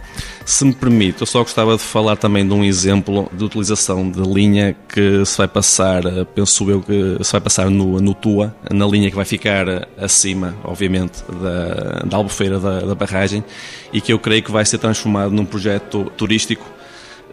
Se 0.47 0.63
me 0.63 0.73
permite, 0.73 1.19
eu 1.19 1.27
só 1.27 1.41
gostava 1.41 1.75
de 1.75 1.83
falar 1.83 2.15
também 2.15 2.47
de 2.47 2.53
um 2.53 2.63
exemplo 2.63 3.29
de 3.33 3.43
utilização 3.43 4.09
de 4.09 4.21
linha 4.21 4.73
que 4.87 5.25
se 5.25 5.37
vai 5.37 5.47
passar, 5.47 6.01
penso 6.33 6.71
eu 6.71 6.81
que 6.81 7.21
se 7.21 7.33
vai 7.33 7.41
passar 7.41 7.69
no, 7.69 7.99
no 7.99 8.13
Tua, 8.13 8.55
na 8.71 8.87
linha 8.87 9.09
que 9.09 9.15
vai 9.17 9.25
ficar 9.25 9.65
acima, 9.97 10.55
obviamente, 10.63 11.21
da, 11.29 12.05
da 12.05 12.15
albufeira 12.15 12.61
da, 12.61 12.79
da 12.79 12.95
barragem 12.95 13.43
e 13.91 13.99
que 13.99 14.13
eu 14.13 14.17
creio 14.17 14.41
que 14.41 14.49
vai 14.49 14.63
ser 14.63 14.77
transformado 14.77 15.31
num 15.31 15.43
projeto 15.43 16.09
turístico 16.15 16.65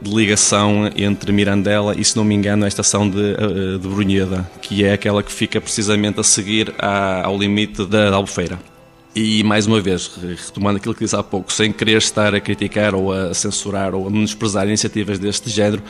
de 0.03 0.13
ligação 0.13 0.91
entre 0.97 1.31
Mirandela 1.31 1.95
e, 1.97 2.05
se 2.05 2.17
não 2.17 2.25
me 2.25 2.35
engano, 2.35 2.65
a 2.65 2.69
estação 2.69 3.09
de, 3.09 3.31
eh, 3.31 3.79
de 3.81 3.87
Brunheda, 3.87 4.45
que 4.61 4.85
é 4.85 4.93
aquela 4.93 5.23
que 5.23 5.33
fica 5.33 5.61
precisamente 5.61 6.19
a 6.19 6.25
seguir 6.25 6.75
à, 6.81 7.25
ao 7.27 7.39
limite 7.39 7.87
da 7.87 8.13
Albufeira. 8.13 8.74
E, 9.15 9.45
mais 9.45 9.65
uma 9.67 9.81
vez, 9.81 10.11
retomando 10.47 10.79
aquilo 10.79 10.93
que 10.93 11.05
disse 11.05 11.15
há 11.15 11.23
pouco, 11.23 11.53
sem 11.53 11.71
querer 11.71 11.99
estar 11.99 12.35
a 12.35 12.41
criticar 12.41 12.97
ou 12.97 13.13
a 13.13 13.33
censurar 13.33 13.95
ou 13.95 14.09
a 14.09 14.11
menosprezar 14.11 14.67
iniciativas 14.67 15.21
deste 15.21 15.49
género, 15.51 15.83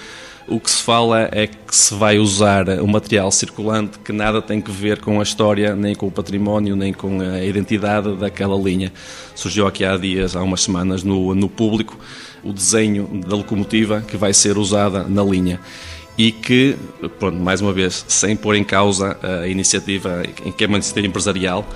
o 0.46 0.60
que 0.60 0.70
se 0.70 0.82
fala 0.82 1.26
é 1.32 1.46
que 1.46 1.74
se 1.74 1.94
vai 1.94 2.18
usar 2.18 2.68
um 2.68 2.86
material 2.86 3.30
circulante 3.32 3.98
que 3.98 4.12
nada 4.12 4.42
tem 4.42 4.60
que 4.60 4.70
ver 4.70 5.00
com 5.00 5.20
a 5.20 5.22
história, 5.22 5.74
nem 5.74 5.94
com 5.94 6.06
o 6.06 6.10
património, 6.10 6.76
nem 6.76 6.92
com 6.92 7.18
a 7.22 7.42
identidade 7.42 8.14
daquela 8.16 8.56
linha. 8.58 8.92
Surgiu 9.34 9.66
aqui 9.66 9.86
há 9.86 9.96
dias, 9.96 10.36
há 10.36 10.42
umas 10.42 10.60
semanas, 10.60 11.02
no, 11.02 11.34
no 11.34 11.48
público, 11.48 11.98
o 12.42 12.52
desenho 12.52 13.08
da 13.26 13.36
locomotiva 13.36 14.02
que 14.02 14.18
vai 14.18 14.34
ser 14.34 14.58
usada 14.58 15.04
na 15.04 15.24
linha 15.24 15.58
e 16.18 16.30
que, 16.30 16.76
pronto, 17.18 17.38
mais 17.38 17.62
uma 17.62 17.72
vez, 17.72 18.04
sem 18.06 18.36
pôr 18.36 18.54
em 18.54 18.64
causa 18.64 19.16
a 19.22 19.48
iniciativa, 19.48 20.22
em 20.44 20.52
que 20.52 20.62
é 20.62 20.66
uma 20.66 20.76
iniciativa 20.76 21.06
empresarial, 21.06 21.66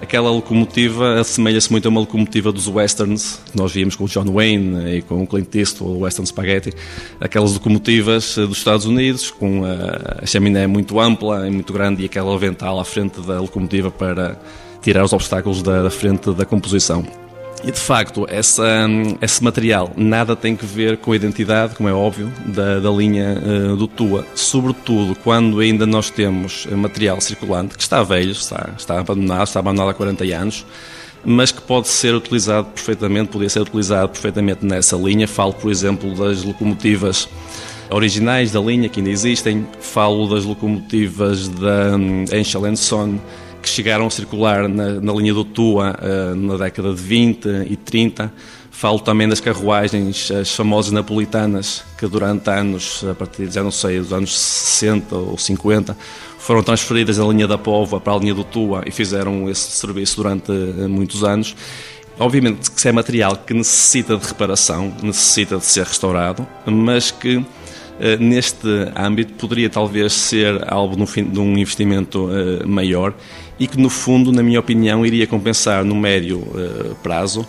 aquela 0.00 0.30
locomotiva 0.30 1.20
assemelha-se 1.20 1.70
muito 1.70 1.86
a 1.86 1.88
uma 1.88 2.00
locomotiva 2.00 2.52
dos 2.52 2.68
westerns, 2.68 3.40
que 3.50 3.56
nós 3.56 3.72
víamos 3.72 3.96
com 3.96 4.04
o 4.04 4.08
John 4.08 4.32
Wayne 4.32 4.98
e 4.98 5.02
com 5.02 5.22
o 5.22 5.26
Clint 5.26 5.54
Eastwood, 5.54 5.98
o 5.98 6.00
Western 6.00 6.26
Spaghetti, 6.26 6.72
aquelas 7.20 7.52
locomotivas 7.52 8.36
dos 8.36 8.58
Estados 8.58 8.86
Unidos, 8.86 9.30
com 9.30 9.62
a 9.64 10.24
chaminé 10.26 10.66
muito 10.66 10.98
ampla 10.98 11.46
e 11.46 11.50
muito 11.50 11.72
grande 11.72 12.02
e 12.02 12.06
aquela 12.06 12.34
avental 12.34 12.78
à 12.80 12.84
frente 12.84 13.20
da 13.20 13.40
locomotiva 13.40 13.90
para 13.90 14.40
tirar 14.80 15.04
os 15.04 15.12
obstáculos 15.12 15.62
da 15.62 15.90
frente 15.90 16.32
da 16.32 16.44
composição. 16.44 17.27
E 17.64 17.72
de 17.72 17.78
facto, 17.78 18.24
essa, 18.30 18.86
esse 19.20 19.42
material 19.42 19.92
nada 19.96 20.36
tem 20.36 20.54
que 20.54 20.64
ver 20.64 20.96
com 20.98 21.12
a 21.12 21.16
identidade, 21.16 21.74
como 21.74 21.88
é 21.88 21.92
óbvio, 21.92 22.32
da, 22.46 22.78
da 22.78 22.90
linha 22.90 23.36
uh, 23.36 23.76
do 23.76 23.88
TUA. 23.88 24.24
Sobretudo 24.34 25.16
quando 25.16 25.58
ainda 25.58 25.84
nós 25.84 26.08
temos 26.08 26.66
material 26.66 27.20
circulante 27.20 27.76
que 27.76 27.82
está 27.82 28.02
velho, 28.02 28.30
está, 28.30 28.70
está 28.76 29.00
abandonado, 29.00 29.46
está 29.46 29.58
abandonado 29.58 29.90
há 29.90 29.94
40 29.94 30.24
anos, 30.36 30.64
mas 31.24 31.50
que 31.50 31.60
pode 31.60 31.88
ser 31.88 32.14
utilizado 32.14 32.68
perfeitamente, 32.68 33.30
podia 33.30 33.48
ser 33.48 33.60
utilizado 33.60 34.10
perfeitamente 34.10 34.64
nessa 34.64 34.96
linha. 34.96 35.26
Falo, 35.26 35.52
por 35.52 35.70
exemplo, 35.70 36.14
das 36.14 36.44
locomotivas 36.44 37.28
originais 37.90 38.52
da 38.52 38.60
linha 38.60 38.88
que 38.88 39.00
ainda 39.00 39.10
existem, 39.10 39.66
falo 39.80 40.28
das 40.28 40.44
locomotivas 40.44 41.48
da 41.48 41.96
um, 41.96 42.76
Son 42.76 43.18
que 43.68 43.76
chegaram 43.76 44.06
a 44.06 44.10
circular 44.10 44.68
na, 44.68 45.00
na 45.00 45.12
linha 45.12 45.34
do 45.34 45.44
Tua 45.44 45.94
uh, 46.00 46.34
na 46.34 46.56
década 46.56 46.92
de 46.94 47.00
20 47.00 47.46
e 47.68 47.76
30. 47.76 48.32
Falo 48.70 49.00
também 49.00 49.28
das 49.28 49.40
carruagens, 49.40 50.30
as 50.30 50.54
famosas 50.54 50.92
napolitanas, 50.92 51.84
que 51.98 52.06
durante 52.06 52.48
anos, 52.48 53.04
a 53.10 53.14
partir, 53.14 53.50
não 53.56 53.72
sei, 53.72 53.98
dos 53.98 54.12
anos 54.12 54.38
60 54.38 55.16
ou 55.16 55.36
50, 55.36 55.96
foram 56.38 56.62
transferidas 56.62 57.16
da 57.16 57.24
linha 57.24 57.48
da 57.48 57.58
Pova 57.58 58.00
para 58.00 58.12
a 58.12 58.18
linha 58.18 58.34
do 58.34 58.44
Tua 58.44 58.84
e 58.86 58.92
fizeram 58.92 59.50
esse 59.50 59.72
serviço 59.72 60.16
durante 60.16 60.52
muitos 60.52 61.24
anos. 61.24 61.56
Obviamente 62.20 62.70
que 62.70 62.80
se 62.80 62.88
é 62.88 62.92
material 62.92 63.36
que 63.36 63.54
necessita 63.54 64.16
de 64.16 64.26
reparação, 64.26 64.92
necessita 65.02 65.56
de 65.56 65.64
ser 65.64 65.84
restaurado, 65.84 66.46
mas 66.66 67.10
que 67.10 67.44
eh, 68.00 68.16
neste 68.16 68.68
âmbito 68.96 69.34
poderia 69.34 69.68
talvez 69.68 70.12
ser 70.12 70.62
algo 70.72 70.96
de 70.96 71.40
um 71.40 71.58
investimento 71.58 72.28
eh, 72.30 72.64
maior 72.64 73.12
e 73.58 73.66
que, 73.66 73.78
no 73.78 73.90
fundo, 73.90 74.32
na 74.32 74.42
minha 74.42 74.60
opinião, 74.60 75.04
iria 75.04 75.26
compensar 75.26 75.84
no 75.84 75.94
médio 75.94 76.46
eh, 76.54 76.94
prazo 77.02 77.46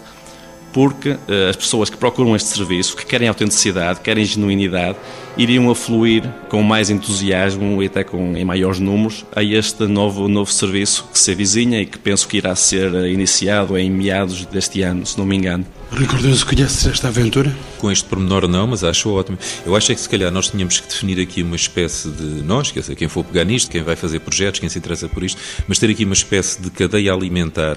porque 0.71 1.17
as 1.49 1.55
pessoas 1.55 1.89
que 1.89 1.97
procuram 1.97 2.35
este 2.35 2.49
serviço, 2.49 2.95
que 2.95 3.03
querem 3.03 3.27
autenticidade, 3.27 4.01
querem 4.01 4.23
genuinidade, 4.23 4.97
iriam 5.35 5.69
afluir 5.69 6.23
com 6.47 6.61
mais 6.61 6.89
entusiasmo 6.91 7.81
e 7.81 7.87
até 7.87 8.03
com, 8.03 8.37
em 8.37 8.45
maiores 8.45 8.79
números 8.79 9.25
a 9.35 9.43
este 9.43 9.87
novo, 9.87 10.27
novo 10.27 10.51
serviço 10.51 11.07
que 11.11 11.17
se 11.17 11.31
avizinha 11.31 11.81
e 11.81 11.87
que 11.87 11.97
penso 11.97 12.27
que 12.27 12.37
irá 12.37 12.55
ser 12.55 12.93
iniciado 13.05 13.77
em 13.77 13.89
meados 13.89 14.45
deste 14.45 14.81
ano, 14.81 15.05
se 15.05 15.17
não 15.17 15.25
me 15.25 15.35
engano. 15.35 15.65
Ricardoso, 15.91 16.45
conheces 16.45 16.85
esta 16.85 17.07
aventura? 17.07 17.53
Com 17.79 17.91
este 17.91 18.05
pormenor 18.05 18.47
não, 18.47 18.67
mas 18.67 18.83
acho 18.83 19.09
ótimo. 19.11 19.39
Eu 19.65 19.75
acho 19.75 19.91
é 19.91 19.95
que 19.95 20.01
se 20.01 20.07
calhar 20.07 20.31
nós 20.31 20.49
tínhamos 20.49 20.79
que 20.79 20.87
definir 20.87 21.19
aqui 21.19 21.41
uma 21.41 21.55
espécie 21.55 22.09
de 22.11 22.43
nós, 22.43 22.71
quer 22.71 22.81
dizer, 22.81 22.95
quem 22.95 23.07
for 23.07 23.23
pegar 23.23 23.43
nisto, 23.43 23.71
quem 23.71 23.81
vai 23.81 23.95
fazer 23.95 24.19
projetos, 24.19 24.59
quem 24.59 24.69
se 24.69 24.77
interessa 24.77 25.09
por 25.09 25.23
isto, 25.23 25.41
mas 25.67 25.79
ter 25.79 25.89
aqui 25.89 26.05
uma 26.05 26.13
espécie 26.13 26.61
de 26.61 26.69
cadeia 26.69 27.11
alimentar 27.11 27.75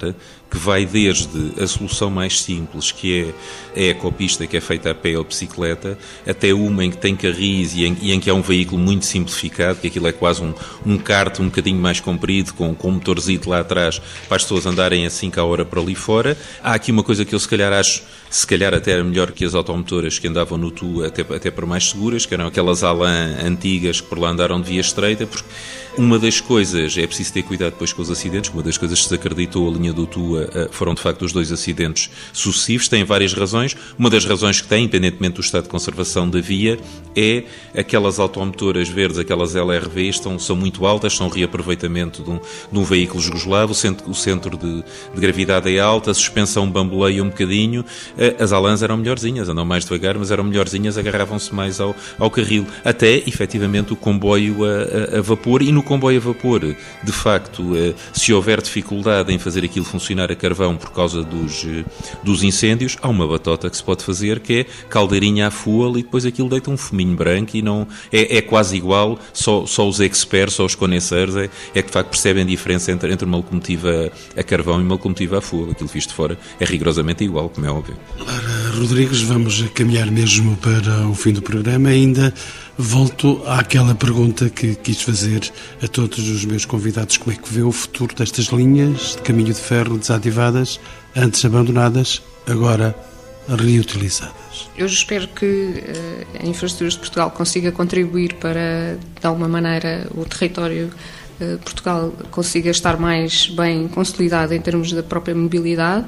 que 0.49 0.57
vai 0.57 0.85
desde 0.85 1.53
a 1.59 1.65
solução 1.65 2.11
mais 2.11 2.39
simples, 2.39 2.91
que 2.91 3.33
é 3.75 3.79
a 3.79 3.89
ecopista 3.89 4.45
que 4.45 4.55
é 4.55 4.61
feita 4.61 4.91
a 4.91 4.95
pé 4.95 5.17
ou 5.17 5.23
bicicleta, 5.23 5.97
até 6.27 6.53
uma 6.53 6.85
em 6.85 6.91
que 6.91 6.97
tem 6.97 7.15
carris 7.15 7.73
e 7.73 7.85
em, 7.85 7.97
e 7.99 8.11
em 8.11 8.19
que 8.19 8.29
é 8.29 8.33
um 8.33 8.43
veículo 8.43 8.79
muito 8.79 9.05
simplificado, 9.05 9.79
que 9.79 9.87
aquilo 9.87 10.07
é 10.07 10.11
quase 10.11 10.43
um, 10.43 10.53
um 10.85 10.99
kart 10.99 11.39
um 11.39 11.45
bocadinho 11.45 11.79
mais 11.79 11.99
comprido, 11.99 12.53
com, 12.53 12.75
com 12.75 12.89
um 12.89 12.93
motorzito 12.93 13.49
lá 13.49 13.61
atrás, 13.61 13.99
para 14.27 14.37
as 14.37 14.43
pessoas 14.43 14.67
andarem 14.67 15.07
assim 15.07 15.31
cá 15.31 15.41
a 15.41 15.45
hora 15.45 15.65
para 15.65 15.81
ali 15.81 15.95
fora. 15.95 16.37
Há 16.61 16.75
aqui 16.75 16.91
uma 16.91 17.03
coisa 17.03 17.25
que 17.25 17.33
eu 17.33 17.39
se 17.39 17.47
calhar 17.47 17.73
acho 17.73 18.02
se 18.29 18.47
calhar 18.47 18.73
até 18.73 19.01
melhor 19.03 19.31
que 19.31 19.45
as 19.45 19.53
automotoras 19.53 20.17
que 20.17 20.27
andavam 20.27 20.57
no 20.57 20.71
Tu, 20.71 21.03
até, 21.03 21.21
até 21.21 21.51
para 21.51 21.65
mais 21.65 21.89
seguras, 21.89 22.25
que 22.25 22.33
eram 22.33 22.47
aquelas 22.47 22.83
Alan 22.83 23.37
antigas 23.43 24.01
que 24.01 24.07
por 24.07 24.17
lá 24.17 24.29
andaram 24.29 24.59
de 24.59 24.69
via 24.69 24.81
estreita, 24.81 25.27
porque 25.27 25.47
uma 25.97 26.17
das 26.17 26.41
coisas, 26.41 26.97
é 26.97 27.05
preciso 27.05 27.33
ter 27.33 27.43
cuidado 27.43 27.73
depois 27.73 27.93
com 27.93 28.01
os 28.01 28.09
acidentes, 28.09 28.51
uma 28.51 28.63
das 28.63 28.77
coisas 28.77 28.99
que 28.99 29.07
se 29.07 29.13
acreditou 29.13 29.69
a 29.69 29.71
linha 29.71 29.93
do 29.93 30.07
Tua 30.07 30.49
eh, 30.53 30.67
foram 30.71 30.93
de 30.93 31.01
facto 31.01 31.23
os 31.23 31.31
dois 31.31 31.51
acidentes 31.51 32.09
sucessivos, 32.31 32.87
tem 32.87 33.03
várias 33.03 33.33
razões. 33.33 33.75
Uma 33.97 34.09
das 34.09 34.25
razões 34.25 34.59
que 34.59 34.67
tem, 34.67 34.85
independentemente 34.85 35.35
do 35.35 35.41
estado 35.41 35.63
de 35.63 35.69
conservação 35.69 36.27
da 36.27 36.41
via, 36.41 36.79
é 37.15 37.43
aquelas 37.77 38.19
automotoras 38.19 38.89
verdes, 38.89 39.19
aquelas 39.19 39.55
LRV, 39.55 40.09
estão, 40.09 40.39
são 40.39 40.55
muito 40.55 40.85
altas, 40.85 41.15
são 41.15 41.29
reaproveitamento 41.29 42.23
de 42.23 42.29
um, 42.31 42.39
de 42.71 42.79
um 42.79 42.83
veículo 42.83 43.21
jugoslavo, 43.21 43.71
o 43.71 43.75
centro, 43.75 44.09
o 44.09 44.15
centro 44.15 44.57
de, 44.57 44.83
de, 45.13 45.21
gravidade 45.21 45.73
é 45.73 45.79
alta, 45.79 46.11
a 46.11 46.13
suspensão 46.13 46.69
bamboleia 46.69 47.23
um 47.23 47.29
bocadinho, 47.29 47.85
eh, 48.17 48.35
as 48.39 48.51
Alans 48.51 48.81
eram 48.81 48.97
melhorzinhas, 48.97 49.47
andam 49.47 49.65
mais 49.65 49.83
devagar, 49.83 50.17
mas 50.17 50.31
eram 50.31 50.43
melhorzinhas, 50.43 50.97
agarravam-se 50.97 51.53
mais 51.53 51.79
ao, 51.79 51.95
ao 52.17 52.31
carril, 52.31 52.65
até 52.83 53.17
efetivamente 53.17 53.93
o 53.93 53.95
comboio 53.95 54.65
a, 54.65 55.15
a, 55.15 55.19
a 55.19 55.21
vapor 55.21 55.61
e 55.61 55.71
no 55.71 55.82
comboio 55.83 56.17
a 56.17 56.21
vapor, 56.21 56.61
de 56.61 57.11
facto, 57.11 57.75
eh, 57.75 57.93
se 58.13 58.33
houver 58.33 58.61
dificuldade 58.61 59.33
em 59.33 59.37
fazer 59.37 59.63
aquilo 59.63 59.85
funcionar 59.85 60.31
a 60.31 60.35
carvão 60.35 60.75
por 60.75 60.91
causa 60.91 61.23
dos, 61.23 61.65
eh, 61.65 61.83
dos 62.23 62.43
incêndios, 62.43 62.97
há 63.01 63.07
uma 63.07 63.27
batota 63.27 63.69
que 63.69 63.77
se 63.77 63.83
pode 63.83 64.03
fazer 64.03 64.39
que 64.39 64.61
é 64.61 64.65
caldeirinha 64.89 65.47
a 65.47 65.51
fuel 65.51 65.97
e 65.97 66.03
depois 66.03 66.25
aquilo 66.25 66.49
deita 66.49 66.69
um 66.69 66.77
fuminho 66.77 67.15
branco 67.15 67.55
e 67.55 67.61
não 67.61 67.87
é, 68.11 68.37
é 68.37 68.41
quase 68.41 68.75
igual, 68.75 69.19
só, 69.33 69.65
só 69.65 69.87
os 69.87 69.99
experts, 69.99 70.55
só 70.55 70.65
os 70.65 70.75
conhecedores 70.75 71.35
é, 71.35 71.49
é 71.75 71.81
que 71.81 71.87
de 71.87 71.93
facto 71.93 72.09
percebem 72.09 72.43
a 72.43 72.47
diferença 72.47 72.91
entre, 72.91 73.11
entre 73.11 73.25
uma 73.25 73.37
locomotiva 73.37 74.11
a 74.35 74.43
carvão 74.43 74.79
e 74.79 74.83
uma 74.83 74.93
locomotiva 74.93 75.37
a 75.37 75.41
fuel. 75.41 75.71
Aquilo 75.71 75.89
visto 75.89 76.13
fora 76.13 76.37
é 76.59 76.65
rigorosamente 76.65 77.23
igual, 77.23 77.49
como 77.49 77.65
é 77.65 77.69
óbvio. 77.69 77.97
Lara 78.19 78.71
Rodrigues, 78.77 79.21
vamos 79.21 79.61
caminhar 79.73 80.09
mesmo 80.09 80.55
para 80.57 81.07
o 81.07 81.15
fim 81.15 81.33
do 81.33 81.41
programa. 81.41 81.89
Ainda 81.89 82.33
volto 82.77 83.41
àquela 83.45 83.93
pergunta 83.93 84.49
que 84.49 84.75
quis 84.75 85.01
fazer 85.01 85.51
a 85.81 85.87
todos 85.87 86.29
os 86.29 86.45
meus 86.45 86.65
convidados: 86.65 87.17
como 87.17 87.31
é 87.31 87.35
que 87.35 87.53
vê 87.53 87.61
o 87.61 87.71
futuro 87.71 88.15
destas 88.15 88.45
linhas 88.45 89.15
de 89.15 89.21
caminho 89.21 89.53
de 89.53 89.59
ferro 89.59 89.97
desativadas, 89.97 90.79
antes 91.15 91.43
abandonadas, 91.45 92.21
agora 92.47 92.95
reutilizadas? 93.47 94.69
Eu 94.77 94.85
espero 94.85 95.27
que 95.27 95.45
uh, 95.45 96.43
a 96.43 96.47
Infraestruturas 96.47 96.93
de 96.93 96.99
Portugal 96.99 97.31
consiga 97.31 97.71
contribuir 97.71 98.35
para, 98.35 98.97
de 99.19 99.27
alguma 99.27 99.47
maneira, 99.47 100.07
o 100.15 100.25
território 100.25 100.89
uh, 101.39 101.57
Portugal 101.59 102.13
consiga 102.31 102.71
estar 102.71 102.97
mais 102.97 103.47
bem 103.47 103.87
consolidado 103.87 104.53
em 104.53 104.61
termos 104.61 104.91
da 104.93 105.03
própria 105.03 105.35
mobilidade 105.35 106.05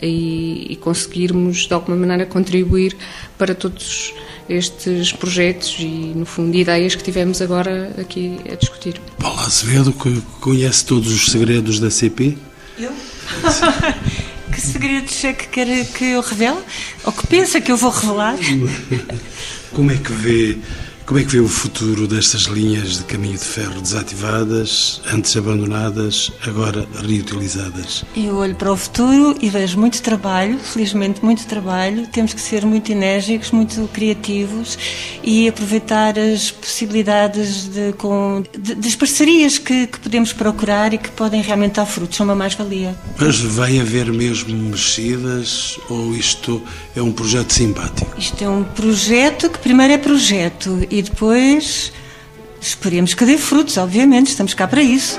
e, 0.00 0.66
e 0.70 0.76
conseguirmos, 0.76 1.66
de 1.66 1.74
alguma 1.74 1.96
maneira, 1.96 2.26
contribuir 2.26 2.96
para 3.36 3.54
todos 3.54 4.14
estes 4.48 5.12
projetos 5.12 5.76
e, 5.78 6.12
no 6.14 6.24
fundo, 6.24 6.56
ideias 6.56 6.94
que 6.94 7.02
tivemos 7.02 7.42
agora 7.42 7.94
aqui 7.98 8.38
a 8.50 8.54
discutir. 8.54 9.00
Paula 9.18 9.42
Azevedo, 9.42 9.92
que 9.92 10.20
conhece 10.40 10.84
todos 10.84 11.12
os 11.12 11.30
segredos 11.30 11.78
da 11.78 11.90
CP? 11.90 12.36
Eu? 12.78 12.92
que 14.52 14.60
segredos 14.60 15.24
é 15.24 15.32
que 15.32 15.48
quer 15.48 15.84
que 15.86 16.04
eu 16.04 16.20
revele? 16.20 16.58
Ou 17.04 17.12
que 17.12 17.26
pensa 17.26 17.60
que 17.60 17.70
eu 17.70 17.76
vou 17.76 17.90
revelar? 17.90 18.36
Como 19.72 19.90
é 19.90 19.96
que 19.96 20.12
vê 20.12 20.58
como 21.08 21.20
é 21.20 21.24
que 21.24 21.30
vê 21.30 21.40
o 21.40 21.48
futuro 21.48 22.06
destas 22.06 22.42
linhas 22.42 22.98
de 22.98 23.04
caminho 23.04 23.38
de 23.38 23.44
ferro 23.44 23.80
desativadas, 23.80 25.00
antes 25.10 25.34
abandonadas, 25.38 26.30
agora 26.46 26.86
reutilizadas? 27.00 28.04
Eu 28.14 28.36
olho 28.36 28.54
para 28.54 28.70
o 28.70 28.76
futuro 28.76 29.34
e 29.40 29.48
vejo 29.48 29.80
muito 29.80 30.02
trabalho, 30.02 30.58
felizmente 30.58 31.24
muito 31.24 31.46
trabalho. 31.46 32.06
Temos 32.08 32.34
que 32.34 32.40
ser 32.42 32.66
muito 32.66 32.92
enérgicos, 32.92 33.52
muito 33.52 33.88
criativos 33.90 34.78
e 35.24 35.48
aproveitar 35.48 36.18
as 36.18 36.50
possibilidades 36.50 37.68
de, 37.68 37.94
com, 37.94 38.44
de, 38.58 38.74
das 38.74 38.94
parcerias 38.94 39.56
que, 39.56 39.86
que, 39.86 39.98
podemos 39.98 40.34
procurar 40.34 40.92
e 40.92 40.98
que 40.98 41.10
podem 41.12 41.40
realmente 41.40 41.76
dar 41.76 41.86
frutos, 41.86 42.18
são 42.18 42.26
uma 42.26 42.34
mais-valia. 42.34 42.94
Mas 43.18 43.40
vai 43.40 43.80
haver 43.80 44.12
mesmo 44.12 44.54
mexidas 44.54 45.78
ou 45.88 46.14
isto 46.14 46.62
é 46.94 47.00
um 47.00 47.12
projeto 47.12 47.50
simpático? 47.50 48.14
Isto 48.18 48.44
é 48.44 48.48
um 48.50 48.62
projeto 48.62 49.48
que 49.48 49.58
primeiro 49.58 49.94
é 49.94 49.96
projeto 49.96 50.86
e 50.98 51.02
depois 51.02 51.92
esperemos 52.60 53.14
que 53.14 53.24
dê 53.24 53.38
frutos, 53.38 53.76
obviamente, 53.76 54.28
estamos 54.28 54.52
cá 54.52 54.66
para 54.66 54.82
isso. 54.82 55.18